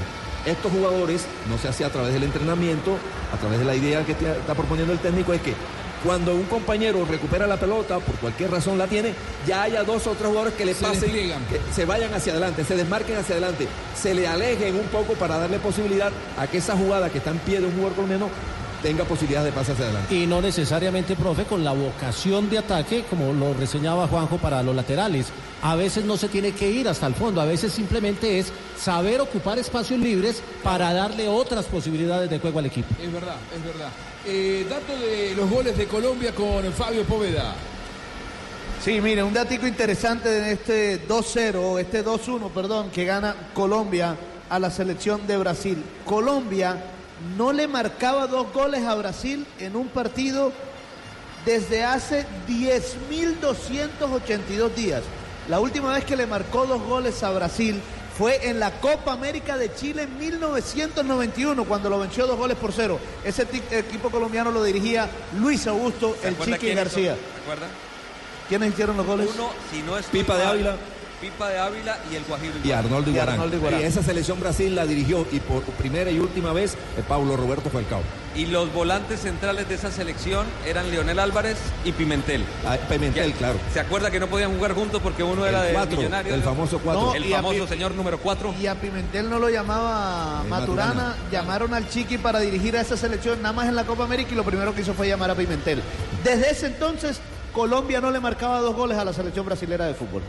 Estos 0.45 0.71
jugadores, 0.71 1.25
no 1.49 1.57
se 1.57 1.67
hace 1.67 1.85
a 1.85 1.89
través 1.89 2.13
del 2.13 2.23
entrenamiento, 2.23 2.97
a 3.33 3.37
través 3.37 3.59
de 3.59 3.65
la 3.65 3.75
idea 3.75 4.03
que 4.05 4.11
está 4.11 4.53
proponiendo 4.53 4.93
el 4.93 4.99
técnico, 4.99 5.33
es 5.33 5.41
que 5.41 5.53
cuando 6.03 6.35
un 6.35 6.43
compañero 6.43 7.05
recupera 7.05 7.47
la 7.47 7.57
pelota, 7.57 7.99
por 7.99 8.15
cualquier 8.15 8.51
razón 8.51 8.77
la 8.77 8.87
tiene, 8.87 9.13
ya 9.47 9.63
haya 9.63 9.83
dos 9.83 10.07
o 10.07 10.11
tres 10.11 10.27
jugadores 10.27 10.53
que 10.55 10.65
le 10.65 10.73
Se 10.73 10.85
pasen, 10.85 11.11
que 11.11 11.73
se 11.73 11.85
vayan 11.85 12.13
hacia 12.13 12.33
adelante, 12.33 12.63
se 12.63 12.75
desmarquen 12.75 13.17
hacia 13.17 13.35
adelante, 13.35 13.67
se 13.95 14.13
le 14.13 14.27
alejen 14.27 14.75
un 14.75 14.87
poco 14.87 15.13
para 15.13 15.37
darle 15.37 15.59
posibilidad 15.59 16.11
a 16.37 16.47
que 16.47 16.57
esa 16.57 16.75
jugada 16.75 17.09
que 17.09 17.19
está 17.19 17.31
en 17.31 17.39
pie 17.39 17.59
de 17.59 17.67
un 17.67 17.73
jugador 17.73 17.93
colombiano 17.93 18.29
tenga 18.81 19.03
posibilidad 19.03 19.43
de 19.43 19.51
pase 19.51 19.73
hacia 19.73 19.85
adelante. 19.85 20.15
Y 20.15 20.25
no 20.25 20.41
necesariamente, 20.41 21.15
profe, 21.15 21.43
con 21.43 21.63
la 21.63 21.71
vocación 21.71 22.49
de 22.49 22.57
ataque, 22.57 23.05
como 23.09 23.31
lo 23.33 23.53
reseñaba 23.53 24.07
Juanjo 24.07 24.37
para 24.37 24.63
los 24.63 24.75
laterales. 24.75 25.27
A 25.61 25.75
veces 25.75 26.03
no 26.05 26.17
se 26.17 26.27
tiene 26.27 26.53
que 26.53 26.69
ir 26.71 26.87
hasta 26.87 27.05
el 27.05 27.13
fondo, 27.13 27.39
a 27.39 27.45
veces 27.45 27.71
simplemente 27.71 28.39
es 28.39 28.51
saber 28.79 29.21
ocupar 29.21 29.59
espacios 29.59 29.99
libres 29.99 30.41
para 30.63 30.91
darle 30.93 31.27
otras 31.27 31.65
posibilidades 31.65 32.29
de 32.29 32.39
juego 32.39 32.57
al 32.57 32.65
equipo. 32.65 32.87
Es 32.99 33.13
verdad, 33.13 33.35
es 33.55 33.63
verdad. 33.63 33.89
Eh, 34.23 34.67
dato 34.69 34.95
de 34.99 35.33
los 35.35 35.49
goles 35.49 35.75
de 35.75 35.87
Colombia 35.87 36.31
con 36.35 36.71
Fabio 36.73 37.03
Poveda. 37.05 37.55
Sí, 38.83 39.01
mire, 39.01 39.23
un 39.23 39.33
datico 39.33 39.65
interesante 39.65 40.29
de 40.29 40.51
este 40.53 41.07
2-0, 41.07 41.79
este 41.79 42.05
2-1, 42.05 42.51
perdón, 42.51 42.91
que 42.91 43.05
gana 43.05 43.35
Colombia 43.55 44.15
a 44.47 44.59
la 44.59 44.69
selección 44.69 45.25
de 45.25 45.37
Brasil. 45.37 45.83
Colombia 46.05 46.77
no 47.35 47.51
le 47.51 47.67
marcaba 47.67 48.27
dos 48.27 48.53
goles 48.53 48.85
a 48.85 48.93
Brasil 48.93 49.47
en 49.59 49.75
un 49.75 49.87
partido 49.87 50.53
desde 51.43 51.83
hace 51.83 52.27
10.282 52.47 54.69
días. 54.75 55.01
La 55.49 55.59
última 55.59 55.93
vez 55.93 56.05
que 56.05 56.15
le 56.15 56.27
marcó 56.27 56.67
dos 56.67 56.83
goles 56.83 57.23
a 57.23 57.31
Brasil 57.31 57.81
fue 58.21 58.47
en 58.47 58.59
la 58.59 58.69
Copa 58.79 59.13
América 59.13 59.57
de 59.57 59.73
Chile 59.73 60.03
en 60.03 60.19
1991, 60.19 61.65
cuando 61.65 61.89
lo 61.89 61.97
venció 61.97 62.27
dos 62.27 62.37
goles 62.37 62.55
por 62.55 62.71
cero. 62.71 62.99
Ese 63.25 63.47
equipo 63.71 64.11
colombiano 64.11 64.51
lo 64.51 64.63
dirigía 64.63 65.09
Luis 65.39 65.65
Augusto, 65.65 66.15
¿Se 66.21 66.27
el 66.27 66.37
Chiqui? 66.37 66.71
García. 66.75 67.15
¿Se 67.15 67.41
acuerda? 67.41 67.65
¿Quiénes 68.47 68.73
hicieron 68.73 68.95
los 68.95 69.07
goles? 69.07 69.27
Uno, 69.33 69.49
si 69.71 69.81
no 69.81 69.97
es 69.97 70.05
Pipa 70.05 70.37
de 70.37 70.45
Ávila. 70.45 70.75
Pipa 71.21 71.49
de 71.49 71.59
Ávila 71.59 71.97
y 72.11 72.15
el 72.15 72.23
Guajiro 72.23 72.53
Y 72.63 72.71
Arnoldo 72.71 73.09
Y 73.09 73.13
Iguarán. 73.13 73.35
Arnoldo 73.35 73.57
Iguarán. 73.57 73.81
Y 73.81 73.83
esa 73.83 74.01
selección 74.01 74.39
Brasil 74.39 74.73
la 74.75 74.85
dirigió 74.87 75.25
y 75.31 75.39
por 75.39 75.61
primera 75.63 76.09
y 76.09 76.19
última 76.19 76.51
vez 76.51 76.73
eh, 76.97 77.03
Pablo 77.07 77.37
Roberto 77.37 77.69
Falcao. 77.69 78.01
Y 78.35 78.45
los 78.47 78.73
volantes 78.73 79.19
centrales 79.21 79.67
de 79.69 79.75
esa 79.75 79.91
selección 79.91 80.47
eran 80.65 80.89
Leonel 80.89 81.19
Álvarez 81.19 81.57
y 81.85 81.91
Pimentel. 81.91 82.43
Ah, 82.65 82.77
Pimentel, 82.89 83.31
Ya- 83.33 83.37
claro. 83.37 83.59
¿Se 83.73 83.79
acuerda 83.79 84.09
que 84.09 84.19
no 84.19 84.27
podían 84.27 84.55
jugar 84.55 84.73
juntos 84.73 84.99
porque 85.03 85.21
uno 85.21 85.45
era 85.45 85.61
El 85.61 85.67
de 85.67 85.73
cuatro, 85.73 85.97
Millonarios? 85.97 86.35
el 86.35 86.41
famoso 86.43 86.79
cuatro. 86.79 87.01
No, 87.07 87.13
El 87.13 87.25
y 87.25 87.31
famoso 87.31 87.67
señor 87.67 87.93
número 87.93 88.17
4. 88.17 88.55
Y 88.59 88.67
a 88.67 88.75
Pimentel 88.75 89.29
no 89.29 89.37
lo 89.37 89.49
llamaba 89.49 90.41
Eh, 90.45 90.49
Maturana, 90.49 90.87
Maturana. 90.93 91.15
llamaron 91.31 91.73
al 91.73 91.87
Chiqui 91.89 92.17
para 92.17 92.39
dirigir 92.39 92.75
a 92.77 92.81
esa 92.81 92.97
selección 92.97 93.41
nada 93.41 93.53
más 93.53 93.67
en 93.67 93.75
la 93.75 93.83
Copa 93.83 94.05
América 94.05 94.29
y 94.31 94.35
lo 94.35 94.43
primero 94.43 94.73
que 94.73 94.81
hizo 94.81 94.93
fue 94.93 95.07
llamar 95.07 95.29
a 95.29 95.35
Pimentel. 95.35 95.83
Desde 96.23 96.49
ese 96.51 96.67
entonces, 96.67 97.19
Colombia 97.53 97.99
no 98.01 98.09
le 98.11 98.19
marcaba 98.21 98.59
dos 98.61 98.73
goles 98.75 98.97
a 98.97 99.03
la 99.05 99.13
selección 99.13 99.45
brasilera 99.45 99.85
de 99.85 99.93
fútbol. 99.93 100.21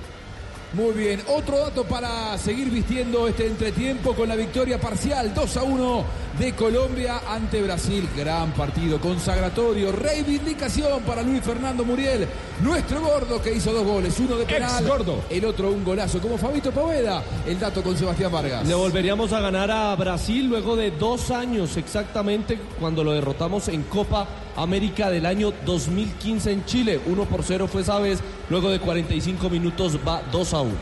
Muy 0.74 0.94
bien, 0.94 1.20
otro 1.28 1.58
dato 1.58 1.84
para 1.84 2.38
seguir 2.38 2.70
vistiendo 2.70 3.28
este 3.28 3.46
entretiempo 3.46 4.14
con 4.14 4.26
la 4.26 4.34
victoria 4.36 4.80
parcial 4.80 5.34
2 5.34 5.56
a 5.58 5.62
1 5.64 6.04
de 6.38 6.54
Colombia 6.54 7.20
ante 7.28 7.60
Brasil. 7.60 8.08
Gran 8.16 8.52
partido 8.52 8.98
consagratorio, 8.98 9.92
reivindicación 9.92 11.02
para 11.02 11.22
Luis 11.22 11.42
Fernando 11.42 11.84
Muriel, 11.84 12.26
nuestro 12.62 13.02
gordo 13.02 13.42
que 13.42 13.52
hizo 13.52 13.70
dos 13.70 13.84
goles, 13.84 14.18
uno 14.18 14.36
de 14.38 14.46
penal, 14.46 14.86
gordo. 14.86 15.22
el 15.28 15.44
otro 15.44 15.70
un 15.70 15.84
golazo, 15.84 16.20
como 16.22 16.38
Fabito 16.38 16.70
Poveda. 16.70 17.22
El 17.46 17.60
dato 17.60 17.82
con 17.82 17.94
Sebastián 17.98 18.32
Vargas. 18.32 18.66
Le 18.66 18.74
volveríamos 18.74 19.30
a 19.34 19.40
ganar 19.40 19.70
a 19.70 19.94
Brasil 19.96 20.46
luego 20.46 20.74
de 20.74 20.90
dos 20.92 21.30
años 21.30 21.76
exactamente 21.76 22.58
cuando 22.80 23.04
lo 23.04 23.12
derrotamos 23.12 23.68
en 23.68 23.82
Copa 23.82 24.26
América 24.56 25.10
del 25.10 25.26
año 25.26 25.52
2015 25.64 26.52
en 26.52 26.64
Chile. 26.64 27.00
1 27.06 27.24
por 27.24 27.42
0 27.42 27.68
fue 27.68 27.82
esa 27.82 27.98
vez, 27.98 28.20
luego 28.50 28.70
de 28.70 28.80
45 28.80 29.50
minutos 29.50 29.98
va 30.06 30.22
2 30.30 30.54
a 30.54 30.60
1. 30.60 30.72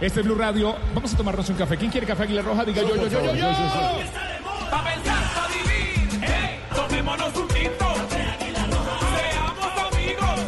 Este 0.00 0.20
es 0.20 0.26
Blue 0.26 0.34
Radio. 0.34 0.74
Vamos 0.94 1.14
a 1.14 1.16
tomarnos 1.16 1.48
un 1.48 1.56
café. 1.56 1.76
¿Quién 1.76 1.90
quiere 1.90 2.06
café 2.06 2.24
Aguilar 2.24 2.44
Roja? 2.44 2.64
Diga 2.64 2.82
yo, 2.82 2.96
yo, 2.96 3.08
yo, 3.08 3.24
yo, 3.24 3.34
yo. 3.34 3.44
Pa' 4.70 4.84
pensar, 4.84 5.34
pa' 5.34 5.48
vivir, 5.48 6.24
ey, 6.24 6.60
tomémonos 6.74 7.36
un 7.36 7.48
tinto. 7.48 7.94
Seamos 8.10 9.92
amigos. 9.92 10.40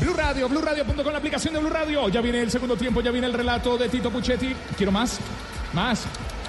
Blue 0.00 0.14
Radio, 0.14 0.48
BlueRadio.com, 0.48 1.12
la 1.12 1.18
aplicación 1.18 1.54
de 1.54 1.60
Blue 1.60 1.70
Radio. 1.70 2.08
Ya 2.08 2.20
viene 2.20 2.40
el 2.40 2.50
segundo 2.50 2.76
tiempo, 2.76 3.00
ya 3.02 3.10
viene 3.10 3.26
el 3.26 3.34
relato 3.34 3.76
de 3.76 3.88
Tito 3.88 4.10
Puchetti. 4.10 4.54
Quiero 4.76 4.90
más, 4.90 5.18
más, 5.72 6.06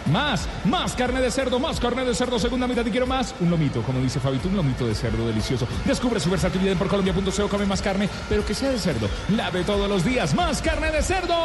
más, 0.07 0.47
más 0.65 0.93
carne 0.93 1.21
de 1.21 1.31
cerdo, 1.31 1.59
más 1.59 1.79
carne 1.79 2.05
de 2.05 2.15
cerdo, 2.15 2.39
segunda 2.39 2.67
mitad 2.67 2.85
y 2.85 2.91
quiero 2.91 3.07
más. 3.07 3.33
Un 3.39 3.49
lomito, 3.49 3.81
como 3.83 3.99
dice 3.99 4.19
Fabito, 4.19 4.47
un 4.47 4.55
lomito 4.55 4.87
de 4.87 4.95
cerdo 4.95 5.27
delicioso. 5.27 5.67
Descubre 5.85 6.19
su 6.19 6.29
versatilidad 6.29 6.73
en 6.73 6.77
porcolombia.co, 6.77 7.49
come 7.49 7.65
más 7.65 7.81
carne, 7.81 8.09
pero 8.29 8.45
que 8.45 8.53
sea 8.53 8.71
de 8.71 8.79
cerdo. 8.79 9.09
La 9.35 9.51
de 9.51 9.63
todos 9.63 9.89
los 9.89 10.03
días, 10.03 10.33
más 10.33 10.61
carne 10.61 10.91
de 10.91 11.01
cerdo. 11.01 11.35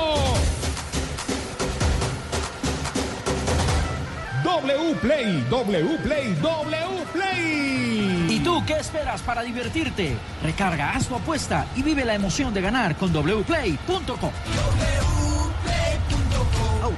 W 4.45 4.95
Play, 5.01 5.45
W 5.51 5.99
Play, 6.03 6.35
W 6.41 7.05
Play. 7.13 8.27
¿Y 8.31 8.41
tú 8.41 8.63
qué 8.67 8.75
esperas 8.75 9.23
para 9.23 9.43
divertirte? 9.43 10.17
Recarga, 10.43 10.93
haz 10.93 11.07
tu 11.09 11.15
apuesta 11.15 11.67
y 11.75 11.83
vive 11.83 12.05
la 12.05 12.15
emoción 12.15 12.55
de 12.55 12.61
ganar 12.61 12.97
con 12.97 13.13
wplay.com. 13.13 14.33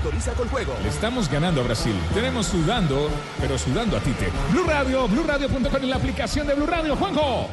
Autoriza 0.08 0.32
con 0.32 0.48
juego. 0.48 0.72
Le 0.82 0.88
estamos 0.88 1.28
ganando 1.28 1.60
a 1.60 1.64
Brasil. 1.64 1.94
Tenemos 2.14 2.46
sudando, 2.46 3.10
pero 3.38 3.58
sudando 3.58 3.94
a 3.94 4.00
Tite. 4.00 4.30
Blue 4.52 4.64
Radio, 4.64 5.06
BlueRadio.com 5.06 5.82
en 5.82 5.90
la 5.90 5.96
aplicación 5.96 6.46
de 6.46 6.54
Blue 6.54 6.66
Radio. 6.66 6.96
Juanjo. 6.96 7.46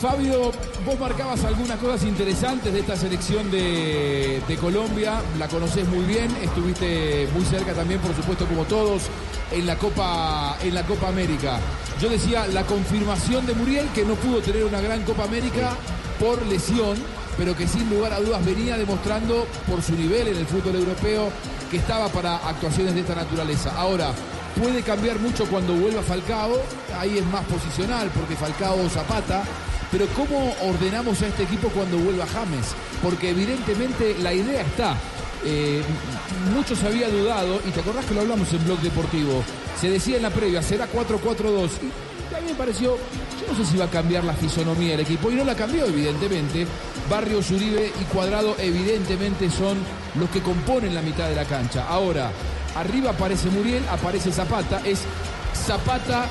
Fabio, 0.00 0.50
vos 0.86 0.98
marcabas 0.98 1.44
algunas 1.44 1.78
cosas 1.78 2.04
interesantes 2.04 2.72
de 2.72 2.80
esta 2.80 2.96
selección 2.96 3.50
de, 3.50 4.40
de 4.48 4.56
Colombia, 4.56 5.20
la 5.38 5.46
conocés 5.46 5.86
muy 5.88 6.04
bien, 6.06 6.34
estuviste 6.40 7.28
muy 7.34 7.44
cerca 7.44 7.74
también, 7.74 8.00
por 8.00 8.16
supuesto, 8.16 8.46
como 8.46 8.64
todos, 8.64 9.02
en 9.52 9.66
la 9.66 9.76
Copa, 9.76 10.56
en 10.62 10.72
la 10.74 10.86
Copa 10.86 11.08
América. 11.08 11.60
Yo 12.00 12.08
decía 12.08 12.46
la 12.46 12.64
confirmación 12.64 13.44
de 13.44 13.52
Muriel, 13.52 13.88
que 13.94 14.06
no 14.06 14.14
pudo 14.14 14.40
tener 14.40 14.64
una 14.64 14.80
gran 14.80 15.02
Copa 15.02 15.24
América 15.24 15.76
por 16.18 16.44
lesión, 16.46 16.96
pero 17.36 17.56
que 17.56 17.68
sin 17.68 17.88
lugar 17.88 18.12
a 18.12 18.20
dudas 18.20 18.44
venía 18.44 18.76
demostrando 18.76 19.46
por 19.68 19.82
su 19.82 19.92
nivel 19.92 20.28
en 20.28 20.36
el 20.36 20.46
fútbol 20.46 20.74
europeo 20.74 21.30
que 21.70 21.76
estaba 21.78 22.08
para 22.08 22.36
actuaciones 22.36 22.94
de 22.94 23.00
esta 23.00 23.14
naturaleza. 23.14 23.72
Ahora, 23.76 24.12
puede 24.60 24.82
cambiar 24.82 25.18
mucho 25.18 25.46
cuando 25.46 25.74
vuelva 25.74 26.02
Falcao, 26.02 26.60
ahí 26.98 27.18
es 27.18 27.26
más 27.26 27.44
posicional, 27.44 28.10
porque 28.14 28.36
Falcao 28.36 28.84
o 28.84 28.88
Zapata, 28.88 29.42
pero 29.90 30.06
¿cómo 30.16 30.54
ordenamos 30.62 31.20
a 31.22 31.26
este 31.26 31.44
equipo 31.44 31.68
cuando 31.68 31.98
vuelva 31.98 32.26
James? 32.26 32.74
Porque 33.02 33.30
evidentemente 33.30 34.16
la 34.20 34.32
idea 34.32 34.62
está. 34.62 34.96
eh, 35.44 35.82
mucho 36.54 36.74
se 36.74 36.86
había 36.86 37.08
dudado, 37.08 37.60
y 37.66 37.70
te 37.70 37.80
acordás 37.80 38.04
que 38.06 38.14
lo 38.14 38.22
hablamos 38.22 38.52
en 38.52 38.64
Blog 38.64 38.80
Deportivo, 38.80 39.44
se 39.80 39.88
decía 39.88 40.16
en 40.16 40.22
la 40.22 40.30
previa, 40.30 40.62
será 40.62 40.88
4-4-2. 40.90 41.70
A 42.38 42.40
mí 42.40 42.50
me 42.50 42.54
pareció, 42.54 42.96
yo 42.96 43.46
no 43.48 43.56
sé 43.56 43.68
si 43.68 43.76
va 43.76 43.86
a 43.86 43.90
cambiar 43.90 44.22
la 44.22 44.32
fisonomía 44.32 44.92
del 44.92 45.00
equipo, 45.00 45.28
y 45.28 45.34
no 45.34 45.44
la 45.44 45.56
cambió 45.56 45.86
evidentemente. 45.86 46.68
Barrios, 47.10 47.50
Uribe 47.50 47.92
y 48.00 48.04
Cuadrado 48.04 48.54
evidentemente 48.58 49.50
son 49.50 49.78
los 50.14 50.30
que 50.30 50.40
componen 50.40 50.94
la 50.94 51.02
mitad 51.02 51.28
de 51.28 51.34
la 51.34 51.44
cancha. 51.44 51.88
Ahora, 51.88 52.30
arriba 52.76 53.10
aparece 53.10 53.50
Muriel, 53.50 53.82
aparece 53.90 54.30
Zapata, 54.30 54.80
es 54.84 55.00
Zapata 55.52 56.26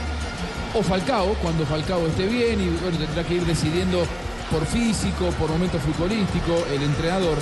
o 0.74 0.82
Falcao, 0.82 1.34
cuando 1.42 1.66
Falcao 1.66 2.08
esté 2.08 2.26
bien 2.26 2.62
y 2.62 2.70
bueno, 2.82 2.98
tendrá 2.98 3.26
que 3.26 3.34
ir 3.34 3.46
decidiendo 3.46 4.06
por 4.50 4.66
físico, 4.66 5.26
por 5.38 5.50
momento 5.50 5.78
futbolístico, 5.78 6.64
el 6.74 6.84
entrenador. 6.84 7.38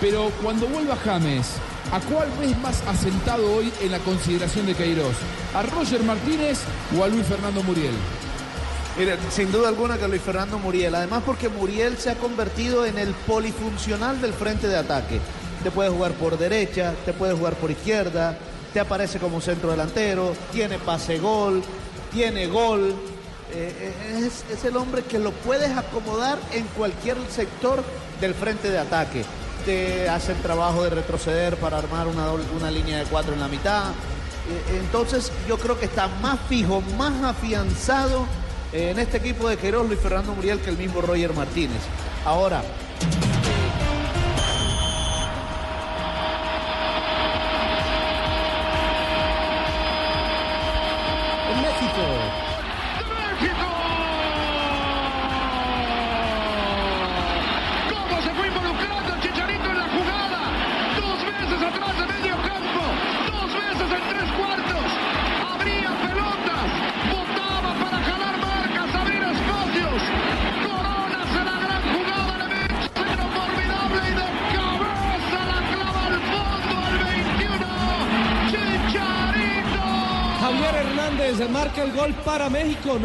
Pero 0.00 0.30
cuando 0.42 0.66
vuelva 0.66 0.96
James, 0.96 1.46
¿a 1.92 2.00
cuál 2.00 2.28
ves 2.40 2.56
más 2.58 2.82
asentado 2.86 3.54
hoy 3.54 3.72
en 3.80 3.92
la 3.92 3.98
consideración 4.00 4.66
de 4.66 4.74
Queiroz? 4.74 5.14
¿A 5.54 5.62
Roger 5.62 6.02
Martínez 6.02 6.60
o 6.98 7.04
a 7.04 7.08
Luis 7.08 7.26
Fernando 7.26 7.62
Muriel? 7.62 7.94
Mire, 8.98 9.16
sin 9.30 9.50
duda 9.50 9.68
alguna 9.68 9.96
que 9.98 10.06
Luis 10.06 10.22
Fernando 10.22 10.58
Muriel. 10.58 10.94
Además 10.94 11.22
porque 11.24 11.48
Muriel 11.48 11.96
se 11.96 12.10
ha 12.10 12.14
convertido 12.16 12.86
en 12.86 12.98
el 12.98 13.12
polifuncional 13.26 14.20
del 14.20 14.32
frente 14.32 14.68
de 14.68 14.76
ataque. 14.76 15.20
Te 15.62 15.70
puede 15.70 15.90
jugar 15.90 16.12
por 16.12 16.38
derecha, 16.38 16.94
te 17.04 17.12
puede 17.12 17.34
jugar 17.34 17.54
por 17.54 17.70
izquierda, 17.70 18.36
te 18.72 18.80
aparece 18.80 19.18
como 19.18 19.40
centro 19.40 19.70
delantero, 19.70 20.34
tiene 20.52 20.78
pase 20.78 21.18
gol, 21.18 21.62
tiene 22.12 22.46
gol. 22.46 22.94
Eh, 23.52 23.92
eh, 24.12 24.30
es 24.52 24.64
el 24.64 24.76
hombre 24.76 25.02
que 25.02 25.18
lo 25.18 25.30
puedes 25.30 25.76
acomodar 25.76 26.38
en 26.52 26.64
cualquier 26.76 27.16
sector 27.30 27.82
del 28.20 28.34
frente 28.34 28.70
de 28.70 28.78
ataque. 28.78 29.24
Te 29.64 30.08
hace 30.08 30.32
el 30.32 30.38
trabajo 30.38 30.84
de 30.84 30.90
retroceder 30.90 31.56
para 31.56 31.78
armar 31.78 32.06
una, 32.06 32.30
una 32.30 32.70
línea 32.70 32.98
de 32.98 33.04
cuatro 33.04 33.32
en 33.32 33.40
la 33.40 33.48
mitad. 33.48 33.84
Eh, 33.90 34.80
Entonces 34.80 35.32
yo 35.48 35.56
creo 35.58 35.78
que 35.78 35.86
está 35.86 36.06
más 36.20 36.38
fijo, 36.48 36.82
más 36.98 37.22
afianzado 37.24 38.26
eh, 38.72 38.90
en 38.90 38.98
este 38.98 39.16
equipo 39.16 39.48
de 39.48 39.56
Queiroz, 39.56 39.86
Luis 39.86 40.00
Fernando 40.00 40.34
Muriel, 40.34 40.60
que 40.60 40.68
el 40.70 40.76
mismo 40.76 41.00
Roger 41.00 41.32
Martínez. 41.32 41.80
Ahora, 42.26 42.62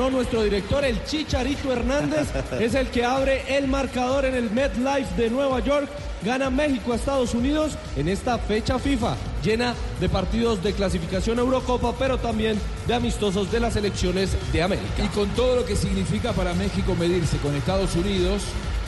Nuestro 0.08 0.44
director, 0.44 0.86
el 0.86 1.04
Chicharito 1.04 1.74
Hernández, 1.74 2.30
es 2.60 2.74
el 2.74 2.88
que 2.88 3.04
abre 3.04 3.58
el 3.58 3.68
marcador 3.68 4.24
en 4.24 4.34
el 4.34 4.50
MetLife 4.50 5.14
de 5.18 5.30
Nueva 5.30 5.60
York. 5.60 5.90
Gana 6.24 6.50
México 6.50 6.94
a 6.94 6.96
Estados 6.96 7.34
Unidos 7.34 7.78
en 7.96 8.08
esta 8.08 8.38
fecha 8.38 8.80
FIFA, 8.80 9.16
llena 9.44 9.76
de 10.00 10.10
partidos 10.10 10.64
de 10.64 10.74
clasificación 10.74 11.38
a 11.38 11.42
Eurocopa, 11.42 11.94
pero 12.00 12.18
también 12.18 12.60
de 12.88 12.94
amistosos 12.94 13.52
de 13.52 13.60
las 13.60 13.74
selecciones 13.74 14.32
de 14.52 14.64
América. 14.64 15.04
Y 15.04 15.08
con 15.10 15.30
todo 15.30 15.58
lo 15.58 15.66
que 15.66 15.76
significa 15.76 16.34
para 16.34 16.54
México 16.54 16.96
medirse 16.98 17.38
con 17.38 17.56
Estados 17.56 17.96
Unidos, 17.96 18.44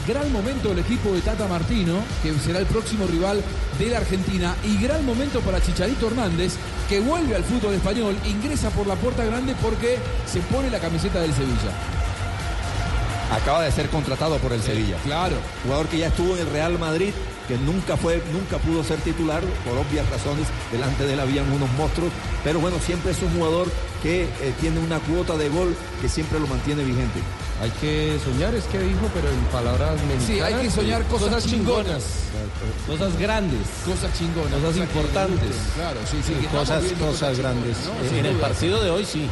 gran 0.08 0.32
momento 0.32 0.70
del 0.70 0.80
equipo 0.80 1.14
de 1.14 1.22
Tata 1.22 1.48
Martino, 1.48 2.00
que 2.24 2.34
será 2.34 2.60
el 2.60 2.66
próximo 2.66 3.06
rival 3.06 3.42
de 3.78 3.90
la 3.90 3.98
Argentina, 3.98 4.56
y 4.64 4.82
gran 4.82 5.06
momento 5.06 5.42
para 5.42 5.62
Chicharito 5.62 6.08
Hernández, 6.08 6.56
que 6.92 7.00
vuelve 7.00 7.38
al 7.38 7.44
fútbol 7.46 7.74
español, 7.74 8.18
ingresa 8.26 8.70
por 8.70 8.86
la 8.86 8.96
puerta 8.96 9.24
grande 9.24 9.56
porque 9.62 9.98
se 10.26 10.42
pone 10.42 10.70
la 10.70 10.78
camiseta 10.78 11.22
del 11.22 11.34
Sevilla. 11.34 11.72
Acaba 13.32 13.64
de 13.64 13.72
ser 13.72 13.88
contratado 13.88 14.38
por 14.40 14.52
el 14.52 14.62
Sevilla. 14.62 14.98
Claro. 15.06 15.38
Jugador 15.64 15.88
que 15.88 16.00
ya 16.00 16.08
estuvo 16.08 16.36
en 16.36 16.42
el 16.42 16.52
Real 16.52 16.78
Madrid, 16.78 17.14
que 17.52 17.58
nunca 17.58 17.98
fue, 17.98 18.24
nunca 18.32 18.58
pudo 18.60 18.82
ser 18.82 18.98
titular 19.02 19.44
por 19.66 19.78
obvias 19.78 20.10
razones. 20.10 20.48
Delante 20.72 21.04
de 21.04 21.14
él 21.14 21.20
habían 21.20 21.52
unos 21.52 21.70
monstruos, 21.74 22.10
pero 22.46 22.62
bueno, 22.62 22.78
siempre 22.80 23.12
es 23.12 23.22
un 23.22 23.34
jugador 23.36 23.68
que 24.02 24.24
eh, 24.24 24.54
tiene 24.62 24.80
una 24.80 25.00
cuota 25.00 25.36
de 25.36 25.50
gol 25.50 25.76
que 26.02 26.08
siempre 26.08 26.40
lo 26.40 26.48
mantiene 26.48 26.86
vigente. 26.86 27.20
Hay 27.62 27.70
que 27.82 28.18
soñar, 28.24 28.56
es 28.56 28.64
que 28.66 28.80
dijo, 28.80 29.06
pero 29.14 29.28
en 29.28 29.44
palabras 29.52 30.00
mexicanas. 30.08 30.26
Sí, 30.26 30.40
hay 30.40 30.64
que 30.64 30.72
soñar 30.72 31.04
cosas 31.08 31.46
chingonas. 31.46 32.04
Cosas 32.88 33.20
grandes. 33.20 33.68
Cosas 33.86 34.18
chingonas. 34.18 34.60
Cosas 34.62 34.78
importantes. 34.78 35.56
Claro, 35.76 36.00
sí, 36.10 36.18
sí. 36.26 36.34
que 36.34 36.46
estamos 36.46 36.70
Cosas, 36.70 36.84
cosas 36.94 37.38
grandes. 37.38 37.78
Eh, 38.14 38.20
en 38.20 38.26
el 38.28 38.38
partido 38.38 38.82
de 38.82 38.90
hoy 38.92 39.04
sí. 39.04 39.28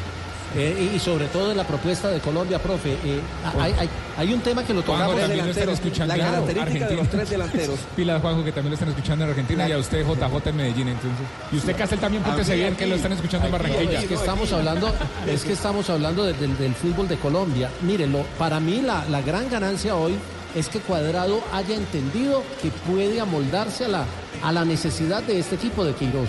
Eh, 0.55 0.93
y, 0.95 0.99
sobre 0.99 1.27
todo 1.27 1.51
en 1.51 1.57
la 1.57 1.63
propuesta 1.63 2.09
de 2.09 2.19
Colombia, 2.19 2.57
profe. 2.57 2.93
eh, 2.93 3.19
hay, 3.59 3.71
hay- 3.77 3.89
hay 4.17 4.33
un 4.33 4.41
tema 4.41 4.63
que 4.63 4.73
lo 4.73 4.81
Juanjo, 4.81 5.03
tocamos. 5.11 5.21
también 5.21 5.45
lo 5.45 5.51
están 5.51 5.69
escuchando. 5.69 6.15
la 6.15 6.23
característica 6.25 6.55
de 6.55 6.71
Argentina. 6.83 7.01
los 7.01 7.09
tres 7.09 7.29
delanteros. 7.29 7.79
Pila 7.95 8.19
Juanjo, 8.19 8.43
que 8.43 8.51
también 8.51 8.69
lo 8.71 8.73
están 8.73 8.89
escuchando 8.89 9.23
en 9.25 9.29
Argentina 9.31 9.69
y 9.69 9.71
a 9.73 9.77
usted 9.77 10.03
JJ 10.05 10.49
en 10.49 10.55
Medellín, 10.57 10.87
entonces. 10.87 11.19
Y 11.51 11.57
usted 11.57 11.75
Castel 11.77 11.99
también, 11.99 12.23
póntese 12.23 12.55
bien 12.55 12.75
que 12.75 12.87
lo 12.87 12.95
están 12.95 13.13
escuchando 13.13 13.45
en 13.45 13.51
Barranquilla. 13.51 13.99
Es 13.99 14.05
que 14.07 14.13
estamos 14.15 14.51
hablando, 14.51 14.93
es 15.27 15.43
que 15.43 15.53
estamos 15.53 15.89
hablando 15.89 16.25
de- 16.25 16.33
del, 16.33 16.57
del 16.57 16.73
fútbol 16.73 17.07
de 17.07 17.17
Colombia. 17.17 17.69
Mírenlo, 17.81 18.25
para 18.39 18.59
mí 18.59 18.81
la, 18.81 19.05
la 19.05 19.21
gran 19.21 19.49
ganancia 19.49 19.95
hoy 19.95 20.15
es 20.55 20.67
que 20.67 20.79
Cuadrado 20.79 21.41
haya 21.53 21.75
entendido 21.75 22.41
que 22.61 22.71
puede 22.91 23.21
amoldarse 23.21 23.85
a 23.85 23.87
la, 23.87 24.05
a 24.43 24.51
la 24.51 24.65
necesidad 24.65 25.21
de 25.21 25.37
este 25.39 25.55
equipo 25.55 25.85
de 25.85 25.93
Queiroz. 25.93 26.27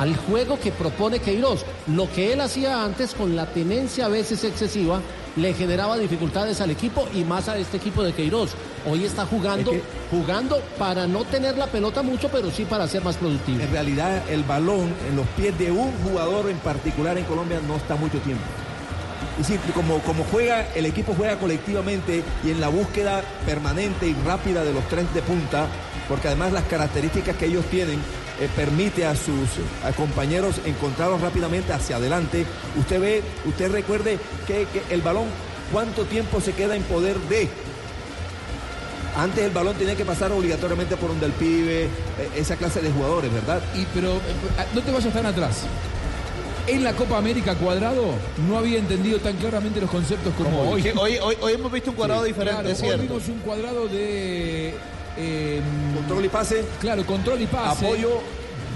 Al 0.00 0.16
juego 0.16 0.58
que 0.58 0.72
propone 0.72 1.18
Queiroz. 1.18 1.66
Lo 1.86 2.10
que 2.10 2.32
él 2.32 2.40
hacía 2.40 2.82
antes 2.82 3.12
con 3.12 3.36
la 3.36 3.44
tenencia 3.44 4.06
a 4.06 4.08
veces 4.08 4.42
excesiva 4.44 5.02
le 5.36 5.52
generaba 5.52 5.98
dificultades 5.98 6.62
al 6.62 6.70
equipo 6.70 7.06
y 7.14 7.22
más 7.22 7.50
a 7.50 7.58
este 7.58 7.76
equipo 7.76 8.02
de 8.02 8.14
Queiroz. 8.14 8.52
Hoy 8.90 9.04
está 9.04 9.26
jugando, 9.26 9.72
jugando 10.10 10.58
para 10.78 11.06
no 11.06 11.24
tener 11.24 11.58
la 11.58 11.66
pelota 11.66 12.02
mucho, 12.02 12.30
pero 12.30 12.50
sí 12.50 12.64
para 12.64 12.88
ser 12.88 13.04
más 13.04 13.18
productivo. 13.18 13.60
En 13.60 13.70
realidad, 13.70 14.22
el 14.30 14.42
balón 14.42 14.90
en 15.06 15.16
los 15.16 15.26
pies 15.36 15.58
de 15.58 15.70
un 15.70 15.92
jugador 16.02 16.48
en 16.48 16.56
particular 16.60 17.18
en 17.18 17.24
Colombia 17.24 17.60
no 17.68 17.76
está 17.76 17.94
mucho 17.94 18.16
tiempo. 18.20 18.44
Es 19.38 19.48
decir, 19.48 19.60
como, 19.74 19.98
como 19.98 20.24
juega, 20.24 20.66
el 20.74 20.86
equipo 20.86 21.14
juega 21.14 21.38
colectivamente 21.38 22.22
y 22.42 22.50
en 22.50 22.58
la 22.58 22.68
búsqueda 22.68 23.22
permanente 23.44 24.06
y 24.06 24.14
rápida 24.24 24.64
de 24.64 24.72
los 24.72 24.88
tres 24.88 25.12
de 25.12 25.20
punta, 25.20 25.66
porque 26.08 26.28
además 26.28 26.52
las 26.52 26.64
características 26.64 27.36
que 27.36 27.46
ellos 27.46 27.66
tienen 27.66 28.00
eh, 28.40 28.48
permite 28.56 29.04
a 29.06 29.14
sus 29.14 29.48
a 29.84 29.92
compañeros 29.92 30.56
encontrarlos 30.64 31.20
rápidamente 31.20 31.72
hacia 31.72 31.96
adelante. 31.96 32.44
Usted 32.78 33.00
ve, 33.00 33.22
usted 33.44 33.70
recuerde 33.70 34.18
que, 34.46 34.66
que 34.72 34.82
el 34.94 35.02
balón, 35.02 35.26
cuánto 35.72 36.04
tiempo 36.04 36.40
se 36.40 36.52
queda 36.52 36.74
en 36.76 36.82
poder 36.84 37.16
de. 37.28 37.48
Antes 39.16 39.44
el 39.44 39.50
balón 39.50 39.74
tenía 39.76 39.96
que 39.96 40.04
pasar 40.04 40.30
obligatoriamente 40.32 40.96
por 40.96 41.10
un 41.10 41.18
del 41.20 41.32
pibe, 41.32 41.84
eh, 41.84 41.88
esa 42.36 42.56
clase 42.56 42.80
de 42.80 42.90
jugadores, 42.92 43.32
¿verdad? 43.32 43.60
Y 43.76 43.84
pero 43.92 44.12
eh, 44.14 44.20
no 44.74 44.80
te 44.82 44.92
vayas 44.92 45.12
tan 45.12 45.26
atrás. 45.26 45.62
En 46.66 46.84
la 46.84 46.92
Copa 46.92 47.18
América 47.18 47.56
Cuadrado 47.56 48.14
no 48.48 48.56
había 48.58 48.78
entendido 48.78 49.18
tan 49.18 49.36
claramente 49.36 49.80
los 49.80 49.90
conceptos 49.90 50.32
como 50.34 50.70
hoy. 50.70 50.92
hoy, 50.96 51.18
hoy, 51.20 51.36
hoy 51.40 51.52
hemos 51.54 51.72
visto 51.72 51.90
un 51.90 51.96
cuadrado 51.96 52.22
diferente, 52.22 52.60
Claro, 52.60 52.68
es 52.68 52.80
hoy 52.80 52.86
cierto. 52.86 53.02
vimos 53.02 53.28
un 53.28 53.38
cuadrado 53.40 53.88
de 53.88 54.74
eh, 55.20 55.60
Control 55.96 56.24
y 56.24 56.28
pase. 56.28 56.64
Claro, 56.80 57.04
control 57.06 57.40
y 57.42 57.46
pase. 57.46 57.86
Apoyo. 57.86 58.20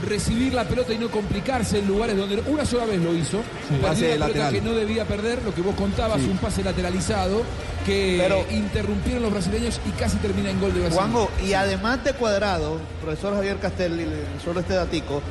Recibir 0.06 0.52
la 0.52 0.64
pelota 0.64 0.92
y 0.92 0.98
no 0.98 1.10
complicarse 1.10 1.78
en 1.78 1.86
lugares 1.86 2.14
donde 2.16 2.38
una 2.46 2.66
sola 2.66 2.84
vez 2.84 3.00
lo 3.00 3.14
hizo. 3.14 3.38
Un 3.38 3.44
Perdió 3.78 3.86
pase 3.88 4.18
la 4.18 4.26
lateral. 4.26 4.52
que 4.52 4.60
no 4.60 4.72
debía 4.72 5.06
perder, 5.06 5.42
lo 5.42 5.54
que 5.54 5.62
vos 5.62 5.74
contabas, 5.76 6.20
un 6.22 6.36
pase 6.36 6.62
lateralizado 6.62 7.42
que 7.86 8.18
Pero- 8.20 8.44
interrumpieron 8.50 9.22
los 9.22 9.32
brasileños 9.32 9.80
y 9.86 9.90
casi 9.92 10.18
termina 10.18 10.50
en 10.50 10.60
gol 10.60 10.74
de 10.74 10.80
Brasil. 10.80 10.98
Juanjo, 10.98 11.30
y 11.42 11.54
además 11.54 12.04
de 12.04 12.12
Cuadrado, 12.12 12.78
profesor 13.02 13.34
Javier 13.34 13.58
Castel, 13.58 13.94
y 14.00 14.04
le- 14.04 14.40
solo 14.44 14.60
este 14.60 14.74
datico, 14.74 15.22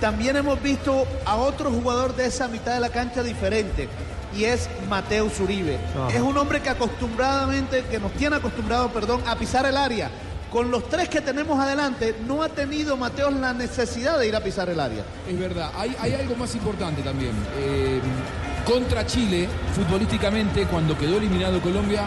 también 0.00 0.36
hemos 0.36 0.62
visto 0.62 1.04
a 1.24 1.36
otro 1.36 1.70
jugador 1.72 2.14
de 2.14 2.26
esa 2.26 2.46
mitad 2.46 2.74
de 2.74 2.80
la 2.80 2.90
cancha 2.90 3.24
diferente, 3.24 3.88
y 4.36 4.44
es 4.44 4.68
Mateo 4.88 5.30
Zuribe. 5.30 5.78
Ajá. 5.96 6.14
Es 6.14 6.20
un 6.22 6.36
hombre 6.38 6.60
que 6.60 6.68
acostumbradamente, 6.68 7.84
que 7.90 7.98
nos 7.98 8.12
tiene 8.12 8.36
acostumbrado, 8.36 8.88
perdón, 8.92 9.20
a 9.26 9.36
pisar 9.36 9.66
el 9.66 9.76
área. 9.76 10.10
Con 10.52 10.70
los 10.70 10.86
tres 10.88 11.08
que 11.08 11.22
tenemos 11.22 11.58
adelante, 11.58 12.14
no 12.26 12.42
ha 12.42 12.48
tenido 12.50 12.96
Mateo 12.98 13.30
la 13.30 13.54
necesidad 13.54 14.18
de 14.18 14.28
ir 14.28 14.36
a 14.36 14.40
pisar 14.40 14.68
el 14.68 14.78
área. 14.80 15.02
Es 15.26 15.38
verdad, 15.38 15.70
hay, 15.74 15.96
hay 15.98 16.12
algo 16.14 16.36
más 16.36 16.54
importante 16.54 17.00
también. 17.00 17.32
Eh, 17.58 18.00
contra 18.66 19.06
Chile, 19.06 19.48
futbolísticamente, 19.74 20.66
cuando 20.66 20.96
quedó 20.98 21.16
eliminado 21.16 21.58
Colombia, 21.62 22.02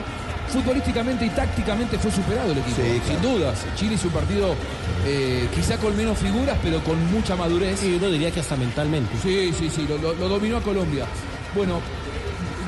futbolísticamente 0.50 1.26
y 1.26 1.30
tácticamente 1.30 1.98
fue 1.98 2.12
superado 2.12 2.52
el 2.52 2.60
equipo, 2.60 2.76
Sí, 2.82 3.02
sin 3.08 3.18
claro. 3.18 3.30
dudas. 3.38 3.66
Chile 3.76 3.96
hizo 3.96 4.08
un 4.10 4.14
partido 4.14 4.56
eh, 5.08 5.50
quizá 5.56 5.78
con 5.78 5.98
menos 5.98 6.18
figuras, 6.20 6.56
pero 6.62 6.84
con 6.84 7.04
mucha 7.12 7.36
madurez. 7.36 7.84
Y 7.84 7.96
uno 7.96 8.10
diría 8.12 8.30
que 8.30 8.42
hasta 8.42 8.56
mentalmente. 8.56 9.10
Sí, 9.24 9.52
sí, 9.58 9.72
sí, 9.74 9.88
lo, 9.90 9.98
lo- 9.98 10.14
lo 10.14 10.30
dominó 10.30 10.58
a 10.58 10.62
Colombia. 10.62 11.06
Bueno, 11.56 11.80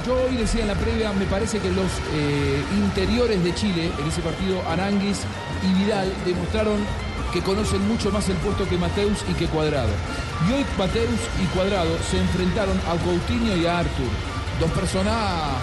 yo 0.07 0.15
hoy 0.27 0.37
decía 0.37 0.61
en 0.61 0.69
la 0.69 0.73
previa, 0.75 1.11
me 1.13 1.25
parece 1.25 1.59
que 1.59 1.69
los 1.69 1.85
eh, 2.15 2.63
interiores 2.77 3.43
de 3.43 3.53
Chile, 3.53 3.91
en 4.01 4.07
ese 4.07 4.21
partido, 4.21 4.61
Aranguis 4.67 5.19
y 5.63 5.83
Vidal, 5.83 6.11
demostraron 6.25 6.77
que 7.33 7.41
conocen 7.41 7.85
mucho 7.87 8.09
más 8.11 8.27
el 8.29 8.37
puesto 8.37 8.67
que 8.67 8.77
Mateus 8.77 9.19
y 9.29 9.33
que 9.33 9.47
Cuadrado. 9.47 9.89
Y 10.49 10.53
hoy 10.53 10.65
Mateus 10.77 11.19
y 11.41 11.45
Cuadrado 11.55 11.97
se 12.09 12.17
enfrentaron 12.19 12.77
a 12.87 12.95
Coutinho 13.03 13.55
y 13.55 13.65
a 13.65 13.79
Arthur. 13.79 14.07
Dos 14.59 14.71
personas 14.71 15.13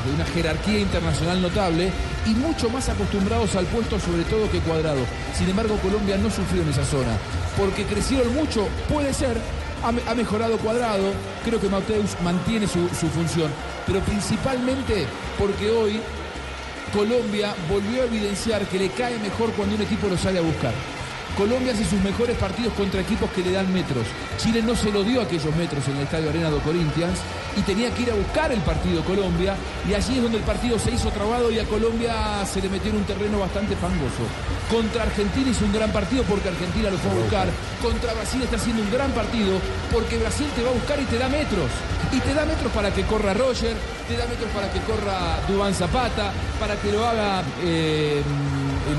de 0.07 0.13
una 0.15 0.25
jerarquía 0.27 0.79
internacional 0.81 1.43
notable 1.43 1.91
y 2.27 2.31
mucho 2.31 2.71
más 2.71 2.89
acostumbrados 2.89 3.57
al 3.57 3.67
puesto, 3.67 3.99
sobre 3.99 4.23
todo 4.25 4.51
que 4.51 4.61
Cuadrado. 4.61 5.01
Sin 5.37 5.49
embargo, 5.49 5.77
Colombia 5.79 6.17
no 6.19 6.31
sufrió 6.31 6.63
en 6.63 6.69
esa 6.69 6.85
zona, 6.85 7.17
porque 7.57 7.85
crecieron 7.87 8.33
mucho, 8.35 8.69
puede 8.89 9.13
ser, 9.13 9.37
ha, 9.83 9.91
me- 9.91 10.03
ha 10.07 10.15
mejorado 10.15 10.59
Cuadrado, 10.59 11.13
creo 11.45 11.61
que 11.61 11.69
Mateus 11.69 12.11
mantiene 12.23 12.69
su 12.69 12.87
función, 13.09 13.51
pero 13.87 13.99
principalmente 14.01 15.07
porque 15.39 15.71
hoy 15.71 16.01
Colombia 16.95 17.57
volvió 17.69 18.03
a 18.03 18.05
evidenciar 18.05 18.69
que 18.69 18.79
le 18.79 18.89
cae 18.91 19.19
mejor 19.19 19.51
cuando 19.55 19.75
un 19.75 19.83
equipo 19.83 20.07
lo 20.07 20.17
sale 20.17 20.39
a 20.39 20.43
buscar. 20.43 20.73
Colombia 21.37 21.73
hace 21.73 21.85
sus 21.85 22.01
mejores 22.01 22.37
partidos 22.37 22.73
contra 22.75 23.01
equipos 23.01 23.29
que 23.31 23.43
le 23.43 23.53
dan 23.53 23.73
metros. 23.73 24.07
Chile 24.39 24.63
no 24.63 24.77
se 24.77 24.93
lo 24.93 25.03
dio 25.03 25.21
aquellos 25.21 25.55
metros 25.57 25.87
en 25.89 25.97
el 25.97 26.03
Estadio 26.05 26.31
Arena 26.31 26.49
do 26.49 26.61
Corinthians 26.61 27.19
y 27.57 27.63
tenía 27.63 27.91
que 27.91 28.03
ir 28.03 28.11
a 28.11 28.15
buscar 28.15 28.53
el 28.53 28.61
partido 28.61 29.03
Colombia 29.05 29.57
y 29.89 29.95
allí 29.95 30.17
es 30.17 30.23
donde 30.23 30.39
el 30.39 30.45
partido 30.45 30.79
se 30.79 30.93
hizo 30.93 31.11
trabado 31.11 31.51
y 31.51 31.59
a 31.59 31.65
Colombia 31.65 32.45
se 32.47 32.63
le 32.63 32.69
metió 32.69 32.91
en 32.91 32.99
un 32.99 33.05
terreno 33.05 33.41
bastante 33.41 33.75
fangoso. 33.77 34.23
Contra 34.71 35.03
Argentina 35.03 35.51
hizo 35.51 35.65
un 35.65 35.73
gran 35.73 35.91
partido 35.91 36.23
porque 36.25 36.49
Argentina 36.49 36.91
lo 36.91 36.99
fue 36.99 37.11
a 37.11 37.15
buscar. 37.15 37.49
Contra 37.83 38.15
Brasil 38.15 38.43
está 38.43 38.57
haciendo 38.57 38.83
un 38.83 38.91
gran 38.91 39.11
partido 39.11 39.59
porque 39.93 40.19
Brasil 40.19 40.47
te 40.55 40.63
va 40.63 40.71
a 40.71 40.75
buscar 40.75 41.01
y 41.01 41.05
te 41.05 41.19
da 41.19 41.29
metros. 41.29 41.71
Y 42.13 42.21
te 42.21 42.33
da 42.33 42.47
metros 42.47 42.71
para 42.73 42.93
que 42.95 43.03
corra 43.03 43.35
Roger, 43.35 43.75
te 44.07 44.17
da 44.17 44.27
metros 44.27 44.51
para 44.55 44.71
que 44.71 44.79
corra 44.81 45.41
Dubán 45.49 45.75
Zapata, 45.75 46.33
para 46.61 46.77
que 46.77 46.93
lo 46.93 47.05
haga 47.05 47.43
eh, 47.63 48.23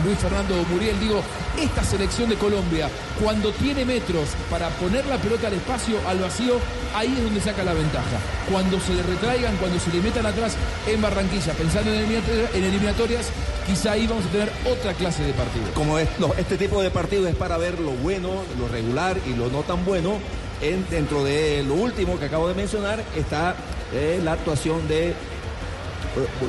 Luis 0.04 0.18
Fernando 0.20 0.56
Muriel. 0.72 1.00
Digo, 1.00 1.22
esta 1.60 1.84
selección 1.84 2.30
de 2.30 2.36
Colombia, 2.36 2.90
cuando 3.22 3.52
tiene 3.52 3.86
metros 3.86 4.30
para 4.50 4.70
poner 4.70 5.06
la 5.06 5.18
pelota 5.18 5.48
al 5.48 5.54
espacio, 5.54 5.98
al 6.08 6.20
vacío, 6.20 6.56
ahí 6.96 7.14
es 7.18 7.24
donde 7.24 7.42
saca 7.42 7.64
la 7.64 7.74
ventaja. 7.74 8.18
Cuando 8.52 8.80
se 8.80 8.94
le 8.94 9.04
retraigan, 9.04 9.56
cuando 9.58 9.80
se 9.80 9.92
le 9.92 10.02
metan 10.02 10.26
atrás 10.26 10.56
en 10.88 11.02
Barranquilla, 11.02 11.54
pensando 11.54 11.94
en 11.94 12.64
eliminatorias, 12.64 13.28
quizá 13.66 13.94
ahí 13.94 14.08
vamos 14.08 14.26
a 14.26 14.30
tener 14.30 14.52
otra 14.70 14.94
clase 14.94 15.24
de 15.24 15.34
partido. 15.34 15.66
Como 15.74 15.98
este 16.00 16.58
tipo 16.58 16.82
de 16.82 16.92
partidos 16.92 17.30
es 17.30 17.36
para 17.36 17.58
ver 17.58 17.80
lo 17.80 17.92
bueno, 17.92 18.30
lo 18.60 18.68
regular 18.68 19.18
y 19.26 19.34
lo 19.34 19.50
no 19.50 19.62
tan 19.62 19.84
bueno. 19.86 20.20
En, 20.62 20.88
dentro 20.90 21.24
de 21.24 21.64
lo 21.68 21.74
último 21.74 22.18
que 22.18 22.26
acabo 22.26 22.48
de 22.48 22.54
mencionar 22.54 23.04
está 23.18 23.56
eh, 23.94 24.22
la 24.24 24.34
actuación 24.34 24.88
de, 24.88 25.14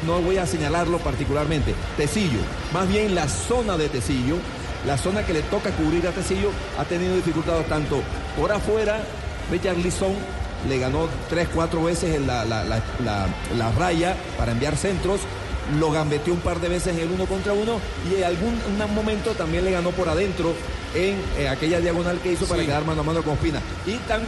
no 0.07 0.21
voy 0.21 0.39
a 0.39 0.47
señalarlo 0.47 0.99
particularmente, 0.99 1.75
Tecillo. 1.97 2.39
Más 2.73 2.89
bien 2.89 3.15
la 3.15 3.29
zona 3.29 3.77
de 3.77 3.89
Tecillo, 3.89 4.37
la 4.87 4.97
zona 4.97 5.25
que 5.27 5.33
le 5.33 5.43
toca 5.43 5.71
cubrir 5.71 6.07
a 6.07 6.11
Tecillo, 6.13 6.51
ha 6.79 6.85
tenido 6.85 7.15
dificultades 7.17 7.67
tanto 7.69 8.01
por 8.39 8.53
afuera, 8.53 9.01
Richard 9.51 9.79
Lisson 9.79 10.13
le 10.69 10.79
ganó 10.79 11.09
tres, 11.29 11.49
cuatro 11.55 11.83
veces 11.85 12.15
en 12.17 12.27
la, 12.27 12.45
la- 12.45 12.65
la- 12.65 12.83
la- 13.57 13.73
raya 13.73 14.17
para 14.39 14.53
enviar 14.53 14.77
centros, 14.77 15.21
lo 15.81 15.91
gambeteó 15.91 16.33
un 16.33 16.41
par 16.41 16.61
de 16.61 16.69
veces 16.69 16.95
en 16.95 17.01
el 17.01 17.11
uno 17.11 17.27
contra 17.27 17.53
uno 17.53 17.81
y 18.11 18.17
en 18.19 18.25
algún 18.25 18.55
un 18.69 18.95
momento 18.95 19.33
también 19.33 19.65
le 19.65 19.73
ganó 19.73 19.91
por 19.91 20.09
adentro 20.09 20.55
en 20.95 21.17
eh, 21.39 21.49
aquella 21.49 21.81
diagonal 21.81 22.19
que 22.21 22.33
hizo 22.33 22.47
para 22.47 22.63
quedar 22.65 22.85
mano 22.85 23.01
a 23.01 23.05
mano 23.05 23.23
con 23.23 23.35
Ospina. 23.35 23.61
Y 23.85 23.95
tan, 24.09 24.23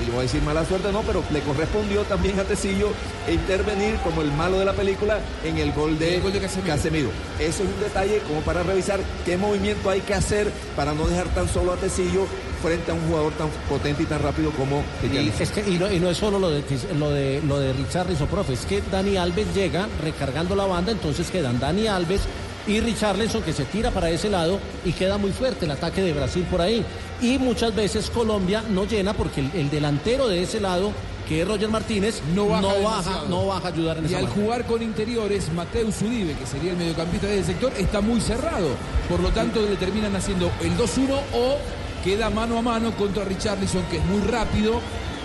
y 0.00 0.10
voy 0.10 0.20
a 0.20 0.22
decir 0.22 0.42
mala 0.42 0.64
suerte, 0.64 0.90
no, 0.92 1.02
pero 1.02 1.22
le 1.32 1.40
correspondió 1.40 2.02
también 2.02 2.38
a 2.40 2.44
Tecillo 2.44 2.88
intervenir 3.30 3.96
como 3.96 4.22
el 4.22 4.32
malo 4.32 4.58
de 4.58 4.64
la 4.64 4.72
película 4.72 5.20
en 5.44 5.58
el 5.58 5.72
gol 5.72 5.98
de, 5.98 6.16
El 6.16 6.22
gol 6.22 6.32
de 6.32 6.40
Casemiro. 6.40 6.74
Casemiro. 6.74 7.10
Eso 7.38 7.62
es 7.62 7.68
un 7.68 7.80
detalle 7.80 8.20
como 8.26 8.40
para 8.40 8.62
revisar 8.62 9.00
qué 9.24 9.36
movimiento 9.36 9.90
hay 9.90 10.00
que 10.00 10.14
hacer 10.14 10.50
para 10.76 10.92
no 10.92 11.06
dejar 11.06 11.28
tan 11.28 11.48
solo 11.48 11.72
a 11.72 11.76
Tecillo 11.76 12.26
frente 12.62 12.90
a 12.90 12.94
un 12.94 13.06
jugador 13.06 13.32
tan 13.34 13.48
potente 13.68 14.04
y 14.04 14.06
tan 14.06 14.22
rápido 14.22 14.50
como 14.52 14.82
Y, 15.02 15.28
es 15.38 15.50
que, 15.50 15.60
y, 15.70 15.78
no, 15.78 15.92
y 15.92 16.00
no 16.00 16.08
es 16.08 16.16
solo 16.16 16.38
lo 16.38 16.50
de, 16.50 16.64
lo 16.98 17.10
de, 17.10 17.42
lo 17.46 17.60
de 17.60 17.74
Richarlison, 17.74 18.26
profe, 18.26 18.54
es 18.54 18.64
que 18.64 18.82
Dani 18.90 19.18
Alves 19.18 19.54
llega 19.54 19.86
recargando 20.02 20.56
la 20.56 20.64
banda, 20.64 20.90
entonces 20.90 21.30
quedan 21.30 21.60
Dani 21.60 21.86
Alves 21.88 22.22
y 22.66 22.80
Richarlison 22.80 23.42
que 23.42 23.52
se 23.52 23.64
tira 23.64 23.90
para 23.90 24.10
ese 24.10 24.30
lado 24.30 24.58
y 24.84 24.92
queda 24.92 25.18
muy 25.18 25.32
fuerte 25.32 25.64
el 25.66 25.70
ataque 25.70 26.02
de 26.02 26.12
Brasil 26.12 26.46
por 26.50 26.60
ahí. 26.60 26.84
Y 27.20 27.38
muchas 27.38 27.74
veces 27.74 28.10
Colombia 28.10 28.62
no 28.70 28.84
llena 28.84 29.12
porque 29.12 29.40
el, 29.40 29.50
el 29.54 29.70
delantero 29.70 30.28
de 30.28 30.42
ese 30.42 30.60
lado, 30.60 30.92
que 31.28 31.42
es 31.42 31.48
Roger 31.48 31.68
Martínez, 31.68 32.20
No 32.34 32.48
baja 32.48 32.66
baja, 32.66 32.78
demasiado. 32.78 33.28
no 33.28 33.46
baja 33.46 33.68
a 33.68 33.70
ayudar 33.70 33.98
en 33.98 34.04
Y 34.04 34.06
esa 34.08 34.18
al 34.18 34.26
jugar 34.28 34.64
con 34.66 34.82
interiores, 34.82 35.52
Mateus 35.52 36.02
Uribe, 36.02 36.34
que 36.34 36.46
sería 36.46 36.72
el 36.72 36.76
mediocampista 36.76 37.26
del 37.26 37.44
sector, 37.44 37.72
está 37.78 38.00
muy 38.00 38.20
cerrado. 38.20 38.68
Por 39.08 39.20
lo 39.20 39.28
tanto, 39.30 39.62
le 39.62 39.76
terminan 39.76 40.14
haciendo 40.16 40.50
el 40.60 40.76
2-1 40.76 41.12
o 41.34 41.56
queda 42.02 42.28
mano 42.30 42.58
a 42.58 42.62
mano 42.62 42.92
contra 42.96 43.24
Richarlison, 43.24 43.82
que 43.90 43.96
es 43.98 44.04
muy 44.04 44.20
rápido. 44.22 44.80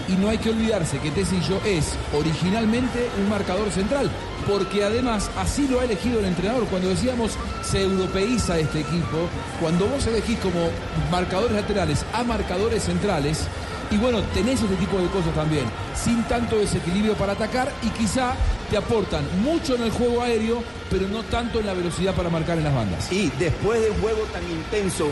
Y 0.10 0.14
no 0.14 0.30
hay 0.30 0.40
que 0.40 0.50
olvidarse 0.50 0.98
que 1.00 1.12
Tecillo 1.12 1.62
es 1.64 1.94
originalmente 2.18 3.10
un 3.22 3.30
marcador 3.30 3.70
central, 3.70 4.10
porque 4.48 4.84
además 4.84 5.30
así 5.38 5.68
lo 5.68 5.80
ha 5.80 5.84
elegido 5.84 6.20
el 6.20 6.26
entrenador. 6.26 6.66
Cuando 6.66 6.90
decíamos 6.90 7.38
se 7.62 7.84
europeiza 7.84 8.58
este 8.58 8.80
equipo, 8.80 9.30
cuando 9.62 9.86
vos 9.86 10.08
elegís 10.08 10.40
como 10.40 10.70
marcadores 11.12 11.56
laterales 11.56 12.04
a 12.12 12.24
marcadores 12.24 12.84
centrales, 12.84 13.48
y 13.92 13.98
bueno, 13.98 14.22
tenés 14.34 14.62
este 14.62 14.76
tipo 14.76 14.98
de 15.00 15.08
cosas 15.08 15.34
también, 15.36 15.66
sin 15.96 16.24
tanto 16.24 16.58
desequilibrio 16.58 17.14
para 17.14 17.34
atacar 17.34 17.72
y 17.84 17.90
quizá 17.90 18.34
te 18.70 18.78
aportan 18.78 19.24
mucho 19.44 19.76
en 19.76 19.84
el 19.84 19.92
juego 19.92 20.24
aéreo, 20.24 20.64
pero 20.90 21.08
no 21.08 21.24
tanto 21.24 21.60
en 21.60 21.66
la 21.68 21.74
velocidad 21.74 22.16
para 22.16 22.30
marcar 22.30 22.58
en 22.58 22.64
las 22.64 22.74
bandas. 22.74 23.12
Y 23.12 23.32
después 23.40 23.82
de 23.82 23.92
un 23.92 24.00
juego 24.00 24.22
tan 24.32 24.44
intenso, 24.44 25.08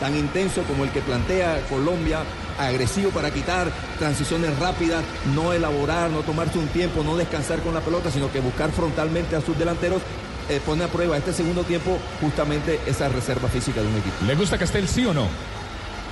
tan 0.00 0.14
intenso 0.16 0.62
como 0.64 0.84
el 0.84 0.90
que 0.90 1.00
plantea 1.00 1.60
Colombia, 1.70 2.20
agresivo 2.58 3.10
para 3.10 3.30
quitar, 3.30 3.70
transiciones 3.98 4.58
rápidas, 4.58 5.04
no 5.34 5.52
elaborar, 5.52 6.10
no 6.10 6.20
tomarse 6.20 6.58
un 6.58 6.68
tiempo, 6.68 7.02
no 7.02 7.16
descansar 7.16 7.60
con 7.60 7.74
la 7.74 7.80
pelota, 7.80 8.10
sino 8.10 8.30
que 8.30 8.40
buscar 8.40 8.70
frontalmente 8.72 9.36
a 9.36 9.40
sus 9.40 9.58
delanteros, 9.58 10.02
eh, 10.48 10.60
pone 10.64 10.84
a 10.84 10.88
prueba 10.88 11.16
este 11.16 11.32
segundo 11.32 11.64
tiempo 11.64 11.98
justamente 12.20 12.80
esa 12.86 13.08
reserva 13.08 13.48
física 13.48 13.80
de 13.80 13.88
un 13.88 13.96
equipo. 13.96 14.24
¿Le 14.26 14.34
gusta 14.34 14.58
Castel, 14.58 14.86
sí 14.86 15.04
o 15.04 15.12
no? 15.12 15.26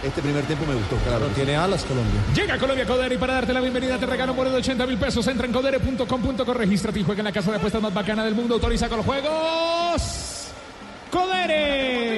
Este 0.04 0.20
primer 0.20 0.44
tiempo 0.44 0.66
me 0.66 0.74
gustó, 0.74 0.96
claro. 0.96 1.26
Tiene 1.28 1.56
alas 1.56 1.82
Colombia. 1.84 2.20
Llega 2.34 2.58
Colombia 2.58 2.84
Codere 2.84 3.14
y 3.14 3.18
para 3.18 3.34
darte 3.34 3.54
la 3.54 3.60
bienvenida 3.60 3.96
te 3.98 4.04
regalo 4.04 4.34
por 4.34 4.50
de 4.50 4.56
80 4.56 4.86
mil 4.86 4.98
pesos. 4.98 5.26
Entra 5.28 5.46
en 5.46 5.52
codere.com.co, 5.52 6.54
regístrate 6.54 7.00
y 7.00 7.04
juega 7.04 7.20
en 7.20 7.24
la 7.24 7.32
casa 7.32 7.50
de 7.50 7.56
apuestas 7.56 7.80
más 7.80 7.94
bacana 7.94 8.22
del 8.22 8.34
mundo. 8.34 8.54
Autoriza 8.56 8.88
con 8.88 8.98
los 8.98 9.06
juegos. 9.06 10.48
Codere. 11.10 12.13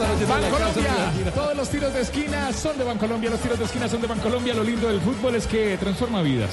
Bancolombia. 0.00 1.32
Todos 1.34 1.56
los 1.56 1.68
tiros 1.68 1.92
de 1.92 2.00
esquina 2.00 2.52
son 2.52 2.78
de 2.78 2.84
Bancolombia. 2.84 3.30
Los 3.30 3.40
tiros 3.40 3.58
de 3.58 3.64
esquina 3.64 3.88
son 3.88 4.00
de 4.00 4.06
Bancolombia. 4.06 4.54
Lo 4.54 4.64
lindo 4.64 4.88
del 4.88 5.00
fútbol 5.00 5.34
es 5.34 5.46
que 5.46 5.76
transforma 5.76 6.22
vidas. 6.22 6.50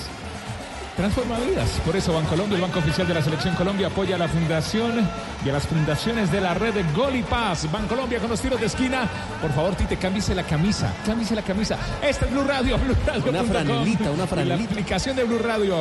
Transforma 0.98 1.38
vidas. 1.40 1.70
Por 1.86 1.96
eso 1.96 2.12
Bancolombia, 2.12 2.56
el 2.56 2.62
banco 2.62 2.80
oficial 2.80 3.08
de 3.08 3.14
la 3.14 3.22
Selección 3.22 3.54
Colombia, 3.54 3.88
apoya 3.88 4.16
a 4.16 4.18
la 4.18 4.28
fundación 4.28 5.08
y 5.46 5.50
a 5.50 5.54
las 5.54 5.68
fundaciones 5.68 6.32
de 6.32 6.42
la 6.42 6.56
red 6.56 6.74
de 6.74 6.84
Gol 6.94 7.16
y 7.16 7.22
Paz. 7.22 7.72
Bancolombia 7.72 8.20
con 8.20 8.32
los 8.32 8.42
tiros 8.42 8.60
de 8.60 8.66
esquina. 8.66 9.08
Por 9.40 9.54
favor, 9.54 9.76
Tite, 9.76 9.98
cámbiese 9.98 10.34
la 10.34 10.44
camisa. 10.44 10.92
Cámbiese 11.06 11.36
la 11.36 11.44
camisa. 11.44 11.78
Este 12.02 12.26
es 12.26 12.32
Blue 12.32 12.44
Radio, 12.44 12.78
Blue 12.84 12.96
Radio. 13.06 13.30
Una 13.30 13.44
franelita, 13.44 14.12
una 14.12 14.26
franelita. 14.26 14.58
La 14.58 14.72
aplicación 14.72 15.16
de 15.16 15.24
Blue 15.24 15.40
Radio. 15.40 15.76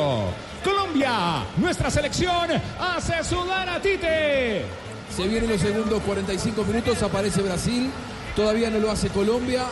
Colombia, 0.63 1.43
nuestra 1.57 1.89
selección 1.89 2.49
hace 2.79 3.23
sudar 3.23 3.67
a 3.69 3.81
Tite. 3.81 4.86
Se 5.17 5.27
vienen 5.27 5.49
los 5.49 5.59
segundos 5.59 5.99
45 6.03 6.63
minutos, 6.65 7.01
aparece 7.01 7.41
Brasil, 7.41 7.89
todavía 8.35 8.69
no 8.69 8.77
lo 8.77 8.91
hace 8.91 9.09
Colombia. 9.09 9.63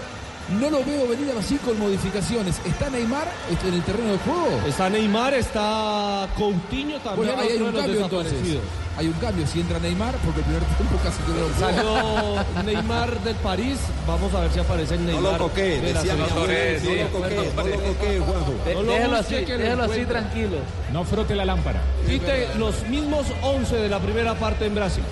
No 0.60 0.72
lo 0.72 0.84
veo 0.84 1.08
venir 1.08 1.30
a 1.30 1.34
Brasil 1.34 1.60
con 1.64 1.78
modificaciones. 1.78 2.60
¿Está 2.66 2.90
Neymar 2.90 3.28
en 3.50 3.74
el 3.74 3.84
terreno 3.84 4.12
de 4.12 4.18
juego? 4.20 4.60
Está 4.68 4.90
Neymar, 4.90 5.36
está 5.36 6.28
Coutinho 6.36 6.98
también. 6.98 7.28
Bueno, 7.28 7.42
ahí 7.42 7.50
hay 7.50 7.62
un 7.62 7.72
cambio 7.74 8.02
entonces. 8.02 8.34
Hay 8.98 9.08
un 9.08 9.14
cambio. 9.14 9.46
Si 9.46 9.60
entra 9.60 9.80
Neymar, 9.80 10.16
porque 10.18 10.40
el 10.40 10.46
primer 10.46 10.64
tiempo 10.64 10.98
casi 11.04 11.22
que 11.22 11.32
no. 11.32 11.60
Salió 11.60 12.64
Neymar 12.64 13.20
del 13.22 13.36
París. 13.36 13.78
Vamos 14.08 14.34
a 14.34 14.42
ver 14.42 14.52
si 14.52 14.60
aparece 14.60 14.96
el 14.96 15.06
No 15.06 15.12
Neymar. 15.12 15.40
lo 15.40 15.48
la 15.48 15.54
decía 15.54 16.16
no 16.16 16.26
lo 16.26 16.30
coqué, 16.30 17.52
no 17.56 17.64
lo 17.64 17.84
coqué, 17.84 18.20
Juanjo. 18.20 18.54
No 18.74 18.84
déjelo 18.84 19.16
así, 19.18 19.36
déjelo 19.36 19.84
así 19.84 20.06
tranquilo. 20.06 20.58
No 20.92 21.04
frote 21.04 21.36
la 21.36 21.46
lámpara. 21.46 21.82
Tite, 22.08 22.50
los 22.58 22.88
mismos 22.88 23.28
11 23.44 23.76
de 23.76 23.90
la 23.90 24.00
primera 24.00 24.34
parte 24.36 24.66
en 24.66 24.74
Brasil. 24.74 25.04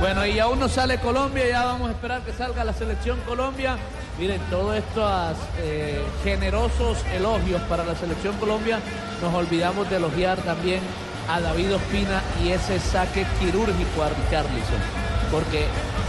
Bueno, 0.00 0.24
y 0.24 0.38
aún 0.38 0.58
no 0.58 0.66
sale 0.66 0.96
Colombia, 0.96 1.46
ya 1.46 1.64
vamos 1.66 1.90
a 1.90 1.92
esperar 1.92 2.22
que 2.22 2.32
salga 2.32 2.64
la 2.64 2.72
selección 2.72 3.20
Colombia. 3.28 3.76
Miren, 4.18 4.40
todos 4.48 4.74
estos 4.74 5.36
eh, 5.58 6.00
generosos 6.24 7.04
elogios 7.14 7.60
para 7.68 7.84
la 7.84 7.94
selección 7.94 8.34
Colombia, 8.38 8.78
nos 9.20 9.34
olvidamos 9.34 9.90
de 9.90 9.96
elogiar 9.96 10.38
también 10.38 10.80
a 11.28 11.38
David 11.42 11.74
Ospina 11.74 12.22
y 12.42 12.48
ese 12.48 12.80
saque 12.80 13.26
quirúrgico 13.38 14.02
a 14.02 14.08
Richarlison. 14.08 14.80
Porque 15.30 15.66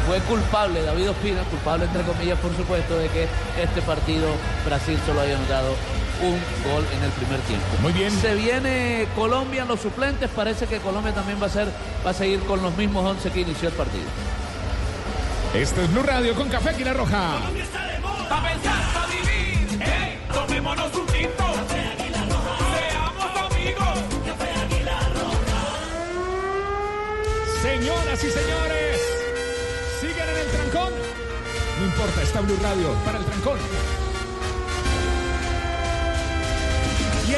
fue 0.07 0.19
culpable 0.19 0.83
David 0.83 1.09
Ospina, 1.09 1.43
culpable 1.43 1.83
entre 1.83 2.03
comillas 2.03 2.39
por 2.39 2.55
supuesto, 2.55 2.97
de 2.97 3.09
que 3.09 3.27
este 3.61 3.81
partido 3.81 4.29
Brasil 4.65 4.97
solo 5.05 5.19
haya 5.19 5.37
dado 5.49 5.75
un 6.21 6.39
gol 6.71 6.85
en 6.95 7.03
el 7.03 7.11
primer 7.11 7.39
tiempo. 7.41 7.65
Muy 7.81 7.93
bien. 7.93 8.11
Se 8.11 8.35
viene 8.35 9.07
Colombia 9.15 9.63
en 9.63 9.67
los 9.67 9.79
suplentes, 9.79 10.29
parece 10.29 10.67
que 10.67 10.77
Colombia 10.77 11.13
también 11.13 11.41
va 11.41 11.47
a 11.47 11.49
ser, 11.49 11.67
va 12.05 12.11
a 12.11 12.13
seguir 12.13 12.39
con 12.41 12.61
los 12.61 12.75
mismos 12.77 13.05
11 13.05 13.31
que 13.31 13.41
inició 13.41 13.69
el 13.69 13.75
partido. 13.75 14.05
Este 15.53 15.83
es 15.83 15.91
Blue 15.91 16.03
Radio 16.03 16.33
con 16.35 16.47
Café 16.49 16.69
Águila 16.69 16.93
Roja. 16.93 17.39
Pa' 18.29 18.43
pensar, 18.43 18.93
pa' 18.93 19.07
vivir, 19.07 19.79
hey, 19.81 20.19
tomémonos 20.33 20.95
un 20.95 21.05
tinto. 21.07 21.43
Seamos 22.73 23.51
amigos. 23.51 23.99
Señoras 27.61 28.23
y 28.23 28.29
señores, 28.29 29.01
siguen 29.99 30.29
en 30.29 30.37
el 30.37 30.47
trancón. 30.47 30.93
No 31.79 31.85
importa, 31.85 32.21
está 32.21 32.41
Blue 32.41 32.57
Radio 32.61 32.93
para 33.03 33.17
el 33.17 33.25
trancón. 33.25 33.59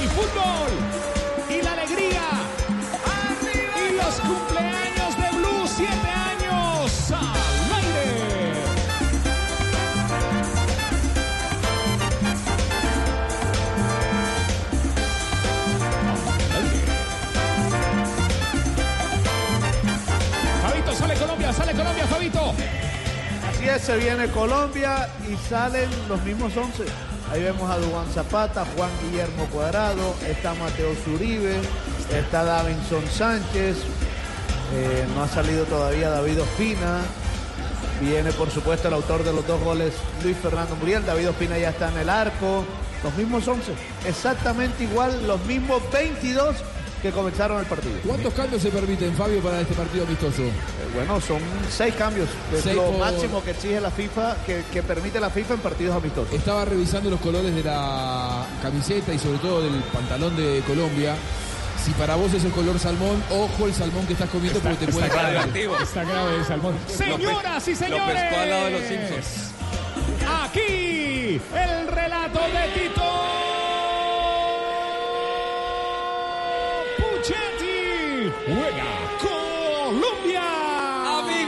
El 0.03 0.09
fútbol, 0.09 0.71
y 1.49 1.61
la 1.61 1.71
alegría, 1.73 2.23
y 3.79 3.93
los 3.95 4.15
cumpleaños 4.15 5.15
de 5.17 5.37
Blue, 5.37 5.65
siete 5.65 6.09
años 6.09 7.11
al 7.11 7.73
aire. 7.77 8.53
Fabito, 20.61 20.95
sale 20.95 21.15
Colombia, 21.15 21.53
sale 21.53 21.71
Colombia, 21.71 22.07
Fabito. 22.07 22.53
Así 23.49 23.69
es, 23.69 23.81
se 23.81 23.97
viene 23.97 24.27
Colombia 24.31 25.09
y 25.29 25.49
salen 25.49 25.89
los 26.09 26.21
mismos 26.23 26.57
11. 26.57 27.12
Ahí 27.33 27.41
vemos 27.41 27.67
a 27.67 27.79
Dubán 27.79 28.05
Zapata, 28.13 28.63
Juan 28.77 28.91
Guillermo 29.01 29.47
Cuadrado, 29.47 30.13
está 30.23 30.53
Mateo 30.53 30.93
Zuribe, 31.03 31.59
está 32.15 32.43
Davinson 32.43 33.03
Sánchez, 33.09 33.77
eh, 34.71 35.03
no 35.15 35.23
ha 35.23 35.27
salido 35.27 35.65
todavía 35.65 36.11
David 36.11 36.43
Ospina. 36.43 36.99
Viene, 37.99 38.31
por 38.33 38.51
supuesto, 38.51 38.87
el 38.87 38.93
autor 38.93 39.23
de 39.23 39.33
los 39.33 39.47
dos 39.47 39.59
goles, 39.63 39.95
Luis 40.23 40.37
Fernando 40.37 40.75
Muriel. 40.75 41.03
David 41.07 41.31
Ospina 41.31 41.57
ya 41.57 41.71
está 41.71 41.89
en 41.89 41.97
el 41.97 42.09
arco. 42.09 42.65
Los 43.03 43.15
mismos 43.15 43.47
11. 43.47 43.73
Exactamente 44.05 44.83
igual, 44.83 45.25
los 45.25 45.43
mismos 45.45 45.81
22 45.91 46.57
que 47.03 47.11
comenzaron 47.11 47.59
el 47.59 47.65
partido. 47.65 47.93
¿Cuántos 48.07 48.33
cambios 48.33 48.61
se 48.61 48.69
permiten, 48.69 49.13
Fabio, 49.13 49.41
para 49.41 49.59
este 49.61 49.73
partido 49.75 50.05
amistoso? 50.05 50.41
Eh, 50.41 50.51
bueno, 50.95 51.19
son 51.21 51.37
seis 51.69 51.93
cambios. 51.95 52.29
Es 52.51 52.61
Seis 52.63 52.75
lo 52.77 52.85
por- 52.85 52.97
máximo 52.99 53.43
que 53.43 53.51
exige 53.51 53.79
la 53.81 53.91
FIFA, 53.91 54.37
que, 54.45 54.63
que 54.71 54.81
permite 54.81 55.19
la 55.19 55.29
FIFA 55.29 55.55
en 55.55 55.59
partidos 55.59 55.95
amistosos. 55.97 56.33
Estaba 56.33 56.63
revisando 56.65 57.09
los 57.09 57.19
colores 57.19 57.53
de 57.53 57.61
la 57.63 58.45
camiseta 58.61 59.13
y 59.13 59.19
sobre 59.19 59.37
todo 59.39 59.61
del 59.61 59.83
pantalón 59.93 60.35
de 60.37 60.63
Colombia. 60.65 61.13
Si 61.83 61.91
para 61.91 62.15
vos 62.15 62.33
es 62.33 62.45
el 62.45 62.51
color 62.51 62.79
salmón, 62.79 63.21
ojo 63.29 63.65
el 63.67 63.73
salmón 63.73 64.07
que 64.07 64.13
estás 64.13 64.29
comiendo 64.29 64.59
porque 64.61 64.85
te 64.85 64.91
puede. 64.93 65.09
Radioactivo. 65.09 65.77
Está 65.77 66.05
grave 66.05 66.37
el 66.37 66.45
salmón. 66.45 66.73
Señoras 66.87 67.67
y 67.67 67.71
Lo 67.71 67.77
señores. 67.77 68.33
al 68.33 68.49
lado 68.49 68.65
de 68.65 68.71
los 68.71 68.81
Simpsons. 68.83 69.51
Aquí 70.45 71.41
el 71.53 71.87
relato 71.89 72.39
de 72.39 72.79
Tito 72.81 73.03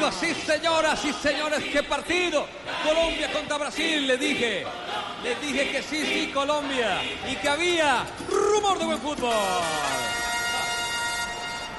Y 0.06 0.36
señoras 0.36 1.04
y 1.04 1.12
señores, 1.14 1.64
qué 1.64 1.82
partido. 1.82 2.46
Colombia 2.84 3.32
contra 3.32 3.58
Brasil, 3.58 4.06
le 4.06 4.18
dije. 4.18 4.64
Les 5.24 5.42
dije 5.42 5.72
que 5.72 5.82
sí, 5.82 6.06
sí, 6.06 6.32
Colombia. 6.32 7.02
Y 7.28 7.36
que 7.38 7.50
había 7.50 8.06
rumor 8.30 8.78
de 8.78 8.86
buen 8.86 9.00
fútbol. 9.00 9.34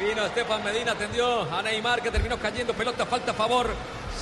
Vino 0.00 0.26
Estefan 0.26 0.64
Medina, 0.64 0.92
atendió 0.92 1.42
a 1.54 1.62
Neymar 1.62 2.02
que 2.02 2.10
terminó 2.10 2.36
cayendo. 2.36 2.74
Pelota, 2.74 3.06
falta 3.06 3.30
a 3.30 3.34
favor. 3.34 3.72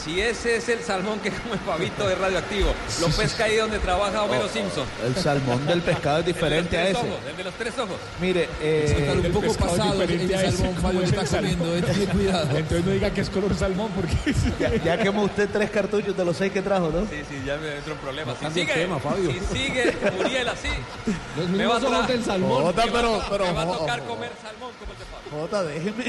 Si 0.02 0.20
ese 0.20 0.56
es 0.56 0.68
el 0.68 0.80
salmón 0.80 1.18
que 1.20 1.30
come 1.42 1.56
Fabito 1.64 2.06
de 2.06 2.14
radioactivo, 2.14 2.74
lo 3.00 3.08
pesca 3.08 3.44
ahí 3.44 3.56
donde 3.56 3.78
trabaja 3.78 4.22
Homero 4.22 4.48
Simpson. 4.48 4.84
El 5.04 5.14
salmón 5.16 5.64
del 5.66 5.80
pescado 5.82 6.18
es 6.18 6.26
diferente 6.26 6.76
a 6.76 6.82
El 6.88 6.96
ese. 6.96 7.06
ojos, 7.06 7.18
el 7.30 7.36
de 7.36 7.44
los 7.44 7.54
tres 7.54 7.78
ojos. 7.78 7.96
Mire, 8.20 8.48
eh, 8.60 8.96
Está 8.98 9.12
un 9.28 9.32
poco 9.34 9.54
pasado 9.54 10.02
el 10.02 10.28
salmón, 10.30 10.74
¿cómo 10.74 10.80
Fabio, 10.82 11.00
el 11.00 11.14
está 11.14 11.36
comiendo. 11.38 11.76
eh, 11.76 11.82
Tenle 11.82 12.06
cuidado. 12.06 12.56
Entonces 12.56 12.84
no 12.84 12.92
diga 12.92 13.10
que 13.10 13.20
es 13.22 13.30
color 13.30 13.54
salmón 13.56 13.90
porque 13.94 14.14
ya, 14.60 14.74
ya 14.76 14.98
quemó 14.98 15.22
usted 15.24 15.48
tres 15.50 15.70
cartuchos 15.70 16.16
de 16.16 16.24
los 16.24 16.36
seis 16.36 16.52
que 16.52 16.60
trajo, 16.60 16.90
¿no? 16.90 17.00
Sí, 17.08 17.22
sí, 17.28 17.42
ya 17.46 17.56
me 17.56 17.76
entro 17.76 17.94
en 17.94 17.98
problemas. 18.00 18.36
Si 18.38 18.44
el 18.46 18.52
sigue, 18.52 18.74
tema, 18.74 18.98
Fabio. 18.98 19.30
si 19.30 19.56
sigue 19.58 19.96
Muriel 20.18 20.48
así, 20.48 20.68
Los 21.38 21.48
me 21.48 21.66
va 21.66 21.76
a 21.76 21.80
tra- 21.80 22.06
del 22.06 22.24
salmón. 22.24 22.62
Jota, 22.62 22.82
pero, 22.92 23.18
to- 23.18 23.24
pero, 23.30 23.44
me 23.46 23.52
va 23.52 23.62
a 23.62 23.66
jo- 23.66 23.76
tocar 23.78 24.02
comer 24.04 24.32
salmón 24.42 24.70
como 24.78 24.92
el 24.92 24.98
de 24.98 25.04
Fabio. 25.04 25.40
Jota, 25.40 25.62
déjeme. 25.62 26.04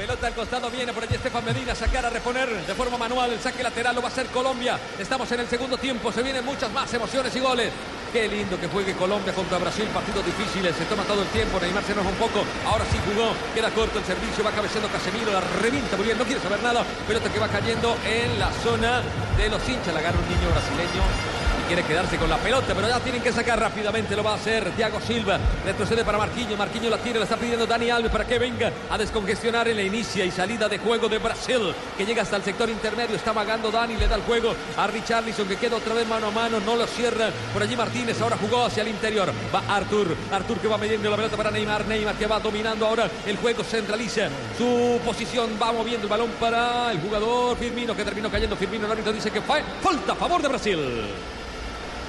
Pelota 0.00 0.28
al 0.28 0.34
costado, 0.34 0.70
viene 0.70 0.94
por 0.94 1.02
allí 1.04 1.14
Estefan 1.14 1.44
Medina, 1.44 1.74
sacar 1.74 2.06
a 2.06 2.08
reponer 2.08 2.48
de 2.48 2.74
forma 2.74 2.96
manual, 2.96 3.32
el 3.34 3.38
saque 3.38 3.62
lateral 3.62 3.94
lo 3.94 4.00
va 4.00 4.08
a 4.08 4.10
hacer 4.10 4.28
Colombia. 4.28 4.80
Estamos 4.98 5.30
en 5.30 5.40
el 5.40 5.46
segundo 5.46 5.76
tiempo, 5.76 6.10
se 6.10 6.22
vienen 6.22 6.42
muchas 6.42 6.72
más 6.72 6.90
emociones 6.94 7.36
y 7.36 7.40
goles. 7.40 7.70
Qué 8.10 8.26
lindo 8.26 8.58
que 8.58 8.66
juegue 8.66 8.94
Colombia 8.94 9.34
contra 9.34 9.58
Brasil, 9.58 9.84
partidos 9.92 10.24
difíciles, 10.24 10.74
se 10.74 10.86
toma 10.86 11.02
todo 11.02 11.20
el 11.20 11.28
tiempo, 11.28 11.60
Neymar 11.60 11.84
se 11.84 11.92
enoja 11.92 12.08
un 12.08 12.14
poco, 12.14 12.46
ahora 12.64 12.86
sí 12.90 12.96
jugó, 13.04 13.34
queda 13.54 13.68
corto 13.72 13.98
el 13.98 14.04
servicio, 14.06 14.42
va 14.42 14.52
cabeceando 14.52 14.88
Casemiro, 14.88 15.32
la 15.32 15.42
revienta 15.60 15.98
muy 15.98 16.06
no 16.14 16.24
quiere 16.24 16.40
saber 16.40 16.62
nada, 16.62 16.82
pelota 17.06 17.30
que 17.30 17.38
va 17.38 17.48
cayendo 17.48 17.94
en 18.06 18.38
la 18.38 18.50
zona 18.64 19.02
de 19.36 19.50
los 19.50 19.60
hinchas, 19.68 19.92
la 19.92 20.00
agarra 20.00 20.18
un 20.18 20.28
niño 20.32 20.48
brasileño 20.48 21.39
quiere 21.70 21.84
quedarse 21.84 22.16
con 22.16 22.28
la 22.28 22.36
pelota, 22.36 22.74
pero 22.74 22.88
ya 22.88 22.98
tienen 22.98 23.22
que 23.22 23.30
sacar 23.30 23.56
rápidamente, 23.60 24.16
lo 24.16 24.24
va 24.24 24.32
a 24.32 24.34
hacer 24.34 24.72
Thiago 24.72 25.00
Silva, 25.00 25.38
retrocede 25.64 26.04
para 26.04 26.18
Marquinhos, 26.18 26.58
Marquinhos 26.58 26.90
la 26.90 26.98
tiene, 26.98 27.20
la 27.20 27.26
está 27.26 27.36
pidiendo 27.36 27.64
Dani 27.64 27.90
Alves 27.90 28.10
para 28.10 28.26
que 28.26 28.40
venga 28.40 28.72
a 28.90 28.98
descongestionar 28.98 29.68
en 29.68 29.76
la 29.76 29.82
inicia 29.84 30.24
y 30.24 30.32
salida 30.32 30.68
de 30.68 30.78
juego 30.78 31.08
de 31.08 31.18
Brasil, 31.18 31.72
que 31.96 32.04
llega 32.04 32.22
hasta 32.22 32.34
el 32.34 32.42
sector 32.42 32.68
intermedio, 32.68 33.14
está 33.14 33.30
vagando 33.30 33.70
Dani, 33.70 33.96
le 33.96 34.08
da 34.08 34.16
el 34.16 34.22
juego 34.22 34.52
a 34.76 34.88
Richarlison 34.88 35.46
que 35.46 35.54
queda 35.54 35.76
otra 35.76 35.94
vez 35.94 36.08
mano 36.08 36.26
a 36.26 36.30
mano, 36.32 36.58
no 36.58 36.74
lo 36.74 36.88
cierra, 36.88 37.30
por 37.52 37.62
allí 37.62 37.76
Martínez 37.76 38.20
ahora 38.20 38.36
jugó 38.36 38.64
hacia 38.64 38.82
el 38.82 38.88
interior, 38.88 39.32
va 39.54 39.62
Artur, 39.72 40.16
Artur 40.32 40.58
que 40.58 40.66
va 40.66 40.76
midiendo 40.76 41.08
la 41.08 41.14
pelota 41.14 41.36
para 41.36 41.52
Neymar, 41.52 41.86
Neymar 41.86 42.16
que 42.16 42.26
va 42.26 42.40
dominando 42.40 42.84
ahora 42.84 43.08
el 43.24 43.36
juego, 43.36 43.62
centraliza 43.62 44.28
su 44.58 44.98
posición, 45.04 45.50
va 45.62 45.70
moviendo 45.70 46.02
el 46.02 46.10
balón 46.10 46.30
para 46.40 46.90
el 46.90 47.00
jugador 47.00 47.56
Firmino 47.56 47.94
que 47.94 48.04
terminó 48.04 48.28
cayendo, 48.28 48.56
Firmino 48.56 48.86
el 48.86 48.90
árbitro 48.90 49.12
dice 49.12 49.30
que 49.30 49.40
falta 49.40 50.14
a 50.14 50.16
favor 50.16 50.42
de 50.42 50.48
Brasil. 50.48 51.06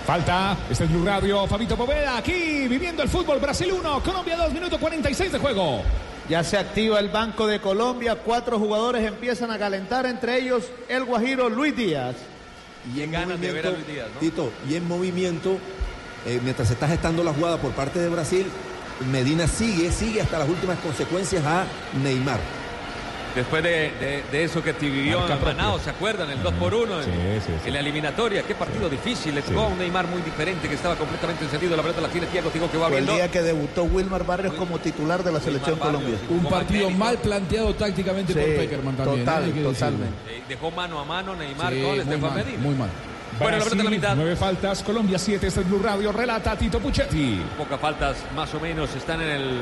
Falta, 0.06 0.58
este 0.70 0.86
es 0.86 0.92
Blue 0.92 1.06
Radio, 1.06 1.46
Fabito 1.46 1.78
Poveda, 1.78 2.18
aquí 2.18 2.68
viviendo 2.68 3.04
el 3.04 3.10
fútbol, 3.10 3.40
Brasil 3.40 3.72
1, 3.72 4.04
Colombia 4.04 4.36
2, 4.36 4.52
minuto 4.52 4.80
46 4.80 5.32
de 5.32 5.40
juego. 5.40 5.84
Ya 6.28 6.44
se 6.44 6.58
activa 6.58 7.00
el 7.00 7.10
Banco 7.10 7.46
de 7.46 7.62
Colombia, 7.62 8.16
cuatro 8.16 8.58
jugadores 8.58 9.06
empiezan 9.06 9.52
a 9.52 9.60
calentar, 9.60 10.08
entre 10.08 10.40
ellos 10.40 10.64
el 10.90 11.06
Guajiro 11.06 11.50
Luis 11.50 11.76
Díaz. 11.76 12.16
Y 12.96 13.02
en 13.02 13.12
ganas 13.12 13.40
de 13.40 13.52
ver 13.52 13.68
a 13.68 13.70
movimiento, 13.70 13.72
Luis 13.72 13.88
Díaz, 13.88 14.08
¿no? 14.14 14.20
Tito, 14.20 14.52
y 14.68 14.76
en 14.76 14.88
movimiento, 14.88 15.58
eh, 16.26 16.40
mientras 16.44 16.68
se 16.68 16.74
está 16.74 16.88
gestando 16.88 17.24
la 17.24 17.34
jugada 17.34 17.58
por 17.58 17.72
parte 17.72 18.00
de 18.00 18.10
Brasil, 18.10 18.48
Medina 19.12 19.48
sigue, 19.48 19.92
sigue 19.92 20.22
hasta 20.22 20.40
las 20.40 20.50
últimas 20.50 20.80
consecuencias 20.80 21.46
a 21.46 21.66
Neymar. 22.04 22.40
Después 23.36 23.64
de, 23.64 23.70
de- 24.00 24.24
de 24.30 24.44
eso 24.44 24.62
que 24.62 24.74
te 24.74 24.90
vivió 24.90 25.20
Marca 25.20 25.34
en 25.36 25.40
propia. 25.40 25.56
Manao, 25.64 25.80
¿se 25.80 25.90
acuerdan? 25.90 26.30
El 26.30 26.44
2 26.44 26.54
por 26.56 26.74
1 26.74 27.00
en, 27.00 27.06
Sí, 27.06 27.12
sí, 27.46 27.52
sí. 27.62 27.68
en 27.68 27.74
la 27.74 27.80
eliminatoria. 27.80 28.44
Qué 28.44 28.56
partido 28.56 28.90
difícil. 28.90 29.34
Le 29.36 29.42
tocó 29.42 29.62
a 29.62 29.68
un 29.68 29.78
Neymar 29.80 30.06
muy 30.08 30.22
diferente 30.22 30.68
que 30.68 30.76
estaba 30.76 30.96
completamente 30.96 31.46
encendido. 31.46 31.76
La 31.78 31.82
pelota 31.82 32.02
la 32.02 32.10
tiene 32.10 32.28
Thiago 32.28 32.50
Tigo 32.50 32.70
que 32.70 32.78
va 32.78 32.88
Fue 32.90 32.98
el 32.98 33.04
abriendo. 33.04 33.14
día 33.24 33.32
que 33.32 33.42
debutó 33.42 33.84
Wilmar 33.86 34.26
Barrios 34.26 34.54
como 34.56 34.80
titular 34.80 35.24
de 35.24 35.32
la 35.32 35.40
selección 35.40 35.80
Barrios, 35.80 36.02
Colombia. 36.04 36.20
sí. 36.28 36.34
Un 36.34 36.46
partido 36.46 36.90
mal 36.90 37.18
planteado 37.20 37.74
tácticamente 37.76 38.34
por 38.34 38.44
Peckerman 38.44 38.96
también. 38.98 39.26
total, 39.26 39.44
¿eh? 39.44 39.48
Decirlo. 39.48 39.72
totalmente. 39.72 40.14
Eh, 40.30 40.44
Dejó 40.50 40.72
mano 40.72 41.00
a 41.00 41.06
mano 41.06 41.34
Neymar 41.36 41.72
Sí, 41.74 41.80
con 41.82 41.90
muy 41.92 42.00
Estefan 42.00 42.22
mal, 42.22 42.34
Medina. 42.46 42.58
muy 42.62 42.76
mal. 42.76 42.90
Bueno, 43.40 43.58
la 43.58 43.64
pelota 43.64 43.72
en 43.72 43.78
la 43.78 43.84
Brasil, 43.84 43.90
mitad. 44.02 44.16
nueve 44.18 44.36
faltas, 44.36 44.84
Colombia 44.84 45.18
7, 45.18 45.48
este 45.48 45.62
es 45.62 45.68
Blue 45.70 45.80
Radio, 45.82 46.12
relata 46.12 46.56
Tito 46.58 46.80
Puchetti. 46.80 47.42
Pocas 47.58 47.80
faltas, 47.80 48.18
más 48.36 48.54
o 48.54 48.60
menos, 48.60 48.94
están 48.94 49.22
en 49.22 49.30
el, 49.30 49.62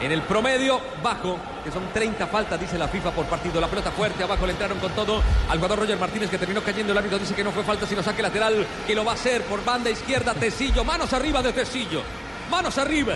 en 0.00 0.12
el 0.12 0.22
promedio 0.22 0.80
bajo, 1.02 1.38
que 1.64 1.70
son 1.70 1.84
30 1.92 2.26
faltas, 2.26 2.60
dice 2.60 2.78
la 2.78 2.88
FIFA 2.88 3.10
por 3.12 3.26
partido. 3.26 3.60
La 3.60 3.68
pelota 3.68 3.90
fuerte, 3.90 4.22
abajo 4.22 4.46
le 4.46 4.52
entraron 4.52 4.78
con 4.78 4.92
todo 4.92 5.22
al 5.48 5.58
jugador 5.58 5.80
Roger 5.80 5.98
Martínez, 5.98 6.30
que 6.30 6.38
terminó 6.38 6.62
cayendo. 6.62 6.92
El 6.92 6.98
árbitro 6.98 7.18
dice 7.18 7.34
que 7.34 7.44
no 7.44 7.52
fue 7.52 7.64
falta, 7.64 7.86
sino 7.86 8.02
saque 8.02 8.22
lateral, 8.22 8.66
que 8.86 8.94
lo 8.94 9.04
va 9.04 9.12
a 9.12 9.14
hacer 9.14 9.42
por 9.44 9.64
banda 9.64 9.90
izquierda. 9.90 10.34
Tecillo, 10.34 10.84
manos 10.84 11.12
arriba 11.12 11.42
de 11.42 11.52
Tecillo, 11.52 12.02
manos 12.50 12.76
arriba. 12.78 13.14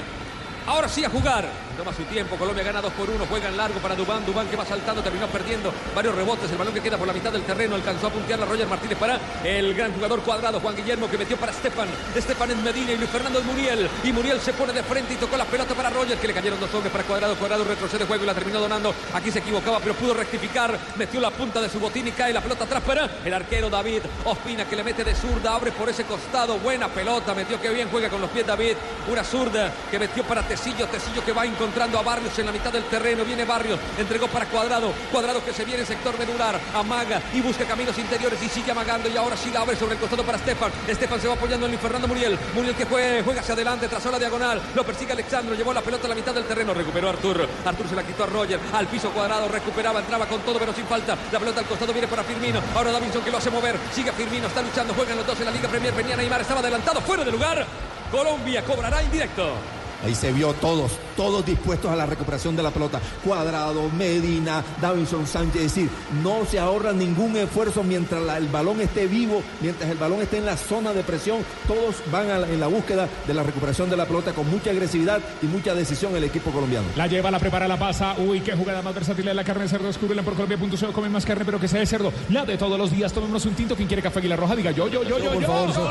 Ahora 0.66 0.88
sí 0.88 1.04
a 1.04 1.10
jugar. 1.10 1.69
Toma 1.76 1.92
su 1.92 2.02
tiempo. 2.04 2.36
Colombia 2.36 2.64
gana 2.64 2.80
2 2.80 2.92
por 2.92 3.08
1. 3.08 3.26
Juega 3.26 3.48
en 3.48 3.56
largo 3.56 3.80
para 3.80 3.94
Dubán. 3.94 4.24
Dubán 4.26 4.48
que 4.48 4.56
va 4.56 4.64
saltando. 4.64 5.02
Terminó 5.02 5.26
perdiendo 5.28 5.72
varios 5.94 6.14
rebotes. 6.14 6.50
El 6.50 6.58
balón 6.58 6.74
que 6.74 6.80
queda 6.80 6.98
por 6.98 7.06
la 7.06 7.12
mitad 7.12 7.32
del 7.32 7.42
terreno. 7.42 7.74
Alcanzó 7.74 8.08
a 8.08 8.10
puntear 8.10 8.40
a 8.42 8.44
Roger 8.44 8.66
Martínez 8.66 8.98
para 8.98 9.18
el 9.44 9.74
gran 9.74 9.92
jugador 9.92 10.20
cuadrado. 10.22 10.60
Juan 10.60 10.76
Guillermo 10.76 11.08
que 11.08 11.18
metió 11.18 11.36
para 11.36 11.52
Estefan. 11.52 11.88
Estefan 12.14 12.50
en 12.50 12.62
Medina 12.62 12.92
y 12.92 12.96
Luis 12.96 13.10
Fernando 13.10 13.38
en 13.38 13.46
Muriel. 13.46 13.88
Y 14.04 14.12
Muriel 14.12 14.40
se 14.40 14.52
pone 14.52 14.72
de 14.72 14.82
frente 14.82 15.14
y 15.14 15.16
tocó 15.16 15.36
la 15.36 15.44
pelota 15.44 15.74
para 15.74 15.90
Roger. 15.90 16.18
Que 16.18 16.28
le 16.28 16.34
cayeron 16.34 16.60
dos 16.60 16.72
hombres 16.74 16.92
para 16.92 17.04
cuadrado. 17.04 17.34
Cuadrado 17.36 17.64
retrocede 17.64 18.04
juego 18.04 18.24
y 18.24 18.26
la 18.26 18.34
terminó 18.34 18.60
donando. 18.60 18.94
Aquí 19.14 19.30
se 19.30 19.38
equivocaba, 19.38 19.78
pero 19.80 19.94
pudo 19.94 20.14
rectificar. 20.14 20.78
Metió 20.96 21.20
la 21.20 21.30
punta 21.30 21.60
de 21.60 21.68
su 21.68 21.80
botín 21.80 22.06
y 22.08 22.12
cae 22.12 22.32
la 22.32 22.40
pelota 22.40 22.64
atrás 22.64 22.82
para 22.82 23.08
el 23.24 23.32
arquero 23.32 23.70
David 23.70 24.02
Ospina 24.24 24.64
que 24.64 24.76
le 24.76 24.84
mete 24.84 25.04
de 25.04 25.14
zurda. 25.14 25.54
Abre 25.54 25.72
por 25.72 25.88
ese 25.88 26.04
costado. 26.04 26.58
Buena 26.58 26.88
pelota. 26.88 27.34
Metió 27.34 27.60
que 27.60 27.70
bien. 27.70 27.88
Juega 27.90 28.08
con 28.08 28.20
los 28.20 28.30
pies 28.30 28.46
David. 28.46 28.76
Una 29.10 29.24
zurda 29.24 29.72
que 29.90 29.98
metió 29.98 30.24
para 30.24 30.42
Tecillo. 30.42 30.86
Tecillo 30.86 31.24
que 31.24 31.32
va 31.32 31.46
encontrando 31.60 31.98
a 31.98 32.02
Barrios 32.02 32.38
en 32.38 32.46
la 32.46 32.52
mitad 32.52 32.72
del 32.72 32.84
terreno. 32.84 33.22
Viene 33.22 33.44
Barrios. 33.44 33.78
Entregó 33.98 34.26
para 34.28 34.46
Cuadrado. 34.46 34.94
Cuadrado 35.12 35.44
que 35.44 35.52
se 35.52 35.66
viene 35.66 35.82
en 35.82 35.86
sector 35.86 36.18
medular. 36.18 36.58
Amaga 36.74 37.20
y 37.34 37.42
busca 37.42 37.66
caminos 37.66 37.98
interiores 37.98 38.42
y 38.42 38.48
sigue 38.48 38.70
amagando. 38.70 39.10
Y 39.10 39.16
ahora 39.18 39.36
sí 39.36 39.50
la 39.50 39.60
abre 39.60 39.76
sobre 39.76 39.94
el 39.94 40.00
costado 40.00 40.24
para 40.24 40.38
Estefan. 40.38 40.72
Estefan 40.88 41.20
se 41.20 41.28
va 41.28 41.34
apoyando 41.34 41.66
en 41.66 41.78
Fernando 41.78 42.08
Muriel. 42.08 42.38
Muriel 42.54 42.74
que 42.74 42.86
juega, 42.86 43.22
juega 43.22 43.40
hacia 43.42 43.52
adelante. 43.52 43.88
Trazó 43.88 44.10
la 44.10 44.18
diagonal. 44.18 44.58
Lo 44.74 44.84
persigue 44.84 45.12
Alexandro. 45.12 45.54
Llevó 45.54 45.74
la 45.74 45.82
pelota 45.82 46.06
a 46.06 46.08
la 46.08 46.14
mitad 46.14 46.32
del 46.32 46.44
terreno. 46.44 46.72
Recuperó 46.72 47.10
Artur. 47.10 47.46
Artur 47.66 47.88
se 47.88 47.94
la 47.94 48.04
quitó 48.04 48.24
a 48.24 48.26
Roger. 48.26 48.58
Al 48.72 48.86
piso 48.86 49.10
cuadrado. 49.10 49.46
Recuperaba. 49.48 50.00
Entraba 50.00 50.26
con 50.26 50.40
todo, 50.40 50.58
pero 50.58 50.72
sin 50.72 50.86
falta. 50.86 51.14
La 51.30 51.38
pelota 51.38 51.60
al 51.60 51.66
costado 51.66 51.92
viene 51.92 52.08
para 52.08 52.24
Firmino. 52.24 52.62
Ahora 52.74 52.90
Davinson 52.90 53.22
que 53.22 53.30
lo 53.30 53.36
hace 53.36 53.50
mover. 53.50 53.76
Sigue 53.92 54.12
Firmino. 54.12 54.46
Está 54.46 54.62
luchando. 54.62 54.94
Juegan 54.94 55.18
los 55.18 55.26
dos 55.26 55.38
en 55.40 55.44
la 55.44 55.50
Liga 55.50 55.68
Premier. 55.68 55.92
Venía 55.92 56.16
Neymar. 56.16 56.40
Estaba 56.40 56.60
adelantado. 56.60 57.02
Fuera 57.02 57.22
de 57.22 57.30
lugar. 57.30 57.66
Colombia 58.10 58.64
cobrará 58.64 59.02
en 59.02 59.10
directo. 59.10 59.79
Ahí 60.04 60.14
se 60.14 60.32
vio 60.32 60.52
todos, 60.54 60.92
todos 61.16 61.44
dispuestos 61.44 61.90
a 61.90 61.96
la 61.96 62.06
recuperación 62.06 62.56
de 62.56 62.62
la 62.62 62.70
pelota. 62.70 63.00
Cuadrado, 63.24 63.88
Medina, 63.96 64.62
Davinson 64.80 65.26
Sánchez. 65.26 65.56
Es 65.62 65.74
decir, 65.74 65.90
no 66.22 66.44
se 66.50 66.58
ahorra 66.58 66.92
ningún 66.92 67.36
esfuerzo 67.36 67.82
mientras 67.82 68.22
la- 68.22 68.38
el 68.38 68.48
balón 68.48 68.80
esté 68.80 69.06
vivo, 69.06 69.42
mientras 69.60 69.90
el 69.90 69.98
balón 69.98 70.22
esté 70.22 70.38
en 70.38 70.46
la 70.46 70.56
zona 70.56 70.92
de 70.92 71.02
presión. 71.02 71.38
Todos 71.68 71.96
van 72.10 72.30
a 72.30 72.38
la- 72.38 72.48
en 72.48 72.60
la 72.60 72.66
búsqueda 72.66 73.08
de 73.26 73.34
la 73.34 73.42
recuperación 73.42 73.90
de 73.90 73.96
la 73.96 74.06
pelota 74.06 74.32
con 74.32 74.48
mucha 74.50 74.70
agresividad 74.70 75.20
y 75.42 75.46
mucha 75.46 75.74
decisión 75.74 76.16
el 76.16 76.24
equipo 76.24 76.50
colombiano. 76.50 76.86
La 76.96 77.06
lleva, 77.06 77.30
la 77.30 77.38
prepara, 77.38 77.68
la 77.68 77.78
pasa. 77.78 78.14
Uy, 78.18 78.40
qué 78.40 78.52
jugada 78.52 78.82
más 78.82 78.94
versátil 78.94 79.24
de 79.26 79.34
la 79.34 79.44
carne 79.44 79.64
de 79.64 79.68
cerdo. 79.68 79.86
Descúbrela 79.86 80.22
por 80.22 80.34
Colombia.co. 80.34 80.92
Comen 80.92 81.12
más 81.12 81.26
carne, 81.26 81.44
pero 81.44 81.60
que 81.60 81.68
sea 81.68 81.80
de 81.80 81.86
cerdo. 81.86 82.12
La 82.30 82.44
de 82.44 82.56
todos 82.56 82.78
los 82.78 82.90
días. 82.90 83.12
Tomémonos 83.12 83.44
un 83.46 83.54
tinto. 83.54 83.76
Quien 83.76 83.86
quiere 83.88 84.02
café 84.02 84.18
Aguilar 84.20 84.38
Roja, 84.40 84.56
diga 84.56 84.70
yo, 84.70 84.88
yo, 84.88 85.02
yo, 85.04 85.18
yo, 85.18 85.32
por 85.32 85.42
yo. 85.42 85.46
favor, 85.46 85.72
so- 85.74 85.90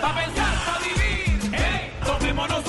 Pa' 0.00 0.14
pensar, 0.14 0.54
pa' 0.64 0.78
vivir, 0.82 1.50
hey, 1.52 1.90
tomémonos 2.04 2.64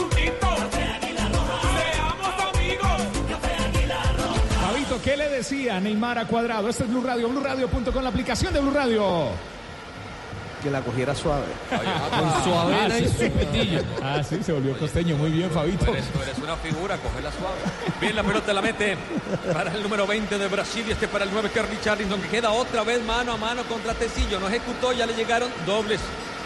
decía 5.32 5.80
Neymar 5.80 6.20
a 6.20 6.26
Cuadrado? 6.26 6.70
Este 6.70 6.84
es 6.84 6.90
Blue 6.90 7.02
Radio, 7.02 7.30
BlueRadio.com, 7.30 8.04
la 8.04 8.10
aplicación 8.10 8.54
de 8.54 8.60
Blue 8.60 8.72
Radio. 8.72 9.30
Que 10.62 10.70
la 10.70 10.82
cogiera 10.82 11.16
suave. 11.16 11.46
Con 11.70 12.44
su 12.44 12.54
avena 12.54 13.00
y 13.00 13.08
su 13.08 13.32
petillo. 13.32 13.82
Ah, 14.04 14.22
sí, 14.24 14.38
se 14.44 14.54
volvió 14.54 14.78
costeño. 14.78 15.16
Muy 15.18 15.32
bien, 15.32 15.50
Fabito. 15.50 15.86
Tú 15.86 15.92
eres, 15.92 16.06
tú 16.12 16.22
eres 16.22 16.38
una 16.38 16.56
figura, 16.58 16.98
cógela 16.98 17.32
suave. 17.32 17.58
Bien, 18.00 18.16
la 18.16 18.24
pelota 18.24 18.54
la 18.54 18.62
mete 18.62 18.96
para 19.52 19.74
el 19.74 19.82
número 19.82 20.06
20 20.06 20.38
de 20.38 20.48
Brasil 20.48 20.86
y 20.88 20.92
este 20.92 21.08
para 21.08 21.24
el 21.24 21.32
9 21.34 21.50
que 21.52 21.62
es 21.62 21.70
Richarlison, 21.70 22.22
que 22.22 22.28
queda 22.28 22.52
otra 22.52 22.84
vez 22.84 23.04
mano 23.04 23.34
a 23.34 23.38
mano 23.38 23.64
contra 23.64 23.96
Tecillo. 23.96 24.40
No 24.40 24.50
ejecutó, 24.50 24.94
ya 24.94 25.08
le 25.08 25.16
llegaron 25.16 25.50
dobles. 25.66 26.00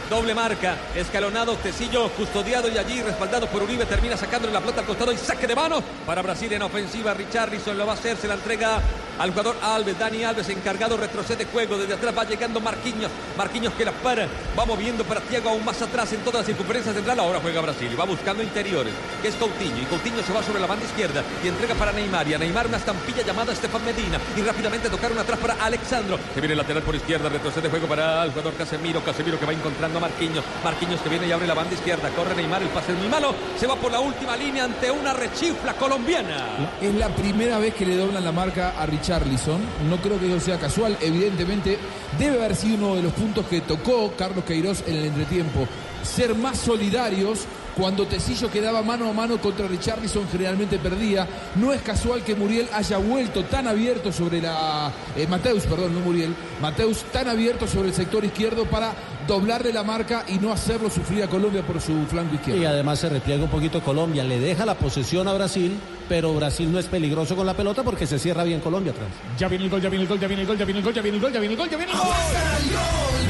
Doble 0.10 0.36
marca, 0.36 0.78
escalonado, 0.96 1.56
Tecillo 1.56 2.10
custodiado 2.10 2.70
y 2.70 2.78
allí 2.78 3.02
respaldado 3.02 3.48
por 3.48 3.64
Uribe, 3.64 3.86
termina 3.88 4.16
sacándole 4.16 4.54
la 4.54 4.60
pelota 4.60 4.82
al 4.82 4.86
costado 4.86 5.12
y 5.12 5.18
saque 5.18 5.48
de 5.48 5.56
mano 5.56 5.82
para 6.06 6.22
Brasil 6.22 6.54
en 6.54 6.62
ofensiva. 6.62 7.16
Richarlison 7.16 7.76
lo 7.76 7.88
va 7.88 7.94
a 7.94 7.96
hacer, 7.96 8.16
se 8.16 8.28
la 8.28 8.36
entrega 8.36 8.80
al 9.18 9.32
jugador 9.32 9.56
Alves, 9.64 9.98
Dani 9.98 10.24
Alves 10.24 10.50
encargado, 10.50 10.96
retrocede 10.98 11.46
juego, 11.46 11.78
desde 11.78 11.96
atrás 11.96 12.16
va 12.16 12.24
llegando 12.26 12.60
Marquinhos, 12.60 13.10
Marquinhos 13.36 13.74
que 13.74 13.86
la 13.86 13.94
para, 13.94 14.28
va 14.58 14.66
moviendo 14.66 15.04
para 15.06 15.22
Tiago 15.22 15.50
aún 15.50 15.66
más 15.66 15.82
atrás 15.82 16.12
en 16.14 16.20
toda 16.20 16.42
la 16.42 16.46
circunferencia 16.46 16.94
central, 16.94 17.20
ahora 17.20 17.40
juega 17.42 17.62
Brasil 17.62 17.90
y 17.92 17.96
va 17.96 18.06
buscando 18.06 18.44
interiores, 18.44 18.94
que 19.22 19.30
es 19.30 19.36
Coutinho, 19.36 19.82
y 19.82 19.86
Coutinho 19.86 20.22
se 20.22 20.34
va 20.34 20.44
sobre 20.44 20.60
la 20.60 20.68
banda 20.68 20.86
izquierda 20.86 21.24
y 21.44 21.48
entrega 21.48 21.74
para 21.76 21.94
Neymar, 21.94 22.28
y 22.28 22.34
a 22.34 22.38
Neymar 22.38 22.68
una 22.68 22.78
estampilla 22.78 23.24
llamada 23.24 23.54
Estefan 23.54 23.84
Medina, 23.86 24.20
y 24.36 24.42
rápidamente 24.42 24.90
tocaron 24.90 25.18
atrás 25.18 25.40
para 25.40 25.56
Alexandro, 25.66 26.20
que 26.34 26.42
viene 26.42 26.56
lateral 26.56 26.84
por 26.84 26.94
izquierda, 26.94 27.30
retrocede 27.30 27.70
juego 27.70 27.88
para 27.88 28.24
el 28.26 28.32
jugador 28.32 28.54
Casemiro, 28.56 29.02
Casemiro 29.02 29.40
que 29.40 29.46
va 29.46 29.54
encontrando 29.54 29.95
a 29.98 30.02
Marquinhos, 30.02 30.44
Marquinhos 30.64 31.02
que 31.02 31.10
viene 31.10 31.28
y 31.28 31.32
abre 31.32 31.48
la 31.48 31.54
banda 31.54 31.74
izquierda, 31.74 32.10
corre 32.10 32.36
Neymar, 32.36 32.62
el 32.62 32.70
pase 32.70 32.92
es 32.92 32.98
muy 32.98 33.08
malo, 33.08 33.34
se 33.58 33.68
va 33.68 33.76
por 33.76 33.92
la 33.92 34.00
última 34.00 34.36
línea 34.36 34.64
ante 34.66 34.92
una 34.92 35.14
rechifla 35.14 35.74
colombiana. 35.74 36.70
Es 36.82 36.94
la 36.96 37.10
primera 37.10 37.58
vez 37.60 37.74
que 37.74 37.86
le 37.86 37.96
doblan 37.96 38.24
la 38.24 38.32
marca 38.32 38.74
a 38.78 38.86
Richarlison. 38.86 39.62
No 39.90 39.98
creo 39.98 40.20
que 40.20 40.28
eso 40.28 40.40
sea 40.40 40.60
casual. 40.60 40.98
Evidentemente, 41.02 41.78
debe 42.18 42.38
haber 42.38 42.56
sido 42.56 42.78
uno 42.78 42.96
de 42.96 43.04
los 43.04 43.14
puntos 43.14 43.46
que 43.46 43.62
tocó 43.62 44.14
Carlos 44.18 44.46
Queiroz 44.46 44.84
en 44.88 44.96
el 44.96 45.06
entretiempo. 45.06 45.68
Ser 46.04 46.36
más 46.36 46.58
solidarios. 46.58 47.46
Cuando 47.76 48.06
Tecillo 48.08 48.50
quedaba 48.50 48.82
mano 48.82 49.10
a 49.10 49.14
mano 49.14 49.38
contra 49.38 49.68
Richarlison, 49.68 50.28
generalmente 50.32 50.80
perdía. 50.80 51.28
No 51.56 51.74
es 51.74 51.82
casual 51.82 52.24
que 52.24 52.34
Muriel 52.34 52.70
haya 52.74 52.98
vuelto 52.98 53.44
tan 53.44 53.68
abierto 53.68 54.12
sobre 54.14 54.42
la. 54.42 54.92
eh, 55.18 55.28
Mateus, 55.28 55.64
perdón, 55.64 55.94
no 55.94 56.00
Muriel. 56.00 56.34
Mateus 56.62 57.04
tan 57.12 57.28
abierto 57.28 57.68
sobre 57.68 57.90
el 57.90 57.94
sector 57.94 58.24
izquierdo 58.24 58.66
para 58.66 58.94
doblarle 59.28 59.74
la 59.74 59.84
marca 59.84 60.24
y 60.28 60.36
no 60.38 60.54
hacerlo 60.54 60.90
sufrir 60.90 61.24
a 61.24 61.28
Colombia 61.28 61.64
por 61.64 61.82
su 61.82 62.06
flanco 62.06 62.36
izquierdo. 62.36 62.62
Y 62.62 62.66
además 62.66 63.00
se 63.00 63.10
repliega 63.10 63.44
un 63.44 63.50
poquito 63.50 63.82
Colombia, 63.82 64.24
le 64.24 64.40
deja 64.40 64.66
la 64.66 64.76
posesión 64.76 65.28
a 65.28 65.34
Brasil, 65.34 65.78
pero 66.08 66.34
Brasil 66.34 66.72
no 66.72 66.80
es 66.80 66.86
peligroso 66.86 67.36
con 67.36 67.46
la 67.46 67.56
pelota 67.56 67.84
porque 67.84 68.08
se 68.08 68.20
cierra 68.20 68.44
bien 68.46 68.62
Colombia 68.62 68.94
atrás. 68.94 69.10
Ya 69.38 69.48
viene 69.50 69.66
el 69.66 69.70
gol, 69.70 69.82
ya 69.82 69.90
viene 69.90 70.04
el 70.04 70.08
gol, 70.10 70.20
ya 70.20 70.28
viene 70.28 70.44
el 70.44 70.48
gol, 70.48 70.58
ya 70.58 70.66
viene 70.66 70.80
el 70.80 70.86
gol, 70.86 70.94
ya 70.94 71.02
viene 71.02 71.18
el 71.18 71.22
gol, 71.22 71.34
ya 71.34 71.40
viene 71.42 71.54
el 71.54 71.60
gol, 71.60 71.70
ya 71.70 71.78
viene 71.78 71.92
el 71.92 71.98
gol. 71.98 73.25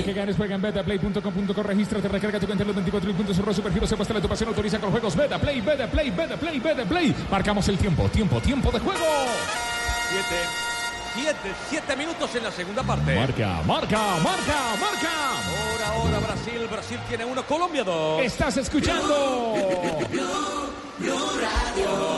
Para 0.00 0.14
que 0.14 0.18
ganes, 0.18 0.36
juega 0.36 0.54
en 0.54 0.62
betaplay.com.co, 0.62 1.62
regístrate, 1.62 2.08
recarga 2.08 2.40
tu 2.40 2.46
cuenta 2.46 2.62
en 2.62 2.68
los 2.68 2.76
24 2.76 3.12
puntos, 3.12 3.36
cerró 3.36 3.52
Supergiro, 3.52 3.86
se 3.86 3.98
pasa 3.98 4.14
la 4.14 4.20
tu 4.22 4.28
pasión, 4.28 4.48
autoriza 4.48 4.78
con 4.78 4.90
juegos 4.90 5.14
Betaplay, 5.14 5.60
Betaplay, 5.60 6.10
Betaplay, 6.10 6.58
Betaplay. 6.58 7.14
Marcamos 7.30 7.68
el 7.68 7.76
tiempo, 7.76 8.08
tiempo, 8.08 8.40
tiempo 8.40 8.70
de 8.70 8.78
juego. 8.78 9.04
Siete, 10.08 10.36
siete, 11.14 11.54
siete 11.68 11.96
minutos 11.96 12.34
en 12.34 12.44
la 12.44 12.50
segunda 12.50 12.82
parte. 12.82 13.14
Marca, 13.14 13.60
marca, 13.66 14.16
marca, 14.22 14.76
marca. 14.80 15.12
Ahora, 15.44 15.88
ahora 15.88 16.18
Brasil, 16.20 16.66
Brasil 16.70 16.98
tiene 17.06 17.26
uno, 17.26 17.42
Colombia 17.44 17.84
dos. 17.84 18.22
Estás 18.22 18.56
escuchando. 18.56 19.54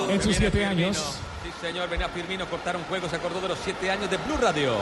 En 0.09 0.23
sus 0.23 0.37
siete 0.37 0.65
años. 0.65 1.19
Sí, 1.43 1.51
señor, 1.61 1.89
venía 1.89 2.09
Firmino, 2.09 2.49
cortaron 2.49 2.85
juego, 2.85 3.09
se 3.09 3.17
acordó 3.17 3.41
de 3.41 3.49
los 3.49 3.59
siete 3.59 3.91
años 3.91 4.09
de 4.09 4.19
Blue 4.19 4.37
Radio. 4.41 4.77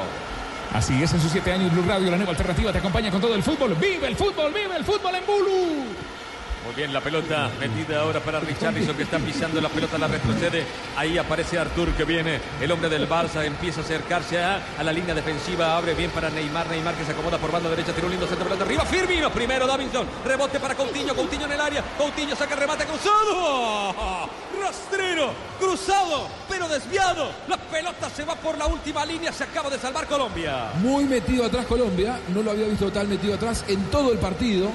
Así 0.73 1.03
es, 1.03 1.13
en 1.13 1.21
sus 1.21 1.33
siete 1.33 1.53
años, 1.53 1.73
Blue 1.73 1.85
Radio, 1.87 2.11
la 2.11 2.17
nueva 2.17 2.31
alternativa, 2.31 2.73
te 2.73 2.79
acompaña 2.79 3.11
con 3.11 3.21
todo 3.21 3.35
el 3.35 3.43
fútbol. 3.43 3.75
¡Vive 3.75 4.07
el 4.07 4.17
fútbol, 4.17 4.53
vive 4.53 4.77
el 4.77 4.85
fútbol 4.85 5.15
en 5.17 5.27
Bulu! 5.27 6.20
Muy 6.65 6.75
bien, 6.75 6.93
la 6.93 7.01
pelota 7.01 7.51
metida 7.59 8.03
ahora 8.03 8.21
para 8.21 8.39
Richarlison 8.39 8.95
que 8.95 9.05
está 9.05 9.19
pisando 9.19 9.61
la 9.63 9.71
pelota, 9.71 9.97
la 9.97 10.09
retrocede. 10.09 10.65
Ahí 10.95 11.17
aparece 11.17 11.59
Artur 11.59 11.91
que 11.93 12.05
viene, 12.05 12.39
el 12.61 12.71
hombre 12.71 12.91
del 12.91 13.09
Barça, 13.09 13.45
empieza 13.45 13.81
a 13.81 13.85
acercarse 13.85 14.39
a, 14.39 14.61
la 14.83 14.93
línea 14.93 15.15
defensiva, 15.15 15.77
abre 15.77 15.95
bien 15.95 16.11
para 16.11 16.29
Neymar, 16.29 16.69
Neymar 16.69 16.95
que 16.95 17.05
se 17.05 17.13
acomoda 17.13 17.39
por 17.39 17.51
banda 17.51 17.71
derecha, 17.71 17.93
tiene 17.93 18.07
un 18.07 18.13
lindo 18.13 18.27
centro 18.27 18.45
pelota 18.45 18.65
arriba, 18.65 18.85
Firmino, 18.85 19.31
primero 19.31 19.67
Davinson, 19.67 20.07
rebote 20.25 20.61
para 20.61 20.75
Coutinho, 20.75 21.15
Coutinho 21.15 21.47
en 21.47 21.53
el 21.53 21.61
área, 21.61 21.83
Coutinho 21.97 22.37
saca 22.37 22.55
remate 22.55 22.85
cruzado, 22.85 24.29
rastrero, 24.61 25.33
cruzado, 25.59 26.29
pero 26.49 26.69
desviado, 26.69 27.31
la 27.49 27.57
pelota 27.57 28.11
se 28.11 28.25
va 28.25 28.35
por 28.35 28.59
la 28.59 28.67
última 28.67 29.07
línea, 29.07 29.33
se 29.33 29.45
acaba 29.45 29.71
de 29.71 29.79
salvar 29.79 30.07
Colombia. 30.07 30.73
Muy 30.83 31.05
metido 31.05 31.47
atrás 31.47 31.65
Colombia, 31.65 32.21
no 32.29 32.43
lo 32.43 32.51
había 32.51 32.67
visto 32.67 32.93
tan 32.93 33.09
metido 33.09 33.35
atrás 33.35 33.65
en 33.67 33.83
todo 33.87 34.13
el 34.13 34.19
partido. 34.19 34.71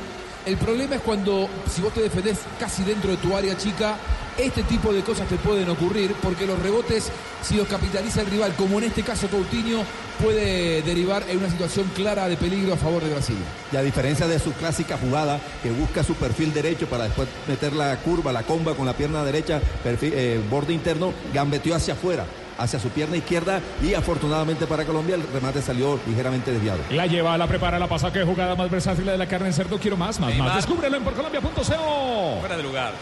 El 0.45 0.57
problema 0.57 0.95
es 0.95 1.01
cuando, 1.01 1.49
si 1.73 1.81
vos 1.81 1.91
te 1.93 2.01
defendés 2.01 2.37
casi 2.59 2.83
dentro 2.83 3.09
de 3.09 3.17
tu 3.17 3.35
área 3.35 3.57
chica, 3.57 3.95
este 4.37 4.61
tipo 4.63 4.93
de 4.93 5.01
cosas 5.01 5.27
te 5.27 5.37
pueden 5.37 5.67
ocurrir, 5.69 6.13
porque 6.21 6.45
los 6.45 6.59
rebotes, 6.59 7.09
si 7.41 7.55
los 7.55 7.67
capitaliza 7.67 8.21
el 8.21 8.27
rival, 8.27 8.53
como 8.55 8.77
en 8.77 8.83
este 8.85 9.01
caso 9.01 9.27
Coutinho, 9.27 9.79
puede 10.21 10.83
derivar 10.83 11.23
en 11.29 11.37
una 11.39 11.49
situación 11.49 11.89
clara 11.95 12.27
de 12.27 12.37
peligro 12.37 12.73
a 12.73 12.77
favor 12.77 13.01
de 13.03 13.09
Brasil. 13.09 13.37
Y 13.71 13.75
a 13.75 13.81
diferencia 13.81 14.27
de 14.27 14.37
su 14.37 14.51
clásica 14.53 14.97
jugada, 14.99 15.39
que 15.63 15.71
busca 15.71 16.03
su 16.03 16.13
perfil 16.13 16.53
derecho 16.53 16.85
para 16.87 17.05
después 17.05 17.27
meter 17.47 17.73
la 17.73 17.97
curva, 17.97 18.31
la 18.31 18.43
comba 18.43 18.75
con 18.75 18.85
la 18.85 18.93
pierna 18.93 19.23
derecha, 19.23 19.59
perfil- 19.83 20.13
eh, 20.13 20.39
borde 20.49 20.73
interno, 20.73 21.11
gambeteó 21.33 21.73
hacia 21.73 21.95
afuera, 21.95 22.25
hacia 22.58 22.80
su 22.80 22.89
pierna 22.89 23.18
izquierda 23.18 23.60
y 23.82 23.93
afortunadamente 23.93 24.66
para 24.68 24.86
Colombia 24.86 25.16
el 25.16 25.24
remate 25.34 25.62
salió 25.62 25.99
ligeramente 26.08 26.51
desviado. 26.51 26.80
La 26.91 27.06
lleva, 27.08 27.38
la 27.38 27.47
prepara, 27.47 27.80
la 27.80 27.88
pasa. 27.88 28.12
Qué 28.12 28.24
jugada 28.24 28.56
más 28.56 28.70
versátil 28.70 29.06
de 29.06 29.18
la 29.18 29.28
carne 29.28 29.47
en 29.47 29.53
cerdo. 29.53 29.78
Quiero 29.80 29.97
más, 29.97 30.20
más, 30.20 30.30
Neymar. 30.30 30.47
más. 30.49 30.56
Descúbrelo 30.58 30.97
en 30.97 31.03
porcolombia.co. 31.03 32.38
Fuera 32.39 32.58
de 32.58 32.64
lugar, 32.64 32.93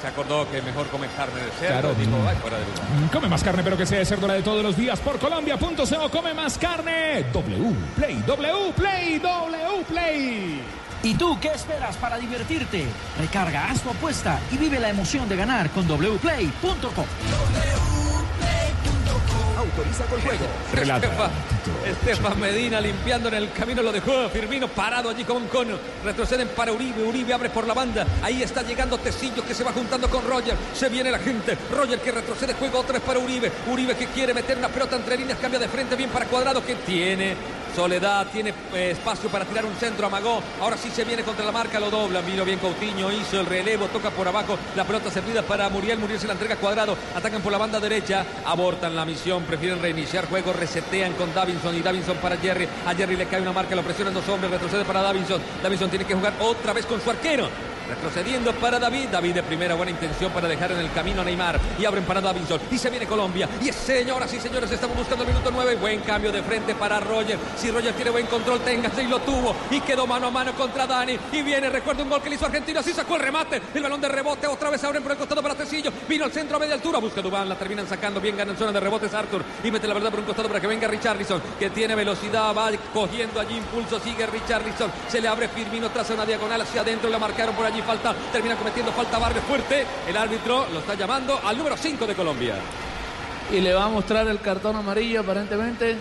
se, 0.00 0.06
acordó 0.06 0.50
que 0.50 0.62
mejor 0.62 0.86
comer 0.88 1.10
carne 1.16 1.40
de 1.40 1.50
cerdo, 1.52 1.80
Claro. 1.80 1.94
dijo, 1.94 2.16
"Ay, 2.28 2.36
fuera 2.40 2.58
de 2.58 2.64
lugar. 2.64 2.84
Mm, 3.00 3.08
Come 3.12 3.28
más 3.28 3.42
carne, 3.44 3.62
pero 3.62 3.76
que 3.76 3.86
sea 3.86 3.98
de 3.98 4.04
cerdo 4.04 4.26
la 4.26 4.34
de 4.34 4.42
todos 4.42 4.62
los 4.62 4.76
días. 4.76 4.98
Por 5.00 5.18
Colombia.co, 5.18 6.08
come 6.10 6.34
más 6.34 6.58
carne. 6.58 7.24
W 7.32 7.72
Play, 7.96 8.22
W 8.26 8.72
Play, 8.76 9.18
W 9.18 9.84
Play. 9.88 10.60
¿Y 11.02 11.14
tú 11.14 11.38
qué 11.38 11.48
esperas 11.48 11.96
para 11.98 12.16
divertirte? 12.18 12.86
Recarga, 13.20 13.70
haz 13.70 13.82
tu 13.82 13.90
apuesta 13.90 14.40
y 14.50 14.56
vive 14.56 14.80
la 14.80 14.88
emoción 14.88 15.28
de 15.28 15.36
ganar 15.36 15.68
con 15.70 15.86
wplay.com. 15.86 17.04
Autoriza 19.64 20.04
con 20.04 20.20
juego. 20.20 20.44
Estefa, 20.72 21.30
Estefan 21.86 22.38
Medina 22.38 22.80
limpiando 22.80 23.28
en 23.28 23.34
el 23.34 23.52
camino 23.52 23.82
lo 23.82 23.92
dejó 23.92 24.28
Firmino 24.28 24.68
parado 24.68 25.08
allí 25.08 25.24
con 25.24 25.46
Cono 25.48 25.78
retroceden 26.04 26.48
para 26.48 26.72
Uribe 26.72 27.02
Uribe 27.02 27.32
abre 27.32 27.48
por 27.48 27.66
la 27.66 27.72
banda. 27.72 28.06
Ahí 28.22 28.42
está 28.42 28.62
llegando 28.62 28.98
Tecillo 28.98 29.44
que 29.44 29.54
se 29.54 29.64
va 29.64 29.72
juntando 29.72 30.10
con 30.10 30.26
Roger. 30.26 30.54
Se 30.74 30.88
viene 30.90 31.10
la 31.10 31.18
gente. 31.18 31.56
Roger 31.70 31.98
que 32.00 32.12
retrocede 32.12 32.54
juega 32.54 32.78
otra 32.78 32.94
vez 32.94 33.02
para 33.02 33.18
Uribe. 33.18 33.50
Uribe 33.70 33.96
que 33.96 34.06
quiere 34.08 34.34
meter 34.34 34.58
una 34.58 34.68
pelota 34.68 34.96
entre 34.96 35.16
líneas 35.16 35.38
cambia 35.38 35.58
de 35.58 35.68
frente 35.68 35.96
bien 35.96 36.10
para 36.10 36.26
Cuadrado 36.26 36.64
que 36.64 36.74
tiene 36.76 37.34
Soledad 37.74 38.28
tiene 38.32 38.54
eh, 38.72 38.92
espacio 38.92 39.28
para 39.28 39.44
tirar 39.44 39.64
un 39.64 39.74
centro 39.74 40.06
amagó. 40.06 40.40
Ahora 40.60 40.76
sí 40.76 40.90
se 40.90 41.04
viene 41.04 41.24
contra 41.24 41.44
la 41.44 41.50
marca 41.50 41.80
lo 41.80 41.90
dobla 41.90 42.20
vino 42.20 42.44
bien 42.44 42.58
Coutinho 42.60 43.10
hizo 43.10 43.40
el 43.40 43.46
relevo 43.46 43.86
toca 43.88 44.10
por 44.10 44.28
abajo 44.28 44.56
la 44.76 44.84
pelota 44.84 45.10
servida 45.10 45.42
para 45.42 45.68
Muriel 45.68 45.98
Muriel 45.98 46.20
se 46.20 46.26
la 46.28 46.34
entrega 46.34 46.56
Cuadrado 46.56 46.96
atacan 47.16 47.42
por 47.42 47.50
la 47.50 47.58
banda 47.58 47.80
derecha 47.80 48.24
abortan 48.44 48.94
la 48.94 49.04
misión 49.04 49.42
prefieren 49.54 49.80
reiniciar 49.80 50.28
juego 50.28 50.52
resetean 50.52 51.12
con 51.12 51.32
Davinson 51.32 51.76
y 51.76 51.80
Davinson 51.80 52.16
para 52.16 52.36
Jerry. 52.36 52.66
A 52.86 52.92
Jerry 52.92 53.16
le 53.16 53.26
cae 53.26 53.40
una 53.40 53.52
marca, 53.52 53.76
lo 53.76 53.82
presionan 53.82 54.12
dos 54.12 54.28
hombres, 54.28 54.50
retrocede 54.50 54.84
para 54.84 55.00
Davinson. 55.00 55.40
Davinson 55.62 55.90
tiene 55.90 56.04
que 56.04 56.14
jugar 56.14 56.34
otra 56.40 56.72
vez 56.72 56.84
con 56.86 57.00
su 57.00 57.08
arquero. 57.08 57.48
Retrocediendo 57.88 58.52
para 58.54 58.78
David. 58.78 59.08
David 59.10 59.34
de 59.34 59.42
primera 59.42 59.74
buena 59.74 59.90
intención 59.90 60.32
para 60.32 60.48
dejar 60.48 60.72
en 60.72 60.78
el 60.78 60.90
camino 60.92 61.20
a 61.20 61.24
Neymar. 61.24 61.60
Y 61.78 61.84
abren 61.84 62.04
para 62.04 62.20
Davinson. 62.20 62.60
Y 62.70 62.78
se 62.78 62.90
viene 62.90 63.06
Colombia. 63.06 63.48
Y 63.60 63.72
señoras 63.72 64.32
y 64.32 64.40
señores, 64.40 64.70
estamos 64.70 64.96
buscando 64.96 65.24
el 65.24 65.30
minuto 65.30 65.50
9. 65.52 65.76
Buen 65.76 66.00
cambio 66.00 66.32
de 66.32 66.42
frente 66.42 66.74
para 66.74 67.00
Roger. 67.00 67.38
Si 67.56 67.70
Roger 67.70 67.92
tiene 67.94 68.10
buen 68.10 68.26
control, 68.26 68.60
téngase 68.60 69.02
y 69.02 69.08
lo 69.08 69.20
tuvo. 69.20 69.54
Y 69.70 69.80
quedó 69.80 70.06
mano 70.06 70.28
a 70.28 70.30
mano 70.30 70.54
contra 70.54 70.86
Dani. 70.86 71.18
Y 71.32 71.42
viene, 71.42 71.68
recuerda 71.68 72.02
un 72.02 72.10
gol 72.10 72.22
que 72.22 72.30
le 72.30 72.36
hizo 72.36 72.46
Argentina. 72.46 72.80
Así 72.80 72.92
sacó 72.92 73.16
el 73.16 73.22
remate. 73.22 73.60
El 73.74 73.82
balón 73.82 74.00
de 74.00 74.08
rebote. 74.08 74.46
Otra 74.46 74.70
vez 74.70 74.82
abren 74.84 75.02
por 75.02 75.12
el 75.12 75.18
costado 75.18 75.42
para 75.42 75.54
Tecillo. 75.54 75.92
Vino 76.08 76.24
al 76.24 76.32
centro 76.32 76.56
a 76.56 76.60
media 76.60 76.74
altura. 76.74 76.98
Busca 76.98 77.20
Dubán. 77.20 77.48
La 77.48 77.56
terminan 77.56 77.86
sacando. 77.86 78.20
Bien 78.20 78.36
gana 78.36 78.52
en 78.52 78.56
zona 78.56 78.72
de 78.72 78.80
rebotes 78.80 79.12
Arthur. 79.12 79.44
Y 79.62 79.70
mete 79.70 79.86
la 79.86 79.94
verdad 79.94 80.10
por 80.10 80.20
un 80.20 80.26
costado 80.26 80.48
para 80.48 80.60
que 80.60 80.66
venga 80.66 80.88
Richarlison. 80.88 81.42
Que 81.58 81.70
tiene 81.70 81.94
velocidad. 81.94 82.54
Va 82.56 82.70
cogiendo 82.92 83.40
allí 83.40 83.56
impulso. 83.56 84.00
Sigue 84.00 84.26
Richarlison. 84.26 84.90
Se 85.08 85.20
le 85.20 85.28
abre 85.28 85.48
Firmino. 85.48 85.90
Traza 85.90 86.14
una 86.14 86.24
diagonal 86.24 86.62
hacia 86.62 86.80
adentro. 86.80 87.10
La 87.10 87.18
marcaron 87.18 87.54
por 87.54 87.66
allí. 87.66 87.73
Falta. 87.82 88.14
Termina 88.32 88.56
cometiendo 88.56 88.92
falta 88.92 89.18
Barrio 89.18 89.42
fuerte. 89.42 89.86
El 90.08 90.16
árbitro 90.16 90.66
lo 90.72 90.80
está 90.80 90.94
llamando 90.94 91.38
al 91.44 91.56
número 91.56 91.76
5 91.76 92.06
de 92.06 92.14
Colombia. 92.14 92.54
Y 93.52 93.60
le 93.60 93.74
va 93.74 93.84
a 93.84 93.88
mostrar 93.88 94.26
el 94.28 94.40
cartón 94.40 94.76
amarillo 94.76 95.20
aparentemente. 95.20 95.96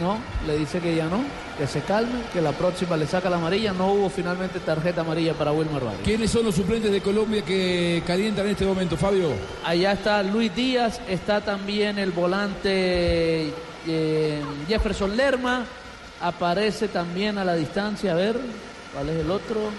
No, 0.00 0.18
le 0.46 0.56
dice 0.56 0.78
que 0.78 0.94
ya 0.94 1.06
no, 1.06 1.24
que 1.58 1.66
se 1.66 1.80
calme, 1.80 2.20
que 2.32 2.40
la 2.40 2.52
próxima 2.52 2.96
le 2.96 3.06
saca 3.06 3.28
la 3.28 3.36
amarilla. 3.36 3.72
No 3.72 3.92
hubo 3.92 4.10
finalmente 4.10 4.60
tarjeta 4.60 5.00
amarilla 5.00 5.34
para 5.34 5.50
Wilmar 5.52 5.84
Barrio. 5.84 6.00
¿Quiénes 6.04 6.30
son 6.30 6.44
los 6.44 6.54
suplentes 6.54 6.92
de 6.92 7.00
Colombia 7.00 7.42
que 7.42 8.02
calientan 8.06 8.46
en 8.46 8.52
este 8.52 8.64
momento, 8.64 8.96
Fabio? 8.96 9.30
Allá 9.64 9.92
está 9.92 10.22
Luis 10.22 10.54
Díaz, 10.54 11.00
está 11.08 11.40
también 11.40 11.98
el 11.98 12.12
volante 12.12 13.52
eh, 13.86 14.40
Jefferson 14.68 15.16
Lerma. 15.16 15.64
Aparece 16.20 16.88
también 16.88 17.38
a 17.38 17.44
la 17.44 17.54
distancia, 17.54 18.12
a 18.12 18.14
ver, 18.14 18.36
¿cuál 18.92 19.08
es 19.08 19.16
el 19.16 19.30
otro? 19.30 19.70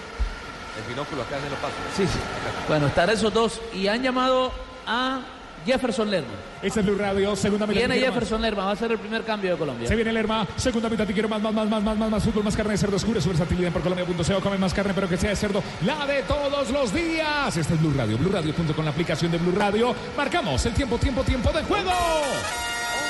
El 0.79 0.89
binóculo 0.89 1.21
acá 1.23 1.37
en 1.37 1.49
los 1.49 1.59
pasos. 1.59 1.77
Sí, 1.95 2.05
sí. 2.07 2.19
Bueno, 2.67 2.87
están 2.87 3.09
esos 3.09 3.33
dos 3.33 3.61
y 3.73 3.87
han 3.87 4.01
llamado 4.01 4.51
a 4.87 5.21
Jefferson 5.65 6.09
Lerma. 6.09 6.33
Este 6.61 6.79
es 6.79 6.85
Blue 6.85 6.97
Radio, 6.97 7.35
segunda 7.35 7.67
mitad. 7.67 7.79
Viene. 7.79 7.99
Jefferson 7.99 8.41
Lerma, 8.41 8.65
va 8.65 8.71
a 8.71 8.75
ser 8.75 8.91
el 8.91 8.97
primer 8.97 9.23
cambio 9.23 9.51
de 9.51 9.57
Colombia. 9.57 9.87
Se 9.87 9.95
viene 9.95 10.11
Lerma, 10.11 10.47
segunda 10.55 10.89
mitad 10.89 11.05
te 11.05 11.13
quiero 11.13 11.29
más, 11.29 11.41
más, 11.41 11.53
más, 11.53 11.67
más, 11.69 11.83
más, 11.83 11.97
más, 11.97 12.09
más 12.09 12.23
fútbol, 12.23 12.43
más 12.43 12.55
carne 12.55 12.73
de 12.73 12.77
cerdo 12.77 12.95
oscura, 12.95 13.21
su 13.21 13.29
versatilidad 13.29 13.71
por 13.71 13.81
Colombia.co, 13.81 14.41
come 14.41 14.57
más 14.57 14.73
carne, 14.73 14.93
pero 14.93 15.07
que 15.07 15.17
sea 15.17 15.29
de 15.29 15.35
cerdo, 15.35 15.61
la 15.85 16.05
de 16.05 16.23
todos 16.23 16.69
los 16.71 16.93
días. 16.93 17.55
Este 17.55 17.73
es 17.73 17.79
Blue 17.79 17.93
Radio, 17.95 18.17
Blue 18.17 18.31
Radio 18.31 18.53
junto 18.53 18.75
con 18.75 18.85
la 18.85 18.91
aplicación 18.91 19.31
de 19.31 19.37
Blue 19.37 19.53
Radio. 19.55 19.93
Marcamos 20.17 20.65
el 20.65 20.73
tiempo, 20.73 20.97
tiempo, 20.97 21.23
tiempo 21.23 21.51
de 21.51 21.63
juego. 21.63 21.91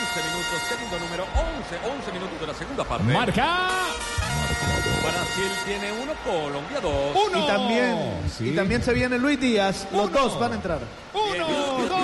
11 0.10 0.24
minutos, 0.28 0.60
segundo 0.68 0.99
número 1.05 1.24
11, 1.24 1.97
11 2.01 2.12
minutos 2.12 2.39
de 2.41 2.47
la 2.47 2.53
segunda 2.55 2.84
parte. 2.84 3.14
Marca. 3.14 3.57
Brasil 5.03 5.51
tiene 5.66 5.91
uno, 5.91 6.14
Colombia 6.26 6.80
dos. 6.82 7.16
Y 7.36 7.45
también, 7.47 8.22
y 8.39 8.55
también 8.55 8.82
se 8.82 8.93
viene 8.93 9.20
Luis 9.20 9.39
Díaz. 9.39 9.88
Los 9.91 10.12
dos 10.12 10.39
van 10.39 10.53
a 10.53 10.55
entrar. 10.55 10.80
Uno, 11.14 11.47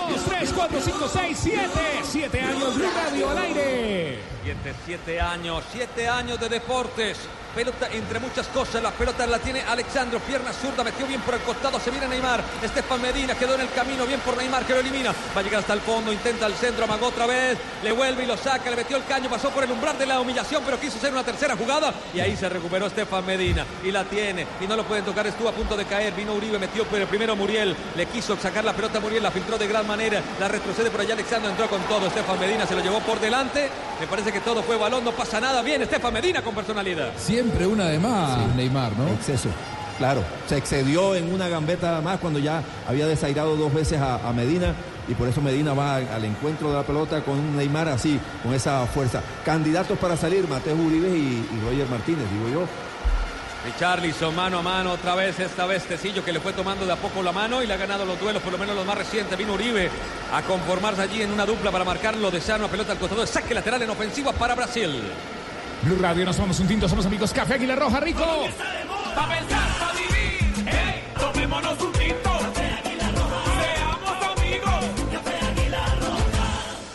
dos, 0.10 0.24
tres, 0.26 0.52
cuatro, 0.56 0.80
cinco, 0.82 1.10
seis, 1.12 1.38
siete. 1.42 2.02
Siete 2.04 2.42
años 2.42 2.76
Blue 2.76 2.90
Radio 2.96 3.30
al 3.30 3.38
aire. 3.38 4.20
Siete, 4.44 4.76
siete 4.86 5.22
años, 5.22 5.64
siete 5.72 6.08
años 6.08 6.40
de 6.40 6.50
deportes. 6.50 7.18
Pelota 7.56 7.88
entre 7.94 8.20
muchas 8.20 8.48
cosas. 8.48 8.84
La 8.84 8.92
pelota 8.92 9.26
la 9.26 9.40
tiene 9.40 9.62
Alexandro. 9.62 10.20
Pierna 10.20 10.52
zurda. 10.52 10.84
Metió 10.84 11.08
bien 11.08 11.22
por 11.22 11.36
el 11.36 11.40
costado. 11.40 11.80
Se 11.80 11.90
viene 11.90 12.06
Neymar. 12.06 12.44
Estefan 12.62 13.02
Medina 13.02 13.34
quedó 13.34 13.56
en 13.56 13.62
el 13.62 13.72
camino. 13.72 14.06
Bien 14.06 14.20
por 14.20 14.36
Neymar 14.36 14.66
que 14.66 14.74
lo 14.74 14.82
elimina. 14.82 15.14
Va 15.34 15.40
a 15.40 15.42
llegar 15.42 15.62
hasta 15.62 15.72
el 15.72 15.80
fondo. 15.80 16.12
Intenta 16.12 16.48
el 16.48 16.54
centro. 16.56 16.84
Amagó 16.84 17.08
otra 17.08 17.26
vez. 17.26 17.58
Le 17.82 17.94
vuelve 17.94 18.24
y 18.24 18.26
lo 18.26 18.36
saca. 18.36 18.70
Le 18.70 18.76
metió 18.76 18.98
el 18.98 19.06
caño. 19.06 19.30
Pasó 19.30 19.52
por 19.52 19.64
el 19.64 19.72
umbral 19.72 19.98
de 19.98 20.06
la 20.06 20.20
humillación. 20.20 20.64
Pero 20.66 20.78
quiso 20.82 20.98
hacer 20.98 21.14
una 21.14 21.24
tercera 21.24 21.56
jugada. 21.56 21.94
Y 22.14 22.20
ahí 22.20 22.36
se 22.36 22.50
recuperó 22.50 22.88
Estefan 22.88 23.26
Medina. 23.26 23.66
Y 23.86 23.92
la 23.92 24.04
tiene. 24.04 24.46
Y 24.60 24.68
no 24.68 24.76
lo 24.76 24.84
pueden 24.84 25.06
tocar. 25.06 25.26
Estuvo 25.26 25.48
a 25.48 25.54
punto 25.54 25.78
de 25.78 25.86
caer. 25.86 26.14
Vino 26.14 26.34
Uribe. 26.34 26.60
Metió 26.60 26.86
pero 26.92 27.08
primero 27.08 27.38
Muriel. 27.38 27.74
Le 27.96 28.06
quiso 28.08 28.36
sacar 28.36 28.66
la 28.66 28.74
pelota 28.74 28.98
a 28.98 29.02
Muriel. 29.02 29.24
La 29.24 29.32
filtró 29.32 29.58
de 29.58 29.66
gran 29.66 29.88
manera. 29.88 29.95
La 30.40 30.48
retrocede 30.50 30.92
por 30.92 31.00
allá. 31.02 31.14
Alexandro 31.14 31.50
entró 31.50 31.68
con 31.70 31.82
todo. 31.84 32.08
Estefan 32.08 32.40
Medina 32.40 32.66
se 32.68 32.76
lo 32.76 32.82
llevó 32.84 33.00
por 33.00 33.20
delante. 33.20 33.70
Me 34.00 34.08
parece 34.08 34.32
que 34.32 34.42
todo 34.42 34.62
fue 34.62 34.76
balón. 34.78 35.06
No 35.06 35.12
pasa 35.12 35.40
nada. 35.40 35.62
Bien 35.62 35.82
Estefan 35.82 36.14
Medina 36.14 36.42
con 36.42 36.54
personalidad. 36.54 37.12
Siempre 37.18 37.66
una 37.66 37.86
de 37.86 37.98
más, 38.00 38.54
Neymar, 38.56 38.92
¿no? 38.98 39.08
Exceso. 39.14 39.50
Claro, 39.98 40.22
se 40.50 40.58
excedió 40.58 41.16
en 41.16 41.34
una 41.34 41.48
gambeta 41.48 42.02
más 42.02 42.20
cuando 42.20 42.38
ya 42.40 42.62
había 42.86 43.08
desairado 43.08 43.56
dos 43.56 43.74
veces 43.74 44.02
a, 44.02 44.16
a 44.28 44.34
Medina 44.34 44.76
y 45.08 45.14
por 45.14 45.30
eso 45.30 45.40
Medina 45.42 45.74
va 45.74 45.96
al, 45.96 46.10
al 46.10 46.26
encuentro 46.26 46.70
de 46.70 46.76
la 46.76 46.84
pelota 46.84 47.22
con 47.24 47.56
Neymar 47.56 47.88
así, 47.88 48.20
con 48.44 48.54
esa 48.54 48.86
fuerza. 48.88 49.22
Candidatos 49.46 49.98
para 49.98 50.18
salir, 50.18 50.46
Mateo 50.50 50.76
Uribe 50.76 51.08
y, 51.08 51.48
y 51.50 51.62
Roger 51.66 51.88
Martínez, 51.88 52.26
digo 52.30 52.50
yo. 52.60 52.68
Richarlison 53.66 54.36
mano 54.36 54.60
a 54.60 54.62
mano 54.62 54.92
otra 54.92 55.16
vez, 55.16 55.40
esta 55.40 55.66
vez 55.66 55.84
Tecillo 55.86 56.24
que 56.24 56.32
le 56.32 56.40
fue 56.40 56.54
tomando 56.54 56.86
de 56.86 56.94
a 56.94 56.98
poco 56.98 57.24
la 57.24 57.32
mano 57.32 57.64
y 57.64 57.68
le 57.68 57.74
ha 57.74 57.78
ganado 57.78 58.06
los 58.06 58.20
duelos, 58.20 58.44
por 58.44 58.52
lo 58.52 58.60
menos 58.60 58.76
los 58.76 58.86
más 58.86 58.96
recientes. 58.96 59.36
Vino 59.36 59.54
Uribe 59.54 59.90
a 60.32 60.44
conformarse 60.44 61.02
allí 61.02 61.24
en 61.24 61.32
una 61.32 61.48
dupla 61.48 61.72
para 61.72 61.84
marcarlo 61.84 62.30
de 62.30 62.40
sano 62.40 62.66
a 62.66 62.68
pelota 62.68 62.92
al 62.92 63.00
costado. 63.00 63.26
Saque 63.26 63.56
lateral 63.56 63.82
en 63.82 63.90
ofensiva 63.90 64.32
para 64.34 64.54
Brasil. 64.54 65.02
Blue 65.82 65.98
Radio, 66.00 66.26
nos 66.26 66.36
tomamos 66.36 66.60
un 66.60 66.68
tinto, 66.68 66.88
somos 66.88 67.08
amigos. 67.08 67.34
Café 67.34 67.56
Aguilar 67.56 67.80
Roja, 67.80 68.00
rico. 68.00 68.24
Pa' 69.16 69.28
pensar, 69.28 69.80
pa' 69.80 69.94
vivir, 69.94 70.68
hey, 70.68 71.04
tomémonos 71.20 71.82
un 71.82 71.92
tinto. 71.94 72.40
Seamos 72.54 74.38
amigos. 74.38 74.86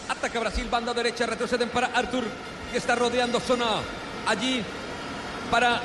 Ataca 0.08 0.38
Brasil, 0.38 0.68
banda 0.70 0.94
derecha, 0.94 1.26
retroceden 1.26 1.68
para 1.70 1.88
Artur, 1.88 2.24
que 2.70 2.78
está 2.78 2.94
rodeando 2.94 3.40
zona 3.40 3.66
allí 4.28 4.62
para 5.50 5.82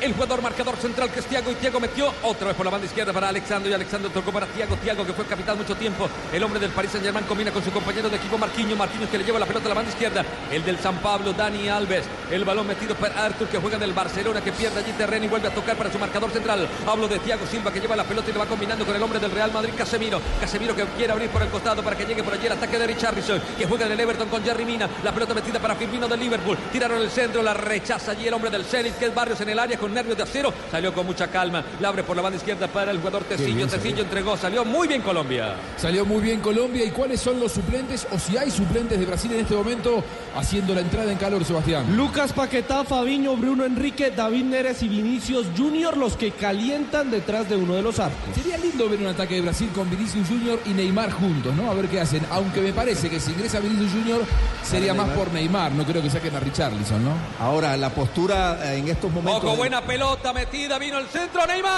el 0.00 0.12
jugador 0.12 0.42
marcador 0.42 0.76
central 0.76 1.10
que 1.10 1.20
es 1.20 1.26
Tiago 1.26 1.50
y 1.50 1.54
Tiago 1.56 1.80
metió 1.80 2.12
otra 2.22 2.48
vez 2.48 2.56
por 2.56 2.64
la 2.64 2.70
banda 2.70 2.86
izquierda 2.86 3.12
para 3.12 3.28
Alexandro 3.28 3.70
y 3.70 3.74
Alexandro 3.74 4.10
tocó 4.10 4.32
para 4.32 4.46
Tiago, 4.46 4.76
Tiago 4.76 5.04
que 5.04 5.12
fue 5.12 5.24
capitán 5.24 5.56
mucho 5.58 5.74
tiempo, 5.76 6.08
el 6.32 6.42
hombre 6.42 6.60
del 6.60 6.70
Paris 6.70 6.92
Saint 6.92 7.04
Germain 7.04 7.26
combina 7.26 7.50
con 7.50 7.64
su 7.64 7.70
compañero 7.72 8.08
de 8.08 8.16
equipo 8.16 8.38
Marquinhos, 8.38 8.78
Marquinhos 8.78 9.10
que 9.10 9.18
le 9.18 9.24
lleva 9.24 9.38
la 9.38 9.46
pelota 9.46 9.66
a 9.66 9.68
la 9.70 9.74
banda 9.74 9.90
izquierda, 9.90 10.24
el 10.52 10.64
del 10.64 10.78
San 10.78 10.98
Pablo, 10.98 11.32
Dani 11.32 11.68
Alves, 11.68 12.04
el 12.30 12.44
balón 12.44 12.66
metido 12.66 12.94
para 12.94 13.24
Artur 13.24 13.48
que 13.48 13.58
juega 13.58 13.76
en 13.76 13.82
el 13.82 13.92
Barcelona 13.92 14.40
que 14.40 14.52
pierde 14.52 14.80
allí 14.80 14.92
terreno 14.92 15.24
y 15.24 15.28
vuelve 15.28 15.48
a 15.48 15.54
tocar 15.54 15.76
para 15.76 15.92
su 15.92 15.98
marcador 15.98 16.30
central, 16.30 16.68
hablo 16.86 17.08
de 17.08 17.18
Tiago 17.18 17.46
Silva 17.46 17.72
que 17.72 17.80
lleva 17.80 17.96
la 17.96 18.04
pelota 18.04 18.30
y 18.30 18.32
le 18.32 18.38
va 18.38 18.46
combinando 18.46 18.86
con 18.86 18.94
el 18.94 19.02
hombre 19.02 19.18
del 19.18 19.30
Real 19.30 19.52
Madrid 19.52 19.72
Casemiro, 19.76 20.20
Casemiro 20.40 20.76
que 20.76 20.84
quiere 20.96 21.12
abrir 21.12 21.30
por 21.30 21.42
el 21.42 21.48
costado 21.48 21.82
para 21.82 21.96
que 21.96 22.04
llegue 22.04 22.22
por 22.22 22.34
allí 22.34 22.46
el 22.46 22.52
ataque 22.52 22.78
de 22.78 22.86
Richarlison 22.86 23.40
que 23.58 23.66
juega 23.66 23.86
en 23.86 23.92
el 23.92 24.00
Everton 24.00 24.28
con 24.28 24.44
Jerry 24.44 24.64
Mina, 24.64 24.88
la 25.02 25.12
pelota 25.12 25.34
metida 25.34 25.58
para 25.58 25.74
Firmino 25.74 26.06
del 26.06 26.20
Liverpool, 26.20 26.56
tiraron 26.70 27.02
el 27.02 27.10
centro, 27.10 27.42
la 27.42 27.54
rechaza 27.54 28.12
allí 28.12 28.28
el 28.28 28.34
hombre 28.34 28.50
del 28.50 28.64
Zenit 28.64 28.96
que 28.96 29.06
es 29.06 29.14
Barrios 29.14 29.40
en 29.40 29.48
el 29.48 29.58
área 29.58 29.78
con 29.78 29.87
nervios 29.90 30.16
de 30.16 30.22
acero, 30.22 30.52
salió 30.70 30.92
con 30.92 31.06
mucha 31.06 31.28
calma, 31.28 31.64
la 31.80 31.88
abre 31.88 32.02
por 32.02 32.16
la 32.16 32.22
banda 32.22 32.36
izquierda 32.36 32.68
para 32.68 32.90
el 32.90 32.98
jugador 32.98 33.24
Tecillo, 33.24 33.66
Tecillo 33.66 34.02
entregó, 34.02 34.36
salió 34.36 34.64
muy 34.64 34.88
bien 34.88 35.02
Colombia. 35.02 35.54
Salió 35.76 36.04
muy 36.04 36.20
bien 36.20 36.40
Colombia. 36.40 36.84
¿Y 36.84 36.90
cuáles 36.90 37.20
son 37.20 37.40
los 37.40 37.52
suplentes 37.52 38.06
o 38.10 38.18
si 38.18 38.36
hay 38.36 38.50
suplentes 38.50 38.98
de 38.98 39.06
Brasil 39.06 39.32
en 39.32 39.40
este 39.40 39.54
momento 39.54 40.02
haciendo 40.36 40.74
la 40.74 40.80
entrada 40.80 41.10
en 41.10 41.18
calor, 41.18 41.44
Sebastián? 41.44 41.96
Lucas 41.96 42.32
Paquetá, 42.32 42.84
Fabiño, 42.84 43.36
Bruno 43.36 43.64
Enrique, 43.64 44.10
David 44.10 44.44
Neres 44.44 44.82
y 44.82 44.88
Vinicius 44.88 45.46
Junior 45.56 45.96
los 45.96 46.16
que 46.16 46.32
calientan 46.32 47.10
detrás 47.10 47.48
de 47.48 47.56
uno 47.56 47.74
de 47.74 47.82
los 47.82 47.98
arcos. 47.98 48.34
Sería 48.34 48.58
lindo 48.58 48.88
ver 48.88 49.00
un 49.00 49.06
ataque 49.06 49.36
de 49.36 49.40
Brasil 49.42 49.68
con 49.74 49.88
Vinicius 49.90 50.28
Junior 50.28 50.60
y 50.64 50.70
Neymar 50.70 51.10
juntos, 51.12 51.54
¿no? 51.54 51.70
A 51.70 51.74
ver 51.74 51.88
qué 51.88 52.00
hacen. 52.00 52.22
Aunque 52.30 52.60
me 52.60 52.72
parece 52.72 53.08
que 53.10 53.20
si 53.20 53.32
ingresa 53.32 53.60
Vinicius 53.60 53.92
Junior 53.92 54.20
sería 54.62 54.94
más 54.94 55.08
por 55.10 55.32
Neymar. 55.32 55.72
No 55.72 55.84
creo 55.84 56.02
que 56.02 56.10
saquen 56.10 56.34
a 56.34 56.40
Richarlison, 56.40 57.04
¿no? 57.04 57.12
Ahora, 57.40 57.76
la 57.76 57.90
postura 57.90 58.58
eh, 58.62 58.78
en 58.78 58.88
estos 58.88 59.10
momentos. 59.10 59.42
Buena 59.78 59.86
pelota 59.86 60.32
metida, 60.32 60.78
vino 60.78 60.98
el 60.98 61.06
centro, 61.08 61.46
Neymar. 61.46 61.68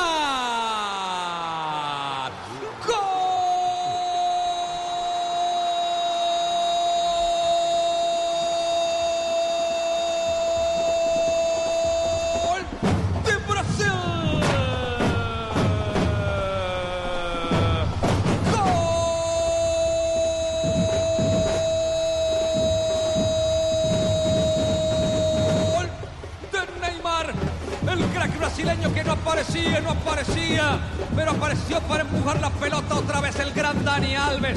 No 29.10 29.14
aparecía, 29.14 29.80
no 29.80 29.90
aparecía, 29.90 30.78
pero 31.16 31.32
apareció 31.32 31.80
para 31.80 32.02
empujar 32.02 32.40
la 32.40 32.50
pelota 32.50 32.94
otra 32.94 33.20
vez 33.20 33.36
el 33.40 33.52
gran 33.52 33.84
Dani 33.84 34.14
Alves. 34.14 34.56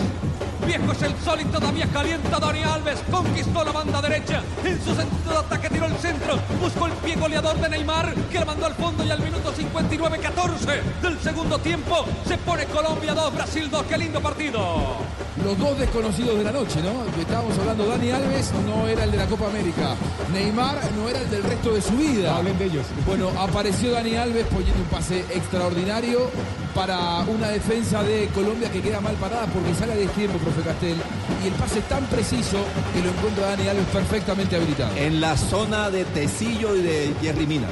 Viejo 0.65 0.91
es 0.91 1.01
el 1.01 1.15
sol 1.23 1.39
y 1.41 1.45
todavía 1.45 1.87
calienta 1.87 2.39
Dani 2.39 2.63
Alves. 2.63 2.99
Conquistó 3.11 3.63
la 3.63 3.71
banda 3.71 4.01
derecha. 4.01 4.41
En 4.63 4.81
su 4.83 4.95
sentido 4.95 5.31
de 5.31 5.37
ataque 5.37 5.69
tiró 5.69 5.85
el 5.85 5.97
centro. 5.97 6.39
Buscó 6.61 6.87
el 6.87 6.93
pie 6.93 7.15
goleador 7.15 7.57
de 7.59 7.69
Neymar, 7.69 8.13
que 8.31 8.39
la 8.39 8.45
mandó 8.45 8.65
al 8.65 8.73
fondo 8.75 9.03
y 9.03 9.11
al 9.11 9.19
minuto 9.19 9.53
59-14 9.53 10.81
del 11.01 11.19
segundo 11.19 11.59
tiempo 11.59 12.05
se 12.27 12.37
pone 12.37 12.65
Colombia 12.65 13.13
2, 13.13 13.33
Brasil 13.33 13.69
2. 13.69 13.83
Qué 13.83 13.97
lindo 13.97 14.21
partido. 14.21 14.97
Los 15.43 15.57
dos 15.57 15.77
desconocidos 15.77 16.37
de 16.37 16.43
la 16.43 16.51
noche, 16.51 16.81
¿no? 16.81 17.11
Que 17.13 17.21
Estábamos 17.21 17.57
hablando, 17.57 17.87
Dani 17.87 18.11
Alves 18.11 18.51
no 18.67 18.87
era 18.87 19.03
el 19.05 19.11
de 19.11 19.17
la 19.17 19.25
Copa 19.25 19.47
América. 19.47 19.95
Neymar 20.31 20.77
no 20.95 21.09
era 21.09 21.19
el 21.19 21.29
del 21.29 21.43
resto 21.43 21.73
de 21.73 21.81
su 21.81 21.93
vida. 21.97 22.35
Hablen 22.35 22.57
de 22.59 22.65
ellos. 22.65 22.85
Bueno, 23.05 23.29
apareció 23.39 23.91
Dani 23.91 24.15
Alves 24.15 24.45
poniendo 24.47 24.81
un 24.81 24.89
pase 24.89 25.19
extraordinario 25.33 26.29
para 26.73 27.19
una 27.27 27.49
defensa 27.49 28.03
de 28.03 28.27
Colombia 28.27 28.71
que 28.71 28.81
queda 28.81 29.01
mal 29.01 29.15
parada 29.15 29.45
porque 29.47 29.73
sale 29.73 29.95
de 29.95 30.07
tiempo, 30.07 30.37
profe 30.39 30.61
Castel. 30.61 30.97
Y 31.43 31.47
el 31.47 31.53
pase 31.53 31.81
tan 31.81 32.05
preciso 32.05 32.63
que 32.93 33.01
lo 33.01 33.09
encuentra 33.09 33.47
Dani 33.47 33.67
Alves 33.67 33.87
perfectamente 33.87 34.55
habilitado. 34.55 34.95
En 34.97 35.21
la 35.21 35.37
zona 35.37 35.89
de 35.89 36.05
Tecillo 36.05 36.75
y 36.75 36.81
de 36.81 37.13
Jerry 37.21 37.47
Mina. 37.47 37.67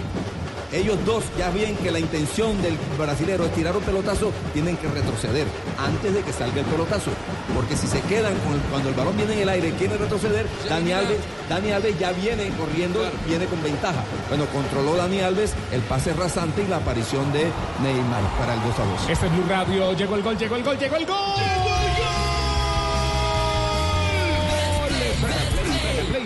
Ellos 0.72 0.98
dos 1.06 1.24
ya 1.38 1.50
ven 1.50 1.76
que 1.78 1.92
la 1.92 2.00
intención 2.00 2.62
del 2.62 2.78
brasilero 2.98 3.46
es 3.46 3.54
tirar 3.54 3.76
un 3.76 3.84
pelotazo, 3.84 4.32
tienen 4.54 4.78
que 4.78 4.88
retroceder 4.88 5.46
antes 5.78 6.14
de 6.14 6.22
que 6.22 6.32
salga 6.32 6.60
el 6.62 6.66
pelotazo. 6.66 7.12
Porque 7.54 7.76
si 7.76 7.88
se 7.88 8.00
quedan 8.02 8.34
con 8.40 8.54
el- 8.54 8.62
cuando 8.72 8.90
el 8.90 8.96
balón 8.96 9.18
viene 9.18 9.34
en 9.34 9.40
el 9.40 9.50
aire 9.50 9.68
y 9.70 9.72
quiere 9.74 9.98
retroceder, 9.98 10.46
Dani 10.70 10.92
Alves, 10.94 11.18
Dani 11.50 11.72
Alves 11.72 12.00
ya 12.00 12.12
viene 12.14 12.50
corriendo, 12.58 13.02
viene 13.28 13.46
con 13.46 13.62
ventaja. 13.62 14.04
Bueno, 14.30 14.46
controló 14.54 14.96
Dani 14.96 15.20
Alves 15.22 15.54
el 15.74 15.82
pase 15.82 16.14
rasante 16.14 16.64
y 16.64 16.68
la 16.68 16.78
aparición 16.78 17.32
de 17.34 17.52
Neymar 17.84 18.24
para 18.40 18.54
el 18.54 18.62
2 18.62 18.80
a 18.80 18.86
2. 18.86 19.10
Este 19.10 19.26
es 19.26 19.32
Blue 19.34 19.46
Radio. 19.50 19.94
Llegó 19.94 20.16
el 20.16 20.24
gol, 20.24 20.38
llegó 20.38 20.56
el 20.56 20.64
gol, 20.64 20.78
llegó 20.78 20.96
el 20.96 21.06
gol. 21.06 22.21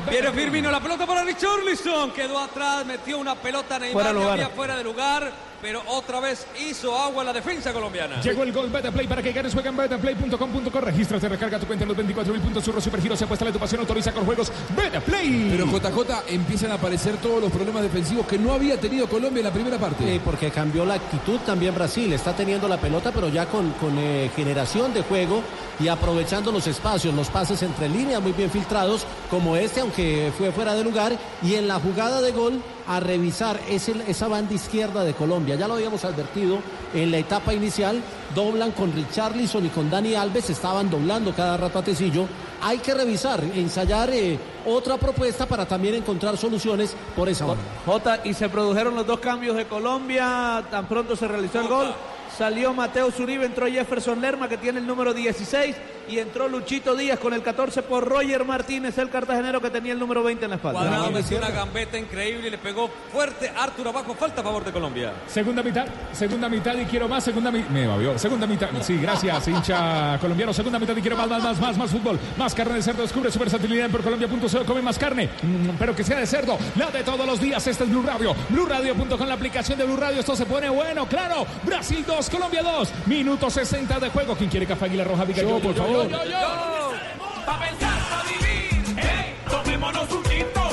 Viene 0.09 0.31
Firmino, 0.31 0.71
la 0.71 0.79
pelota 0.79 1.05
para 1.05 1.23
Richarlison. 1.23 2.11
Quedó 2.11 2.39
atrás, 2.39 2.85
metió 2.85 3.17
una 3.17 3.35
pelota 3.35 3.79
Neymar 3.79 3.93
Fuera 3.93 4.13
lugar. 4.13 4.31
había 4.31 4.49
fuera 4.49 4.77
de 4.77 4.83
lugar, 4.83 5.31
pero 5.61 5.81
otra 5.87 6.19
vez 6.19 6.45
hizo 6.67 6.97
agua 6.97 7.23
la 7.23 7.33
defensa 7.33 7.73
colombiana. 7.73 8.21
Llegó 8.21 8.43
el 8.43 8.51
gol 8.51 8.69
Betaplay 8.69 9.07
para 9.07 9.21
que 9.21 9.31
ganes. 9.31 9.53
Juega 9.53 9.69
en 9.69 9.77
betaplay.com.co. 9.77 10.81
Regístrate, 10.81 11.29
recarga 11.29 11.59
tu 11.59 11.67
cuenta 11.67 11.83
en 11.83 11.89
los 11.89 11.97
24 11.97 12.33
mil 12.33 12.41
puntos. 12.41 12.63
Surro 12.63 12.81
Supergiro 12.81 13.15
se 13.15 13.23
apuesta 13.23 13.45
la 13.45 13.51
tu 13.51 13.59
pasión. 13.59 13.81
Autoriza 13.81 14.11
con 14.11 14.25
juegos 14.25 14.51
Betaplay. 14.75 15.49
Pero 15.51 15.65
JJ 15.65 16.33
empiezan 16.33 16.71
a 16.71 16.75
aparecer 16.75 17.17
todos 17.17 17.41
los 17.41 17.51
problemas 17.51 17.83
defensivos 17.83 18.25
que 18.27 18.37
no 18.37 18.53
había 18.53 18.79
tenido 18.79 19.07
Colombia 19.07 19.39
en 19.39 19.45
la 19.45 19.53
primera 19.53 19.77
parte. 19.77 20.15
Eh, 20.15 20.21
porque 20.23 20.51
cambió 20.51 20.85
la 20.85 20.95
actitud 20.95 21.39
también 21.39 21.75
Brasil. 21.75 22.11
Está 22.13 22.35
teniendo 22.35 22.67
la 22.67 22.77
pelota, 22.77 23.11
pero 23.11 23.29
ya 23.29 23.45
con, 23.45 23.71
con, 23.73 23.97
eh, 23.97 24.29
generación 24.35 24.93
de 24.93 25.01
juego 25.01 25.41
y 25.79 25.87
aprovechando 25.87 26.51
los 26.51 26.67
espacios, 26.67 27.13
los 27.13 27.29
pases 27.29 27.61
entre 27.63 27.89
líneas 27.89 28.21
muy 28.21 28.31
bien 28.31 28.49
filtrados, 28.49 29.05
como 29.29 29.55
este, 29.55 29.81
aunque 29.81 30.31
fue 30.37 30.51
fuera 30.51 30.73
de 30.73 30.83
lugar. 30.83 31.17
Y 31.41 31.55
en 31.55 31.67
la 31.67 31.79
jugada 31.79 32.21
de 32.21 32.31
gol, 32.31 32.61
a 32.87 32.99
revisar 32.99 33.59
ese- 33.69 33.95
esa 34.07 34.27
banda 34.27 34.53
izquierda 34.53 35.03
de 35.03 35.13
Colombia. 35.13 35.55
Ya 35.55 35.67
lo 35.67 35.73
habíamos 35.75 36.05
advertido 36.05 36.59
en 36.93 37.11
la 37.11 37.17
etapa 37.17 37.53
inicial. 37.53 38.01
Doblan 38.33 38.71
con 38.71 38.93
Richarlison 38.93 39.65
y 39.65 39.69
con 39.69 39.89
Dani 39.89 40.15
Alves, 40.15 40.49
estaban 40.49 40.89
doblando 40.89 41.33
cada 41.33 41.57
rato 41.57 41.79
a 41.79 41.83
Tecillo. 41.83 42.27
Hay 42.61 42.79
que 42.79 42.93
revisar, 42.93 43.43
ensayar 43.55 44.09
eh, 44.11 44.37
otra 44.65 44.97
propuesta 44.97 45.45
para 45.45 45.65
también 45.67 45.95
encontrar 45.95 46.37
soluciones 46.37 46.95
por 47.15 47.29
esa 47.29 47.45
banda. 47.45 47.63
Jota, 47.85 48.19
y 48.23 48.33
se 48.33 48.49
produjeron 48.49 48.95
los 48.95 49.05
dos 49.05 49.19
cambios 49.19 49.55
de 49.55 49.65
Colombia, 49.65 50.63
tan 50.71 50.87
pronto 50.87 51.15
se 51.15 51.27
realizó 51.27 51.61
el 51.61 51.67
gol. 51.67 51.93
Salió 52.37 52.73
Mateo 52.73 53.11
Zuribe, 53.11 53.45
entró 53.45 53.65
Jefferson 53.67 54.19
Lerma, 54.19 54.49
que 54.49 54.57
tiene 54.57 54.79
el 54.79 54.87
número 54.87 55.13
16, 55.13 55.75
y 56.09 56.19
entró 56.19 56.49
Luchito 56.49 56.93
Díaz 56.93 57.17
con 57.17 57.33
el 57.33 57.41
14 57.41 57.81
por 57.83 58.05
Roger 58.07 58.43
Martínez, 58.43 58.97
el 58.97 59.09
cartagenero 59.09 59.61
que 59.61 59.69
tenía 59.69 59.93
el 59.93 59.99
número 59.99 60.21
20 60.21 60.43
en 60.43 60.49
la 60.49 60.57
espalda. 60.57 60.79
Cuadrado 60.79 61.11
metió 61.11 61.37
una 61.37 61.49
gambeta 61.49 61.97
increíble 61.97 62.47
y 62.47 62.51
le 62.51 62.57
pegó 62.57 62.89
fuerte 63.11 63.49
Arturo 63.55 63.89
abajo. 63.89 64.13
Falta 64.15 64.41
a 64.41 64.43
favor 64.43 64.65
de 64.65 64.71
Colombia. 64.71 65.13
Segunda 65.27 65.63
mitad, 65.63 65.85
segunda 66.11 66.49
mitad 66.49 66.75
y 66.75 66.85
quiero 66.85 67.07
más, 67.07 67.23
segunda 67.23 67.51
mitad. 67.51 67.69
Me 67.69 67.87
babió. 67.87 68.19
Segunda 68.19 68.45
mitad. 68.45 68.69
Sí, 68.81 68.97
gracias, 68.97 69.47
hincha 69.47 70.17
colombiano. 70.19 70.53
Segunda 70.53 70.77
mitad 70.77 70.95
y 70.95 71.01
quiero 71.01 71.15
más, 71.15 71.29
más, 71.29 71.41
más, 71.41 71.59
más, 71.59 71.77
más 71.77 71.91
fútbol. 71.91 72.19
Más 72.37 72.53
carne 72.53 72.75
de 72.75 72.83
cerdo. 72.83 73.01
Descubre 73.01 73.31
su 73.31 73.39
versatilidad 73.39 73.85
en 73.85 73.91
porcolombia.co. 73.91 74.65
Come 74.65 74.81
más 74.81 74.99
carne, 74.99 75.29
mm, 75.41 75.69
pero 75.79 75.95
que 75.95 76.03
sea 76.03 76.19
de 76.19 76.27
cerdo. 76.27 76.57
La 76.75 76.91
de 76.91 77.03
todos 77.03 77.25
los 77.25 77.39
días. 77.39 77.65
Este 77.65 77.85
es 77.85 77.89
Blue 77.89 78.03
Radio. 78.03 78.35
BlueRadio.com, 78.49 79.25
la 79.25 79.35
aplicación 79.35 79.77
de 79.77 79.85
Blue 79.85 79.97
Radio. 79.97 80.19
Esto 80.19 80.35
se 80.35 80.45
pone 80.45 80.69
bueno, 80.69 81.07
claro. 81.07 81.45
Brasil 81.63 82.03
2, 82.05 82.24
Colombia 82.29 82.63
2. 82.63 83.07
Minuto 83.07 83.49
60 83.49 83.99
de 83.99 84.09
juego. 84.09 84.35
¿Quién 84.35 84.49
quiere 84.49 84.65
café 84.65 84.85
Águila 84.85 85.03
Roja? 85.03 85.25
Diga 85.25 85.41
yo, 85.43 85.59
por 85.59 85.75
favor. 85.75 86.07
Pa' 86.09 87.59
pensar, 87.59 87.99
pa' 88.09 88.23
vivir, 88.23 88.95
hey, 88.97 89.35
tomémonos 89.49 90.11
un 90.11 90.23
tinto. 90.23 90.64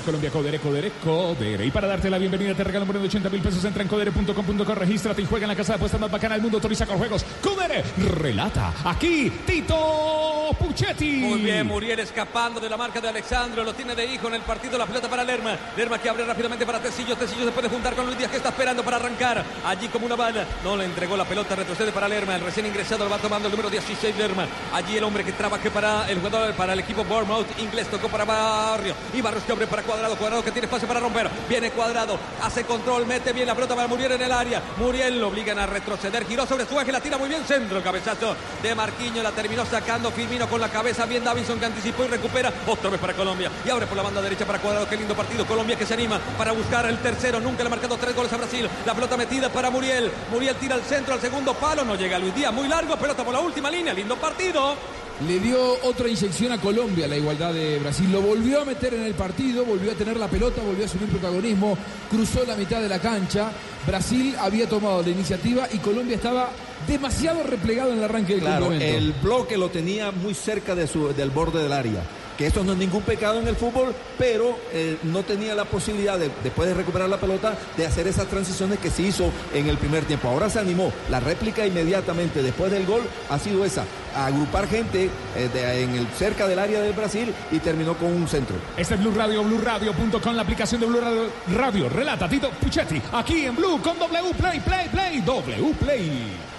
Colombia 0.00 0.30
Codere, 0.30 0.58
Codere, 0.58 0.92
Codere. 1.04 1.66
Y 1.66 1.70
para 1.70 1.86
darte 1.86 2.08
la 2.08 2.18
bienvenida 2.18 2.54
te 2.54 2.64
regalan 2.64 2.86
por 2.86 2.96
80 2.96 3.28
mil 3.28 3.42
pesos. 3.42 3.64
Entra 3.64 3.82
en 3.82 3.88
codere.com.co, 3.88 4.74
regístrate 4.74 5.22
y 5.22 5.26
juega 5.26 5.44
en 5.44 5.48
la 5.48 5.56
casa 5.56 5.72
de 5.72 5.76
apuestas 5.76 6.00
más 6.00 6.10
bacana 6.10 6.34
del 6.34 6.42
mundo. 6.42 6.56
Autoriza 6.56 6.86
con 6.86 6.98
juegos. 6.98 7.24
Codere, 7.42 7.84
relata. 8.16 8.72
Aquí, 8.84 9.30
Tito 9.46 10.56
Puchetti. 10.58 11.16
Muy 11.16 11.40
bien, 11.40 11.66
Muriel 11.66 12.00
escapando 12.00 12.60
de 12.60 12.68
la 12.68 12.76
marca 12.76 13.00
de 13.00 13.08
Alexandro. 13.08 13.64
Lo 13.64 13.74
tiene 13.74 13.94
de 13.94 14.06
hijo 14.06 14.28
en 14.28 14.34
el 14.34 14.42
partido. 14.42 14.78
La 14.78 14.86
pelota 14.86 15.08
para 15.08 15.24
Lerma. 15.24 15.56
Lerma 15.76 15.98
que 15.98 16.08
abre 16.08 16.24
rápidamente 16.24 16.64
para 16.64 16.80
Tecillo. 16.80 17.16
Tecillo 17.16 17.44
se 17.44 17.52
puede 17.52 17.68
juntar 17.68 17.94
con 17.94 18.06
Luis 18.06 18.18
Díaz 18.18 18.30
que 18.30 18.38
está 18.38 18.50
esperando 18.50 18.82
para 18.82 18.96
arrancar. 18.96 19.44
Allí 19.64 19.88
como 19.88 20.06
una 20.06 20.16
bala. 20.16 20.46
No 20.64 20.76
le 20.76 20.84
entregó 20.84 21.16
la 21.16 21.24
pelota. 21.24 21.54
Retrocede 21.56 21.92
para 21.92 22.08
Lerma. 22.08 22.36
El 22.36 22.42
recién 22.42 22.66
ingresado 22.66 23.04
lo 23.04 23.10
va 23.10 23.18
tomando 23.18 23.48
el 23.48 23.52
número 23.52 23.70
16 23.70 24.16
Lerma. 24.16 24.46
Allí 24.72 24.96
el 24.96 25.04
hombre 25.04 25.24
que 25.24 25.32
trabaje 25.32 25.70
para 25.70 26.08
el 26.10 26.18
jugador, 26.18 26.54
para 26.54 26.72
el 26.72 26.80
equipo 26.80 27.04
Bournemouth. 27.04 27.46
Inglés 27.58 27.88
tocó 27.88 28.08
para 28.08 28.24
Barrio. 28.24 28.94
Y 29.12 29.20
Barrios 29.20 29.44
que 29.44 29.52
abre 29.52 29.66
para 29.66 29.81
Cuadrado. 29.82 30.16
Cuadrado 30.16 30.44
que 30.44 30.50
tiene 30.50 30.66
espacio 30.66 30.88
para 30.88 31.00
romper. 31.00 31.28
Viene 31.48 31.70
Cuadrado. 31.70 32.18
Hace 32.42 32.64
control. 32.64 33.06
Mete 33.06 33.32
bien 33.32 33.46
la 33.46 33.54
pelota 33.54 33.74
para 33.74 33.88
Muriel 33.88 34.12
en 34.12 34.22
el 34.22 34.32
área. 34.32 34.62
Muriel 34.78 35.20
lo 35.20 35.28
obligan 35.28 35.58
a 35.58 35.66
retroceder. 35.66 36.26
Giró 36.26 36.46
sobre 36.46 36.66
su 36.66 36.78
eje. 36.80 36.92
La 36.92 37.00
tira 37.00 37.18
muy 37.18 37.28
bien 37.28 37.44
centro. 37.44 37.82
Cabezazo 37.82 38.36
de 38.62 38.74
Marquinho. 38.74 39.22
La 39.22 39.32
terminó 39.32 39.64
sacando 39.66 40.10
Firmino 40.10 40.48
con 40.48 40.60
la 40.60 40.68
cabeza. 40.68 41.06
Bien 41.06 41.24
Davinson 41.24 41.58
que 41.58 41.66
anticipó 41.66 42.04
y 42.04 42.08
recupera. 42.08 42.52
Otra 42.66 42.90
vez 42.90 43.00
para 43.00 43.14
Colombia. 43.14 43.50
Y 43.64 43.70
abre 43.70 43.86
por 43.86 43.96
la 43.96 44.02
banda 44.02 44.22
derecha 44.22 44.46
para 44.46 44.58
Cuadrado. 44.58 44.88
Qué 44.88 44.96
lindo 44.96 45.14
partido. 45.14 45.46
Colombia 45.46 45.76
que 45.76 45.86
se 45.86 45.94
anima 45.94 46.18
para 46.38 46.52
buscar 46.52 46.86
el 46.86 46.98
tercero. 46.98 47.40
Nunca 47.40 47.62
le 47.62 47.68
ha 47.68 47.70
marcado 47.70 47.96
tres 47.96 48.14
goles 48.14 48.32
a 48.32 48.36
Brasil. 48.36 48.68
La 48.86 48.94
pelota 48.94 49.16
metida 49.16 49.48
para 49.48 49.70
Muriel. 49.70 50.10
Muriel 50.30 50.56
tira 50.56 50.74
al 50.74 50.82
centro, 50.82 51.14
al 51.14 51.20
segundo 51.20 51.54
palo. 51.54 51.84
No 51.84 51.94
llega 51.94 52.18
Luis 52.18 52.34
Díaz. 52.34 52.52
Muy 52.52 52.68
largo. 52.68 52.96
Pelota 52.96 53.24
por 53.24 53.34
la 53.34 53.40
última 53.40 53.70
línea. 53.70 53.92
Lindo 53.92 54.16
partido. 54.16 55.01
Le 55.26 55.38
dio 55.38 55.58
otra 55.84 56.08
inyección 56.08 56.50
a 56.50 56.60
Colombia 56.60 57.06
la 57.06 57.16
igualdad 57.16 57.52
de 57.54 57.78
Brasil. 57.78 58.10
Lo 58.10 58.20
volvió 58.20 58.62
a 58.62 58.64
meter 58.64 58.94
en 58.94 59.02
el 59.02 59.14
partido, 59.14 59.64
volvió 59.64 59.92
a 59.92 59.94
tener 59.94 60.16
la 60.16 60.28
pelota, 60.28 60.62
volvió 60.62 60.82
a 60.82 60.86
asumir 60.86 61.08
protagonismo, 61.10 61.78
cruzó 62.10 62.44
la 62.44 62.56
mitad 62.56 62.80
de 62.80 62.88
la 62.88 62.98
cancha. 62.98 63.52
Brasil 63.86 64.34
había 64.40 64.68
tomado 64.68 65.02
la 65.02 65.10
iniciativa 65.10 65.68
y 65.72 65.78
Colombia 65.78 66.16
estaba 66.16 66.50
demasiado 66.88 67.44
replegado 67.44 67.92
en 67.92 67.98
el 67.98 68.04
arranque 68.04 68.34
del 68.34 68.42
Claro, 68.42 68.72
el 68.72 69.12
bloque 69.22 69.56
lo 69.56 69.70
tenía 69.70 70.10
muy 70.10 70.34
cerca 70.34 70.74
de 70.74 70.88
su, 70.88 71.12
del 71.14 71.30
borde 71.30 71.62
del 71.62 71.72
área. 71.72 72.02
Esto 72.44 72.64
no 72.64 72.72
es 72.72 72.78
ningún 72.78 73.02
pecado 73.02 73.40
en 73.40 73.48
el 73.48 73.56
fútbol, 73.56 73.94
pero 74.18 74.58
eh, 74.72 74.98
no 75.04 75.22
tenía 75.22 75.54
la 75.54 75.64
posibilidad, 75.64 76.18
de, 76.18 76.30
después 76.42 76.68
de 76.68 76.74
recuperar 76.74 77.08
la 77.08 77.18
pelota, 77.18 77.56
de 77.76 77.86
hacer 77.86 78.06
esas 78.06 78.26
transiciones 78.26 78.78
que 78.78 78.90
se 78.90 79.02
hizo 79.02 79.30
en 79.54 79.68
el 79.68 79.78
primer 79.78 80.04
tiempo. 80.04 80.28
Ahora 80.28 80.50
se 80.50 80.58
animó. 80.58 80.92
La 81.10 81.20
réplica 81.20 81.66
inmediatamente 81.66 82.42
después 82.42 82.70
del 82.70 82.86
gol 82.86 83.02
ha 83.30 83.38
sido 83.38 83.64
esa, 83.64 83.84
agrupar 84.14 84.68
gente 84.68 85.10
eh, 85.36 85.82
en 85.82 85.94
el, 85.94 86.06
cerca 86.08 86.46
del 86.46 86.58
área 86.58 86.80
del 86.80 86.92
Brasil 86.92 87.32
y 87.50 87.58
terminó 87.58 87.94
con 87.94 88.12
un 88.12 88.28
centro. 88.28 88.56
Este 88.76 88.94
es 88.94 89.00
Blue 89.00 89.12
Radio, 89.14 89.42
BlueRadio.com, 89.42 90.34
la 90.34 90.42
aplicación 90.42 90.80
de 90.80 90.86
Blue 90.86 91.00
Radio. 91.00 91.30
Radio. 91.54 91.88
Relata 91.88 92.28
Tito 92.28 92.50
Puchetti. 92.50 93.00
Aquí 93.12 93.46
en 93.46 93.56
Blue 93.56 93.80
con 93.82 93.98
W 93.98 94.34
Play, 94.34 94.60
Play, 94.60 94.88
Play, 94.88 95.20
W 95.20 95.74
Play. 95.80 96.51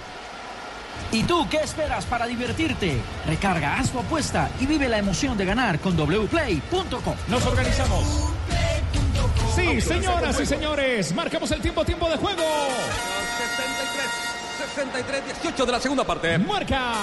¿Y 1.13 1.21
tú 1.23 1.47
qué 1.47 1.57
esperas 1.57 2.05
para 2.05 2.25
divertirte? 2.25 2.99
Recarga, 3.27 3.77
haz 3.77 3.91
tu 3.91 3.99
apuesta 3.99 4.49
y 4.59 4.65
vive 4.65 4.89
la 4.89 4.97
emoción 4.97 5.37
de 5.37 5.45
ganar 5.45 5.79
con 5.79 5.95
wplay.com. 5.95 7.15
Nos 7.27 7.45
organizamos. 7.45 8.03
Sí, 9.55 9.79
señoras 9.79 10.39
y 10.39 10.45
señores, 10.47 11.13
marcamos 11.13 11.51
el 11.51 11.61
tiempo, 11.61 11.85
tiempo 11.85 12.09
de 12.09 12.17
juego. 12.17 12.41
63, 13.47 14.05
63, 14.75 15.41
18 15.43 15.65
de 15.67 15.71
la 15.71 15.79
segunda 15.79 16.03
parte. 16.03 16.35
Marca. 16.39 16.93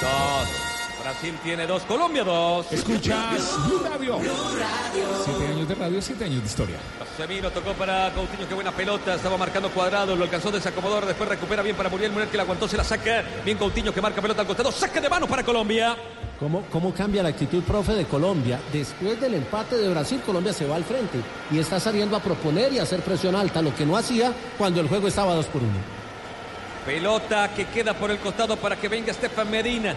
Dos. 0.00 0.48
Brasil 1.02 1.38
tiene 1.44 1.66
dos, 1.66 1.82
Colombia 1.82 2.24
dos. 2.24 2.72
Escuchas 2.72 3.66
Blue 3.66 3.82
Radio. 3.90 4.20
Siete 5.24 5.31
años 5.62 5.68
de 5.68 5.74
radio, 5.74 6.02
siete 6.02 6.24
años 6.24 6.40
de 6.40 6.46
historia. 6.46 6.76
Semino 7.16 7.50
tocó 7.50 7.72
para 7.74 8.10
Coutinho, 8.12 8.48
qué 8.48 8.54
buena 8.54 8.72
pelota, 8.72 9.14
estaba 9.14 9.36
marcando 9.36 9.70
cuadrado, 9.70 10.16
lo 10.16 10.24
alcanzó 10.24 10.50
desacomodar, 10.50 11.06
después 11.06 11.28
recupera 11.28 11.62
bien 11.62 11.76
para 11.76 11.88
Muriel, 11.88 12.10
Muriel 12.10 12.30
que 12.30 12.36
la 12.36 12.42
aguantó, 12.42 12.66
se 12.66 12.76
la 12.76 12.84
saca, 12.84 13.22
bien 13.44 13.58
Coutinho 13.58 13.92
que 13.92 14.00
marca 14.00 14.20
pelota 14.20 14.40
al 14.40 14.46
costado, 14.46 14.72
saque 14.72 15.00
de 15.00 15.08
manos 15.08 15.28
para 15.28 15.44
Colombia. 15.44 15.96
¿Cómo, 16.40 16.64
¿Cómo 16.72 16.92
cambia 16.92 17.22
la 17.22 17.28
actitud, 17.28 17.62
profe, 17.62 17.92
de 17.92 18.06
Colombia? 18.06 18.58
Después 18.72 19.20
del 19.20 19.34
empate 19.34 19.76
de 19.76 19.88
Brasil, 19.88 20.20
Colombia 20.26 20.52
se 20.52 20.66
va 20.66 20.74
al 20.74 20.84
frente 20.84 21.18
y 21.52 21.58
está 21.58 21.78
saliendo 21.78 22.16
a 22.16 22.20
proponer 22.20 22.72
y 22.72 22.80
a 22.80 22.82
hacer 22.82 23.00
presión 23.00 23.36
alta, 23.36 23.62
lo 23.62 23.74
que 23.74 23.86
no 23.86 23.96
hacía 23.96 24.32
cuando 24.58 24.80
el 24.80 24.88
juego 24.88 25.06
estaba 25.06 25.34
2 25.34 25.46
por 25.46 25.62
1. 25.62 25.70
Pelota 26.84 27.52
que 27.54 27.66
queda 27.66 27.94
por 27.94 28.10
el 28.10 28.18
costado 28.18 28.56
para 28.56 28.74
que 28.74 28.88
venga 28.88 29.12
Estefan 29.12 29.48
Medina, 29.48 29.94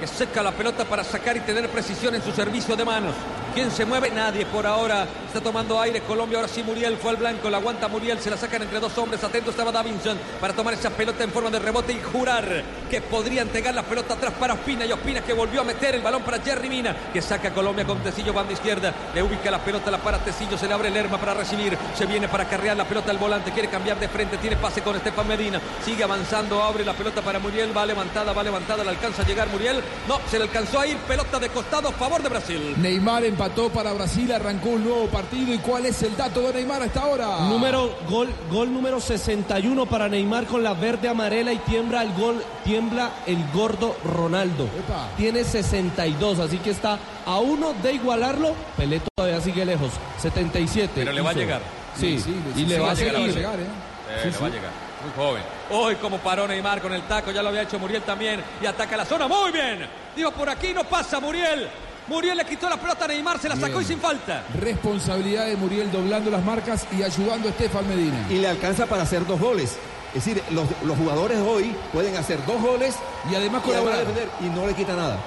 que 0.00 0.08
seca 0.08 0.42
la 0.42 0.50
pelota 0.50 0.84
para 0.84 1.04
sacar 1.04 1.36
y 1.36 1.40
tener 1.40 1.68
precisión 1.68 2.16
en 2.16 2.22
su 2.22 2.32
servicio 2.32 2.74
de 2.74 2.84
manos. 2.84 3.14
¿Quién 3.56 3.70
se 3.70 3.86
mueve? 3.86 4.10
Nadie 4.10 4.44
por 4.44 4.66
ahora. 4.66 5.06
Está 5.28 5.40
tomando 5.40 5.80
aire 5.80 6.02
Colombia. 6.02 6.36
Ahora 6.36 6.46
sí 6.46 6.62
Muriel 6.62 6.98
fue 6.98 7.12
al 7.12 7.16
blanco. 7.16 7.48
La 7.48 7.56
aguanta 7.56 7.88
Muriel. 7.88 8.20
Se 8.20 8.28
la 8.28 8.36
sacan 8.36 8.60
entre 8.60 8.78
dos 8.80 8.98
hombres. 8.98 9.24
Atento 9.24 9.48
estaba 9.48 9.72
Davinson 9.72 10.18
para 10.38 10.52
tomar 10.52 10.74
esa 10.74 10.90
pelota 10.90 11.24
en 11.24 11.30
forma 11.30 11.48
de 11.48 11.58
rebote 11.58 11.94
y 11.94 12.02
jurar 12.02 12.62
que 12.90 13.00
podría 13.00 13.40
entregar 13.40 13.74
la 13.74 13.82
pelota 13.82 14.12
atrás 14.12 14.34
para 14.38 14.52
Ospina. 14.52 14.84
Y 14.84 14.92
Ospina 14.92 15.22
que 15.22 15.32
volvió 15.32 15.62
a 15.62 15.64
meter 15.64 15.94
el 15.94 16.02
balón 16.02 16.22
para 16.22 16.38
Jerry 16.42 16.68
Mina. 16.68 16.94
Que 17.14 17.22
saca 17.22 17.48
a 17.48 17.54
Colombia 17.54 17.86
con 17.86 17.98
Tecillo, 18.00 18.34
banda 18.34 18.52
izquierda. 18.52 18.92
Le 19.14 19.22
ubica 19.22 19.50
la 19.50 19.64
pelota, 19.64 19.90
la 19.90 20.02
para 20.02 20.18
Tecillo. 20.18 20.58
Se 20.58 20.68
le 20.68 20.74
abre 20.74 20.90
Lerma 20.90 21.16
para 21.16 21.32
recibir. 21.32 21.78
Se 21.96 22.04
viene 22.04 22.28
para 22.28 22.46
carrear 22.46 22.76
la 22.76 22.84
pelota 22.84 23.10
al 23.10 23.16
volante. 23.16 23.52
Quiere 23.52 23.68
cambiar 23.68 23.98
de 23.98 24.08
frente. 24.08 24.36
Tiene 24.36 24.56
pase 24.56 24.82
con 24.82 24.96
Estefan 24.96 25.26
Medina. 25.26 25.62
Sigue 25.82 26.04
avanzando. 26.04 26.62
Abre 26.62 26.84
la 26.84 26.92
pelota 26.92 27.22
para 27.22 27.38
Muriel. 27.38 27.74
Va 27.74 27.86
levantada, 27.86 28.34
va 28.34 28.42
levantada. 28.42 28.84
Le 28.84 28.90
alcanza 28.90 29.22
a 29.22 29.24
llegar 29.26 29.48
Muriel. 29.48 29.82
No, 30.06 30.20
se 30.30 30.36
le 30.36 30.44
alcanzó 30.44 30.78
a 30.78 30.86
ir. 30.86 30.98
Pelota 30.98 31.38
de 31.38 31.48
costado. 31.48 31.90
Favor 31.92 32.22
de 32.22 32.28
Brasil. 32.28 32.74
Neymar 32.76 33.24
empató 33.24 33.45
para 33.50 33.92
Brasil, 33.92 34.30
arrancó 34.32 34.70
un 34.70 34.84
nuevo 34.84 35.06
partido. 35.06 35.52
¿Y 35.54 35.58
cuál 35.58 35.86
es 35.86 36.02
el 36.02 36.16
dato 36.16 36.40
de 36.42 36.52
Neymar 36.54 36.82
hasta 36.82 37.00
ahora? 37.00 37.40
Número, 37.48 37.96
gol, 38.08 38.28
gol 38.50 38.72
número 38.72 39.00
61 39.00 39.86
para 39.86 40.08
Neymar 40.08 40.46
con 40.46 40.62
la 40.62 40.74
verde 40.74 41.08
amarela 41.08 41.52
y 41.52 41.58
tiembla 41.58 42.02
el 42.02 42.12
gol, 42.14 42.42
tiembla 42.64 43.10
el 43.26 43.38
gordo 43.52 43.96
Ronaldo. 44.04 44.64
Epa. 44.64 45.08
Tiene 45.16 45.44
62, 45.44 46.38
así 46.40 46.58
que 46.58 46.70
está 46.70 46.98
a 47.24 47.38
uno 47.38 47.72
de 47.82 47.92
igualarlo. 47.94 48.54
Pelé 48.76 49.00
todavía 49.14 49.40
sigue 49.40 49.64
lejos, 49.64 49.90
77. 50.18 50.90
Pero 50.94 51.12
le 51.12 51.20
va 51.20 51.30
a 51.30 51.34
llegar. 51.34 51.60
Sí, 51.96 52.18
Sí, 52.18 52.24
sí, 52.24 52.36
y 52.54 52.58
sí, 52.60 52.66
le 52.66 52.74
sí, 52.74 52.80
va 52.80 52.86
a 52.86 52.88
va 52.88 52.92
a 52.92 52.94
llegar, 52.94 53.14
seguir. 53.14 53.28
va 53.28 53.32
a 53.32 53.36
llegar, 53.36 53.60
¿eh? 53.60 53.62
Eh, 53.62 54.18
Sí, 54.22 54.26
le 54.28 54.32
sí. 54.32 54.38
va 54.40 54.46
a 54.46 54.50
llegar. 54.50 54.70
Muy 55.04 55.24
joven. 55.24 55.42
Hoy 55.70 55.94
como 55.96 56.18
paró 56.18 56.48
Neymar 56.48 56.80
con 56.82 56.92
el 56.92 57.02
taco, 57.02 57.30
ya 57.30 57.42
lo 57.42 57.50
había 57.50 57.62
hecho 57.62 57.78
Muriel 57.78 58.02
también. 58.02 58.42
Y 58.60 58.66
ataca 58.66 58.96
la 58.96 59.04
zona. 59.04 59.28
Muy 59.28 59.52
bien. 59.52 59.86
Digo, 60.16 60.32
por 60.32 60.48
aquí 60.48 60.72
no 60.74 60.84
pasa 60.84 61.20
Muriel. 61.20 61.68
Muriel 62.08 62.36
le 62.36 62.44
quitó 62.44 62.68
la 62.68 62.76
pelota 62.76 63.04
a 63.04 63.08
Neymar, 63.08 63.38
se 63.40 63.48
la 63.48 63.56
sacó 63.56 63.80
y 63.80 63.84
sin 63.84 63.98
falta. 63.98 64.44
Responsabilidad 64.54 65.46
de 65.46 65.56
Muriel 65.56 65.90
doblando 65.90 66.30
las 66.30 66.44
marcas 66.44 66.86
y 66.96 67.02
ayudando 67.02 67.48
a 67.48 67.50
Estefan 67.50 67.88
Medina. 67.88 68.26
Y 68.30 68.34
le 68.34 68.48
alcanza 68.48 68.86
para 68.86 69.02
hacer 69.02 69.26
dos 69.26 69.40
goles. 69.40 69.76
Es 70.14 70.24
decir, 70.24 70.42
los, 70.50 70.66
los 70.84 70.96
jugadores 70.96 71.38
hoy 71.38 71.74
pueden 71.92 72.16
hacer 72.16 72.38
dos 72.46 72.62
goles 72.62 72.94
Y 73.30 73.34
además 73.34 73.62
y, 73.64 73.68
colaborar. 73.68 73.98
defender, 73.98 74.28
y 74.40 74.44
no 74.44 74.66
le 74.66 74.74
quita 74.74 74.94
nada. 74.94 75.18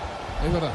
Es 0.45 0.51
verdad. 0.53 0.71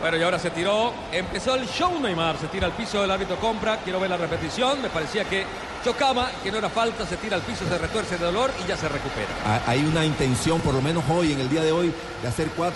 Bueno, 0.00 0.16
y 0.18 0.22
ahora 0.22 0.38
se 0.38 0.50
tiró. 0.50 0.92
Empezó 1.12 1.54
el 1.54 1.66
show 1.68 1.98
Neymar. 2.00 2.36
Se 2.38 2.48
tira 2.48 2.66
al 2.66 2.72
piso, 2.72 3.02
el 3.04 3.10
árbitro 3.10 3.36
compra. 3.36 3.78
Quiero 3.78 4.00
ver 4.00 4.10
la 4.10 4.16
repetición. 4.16 4.82
Me 4.82 4.90
parecía 4.90 5.24
que 5.24 5.44
chocaba, 5.84 6.30
que 6.42 6.50
no 6.50 6.58
era 6.58 6.68
falta. 6.68 7.06
Se 7.06 7.16
tira 7.16 7.36
al 7.36 7.42
piso, 7.42 7.64
se 7.66 7.78
retuerce 7.78 8.18
de 8.18 8.24
dolor 8.26 8.50
y 8.62 8.68
ya 8.68 8.76
se 8.76 8.88
recupera. 8.88 9.28
Ha- 9.46 9.70
Hay 9.70 9.84
una 9.86 10.04
intención, 10.04 10.60
por 10.60 10.74
lo 10.74 10.82
menos 10.82 11.04
hoy, 11.08 11.32
en 11.32 11.40
el 11.40 11.48
día 11.48 11.62
de 11.62 11.72
hoy, 11.72 11.94
de 12.22 12.28
hacer 12.28 12.48
cuatro. 12.56 12.72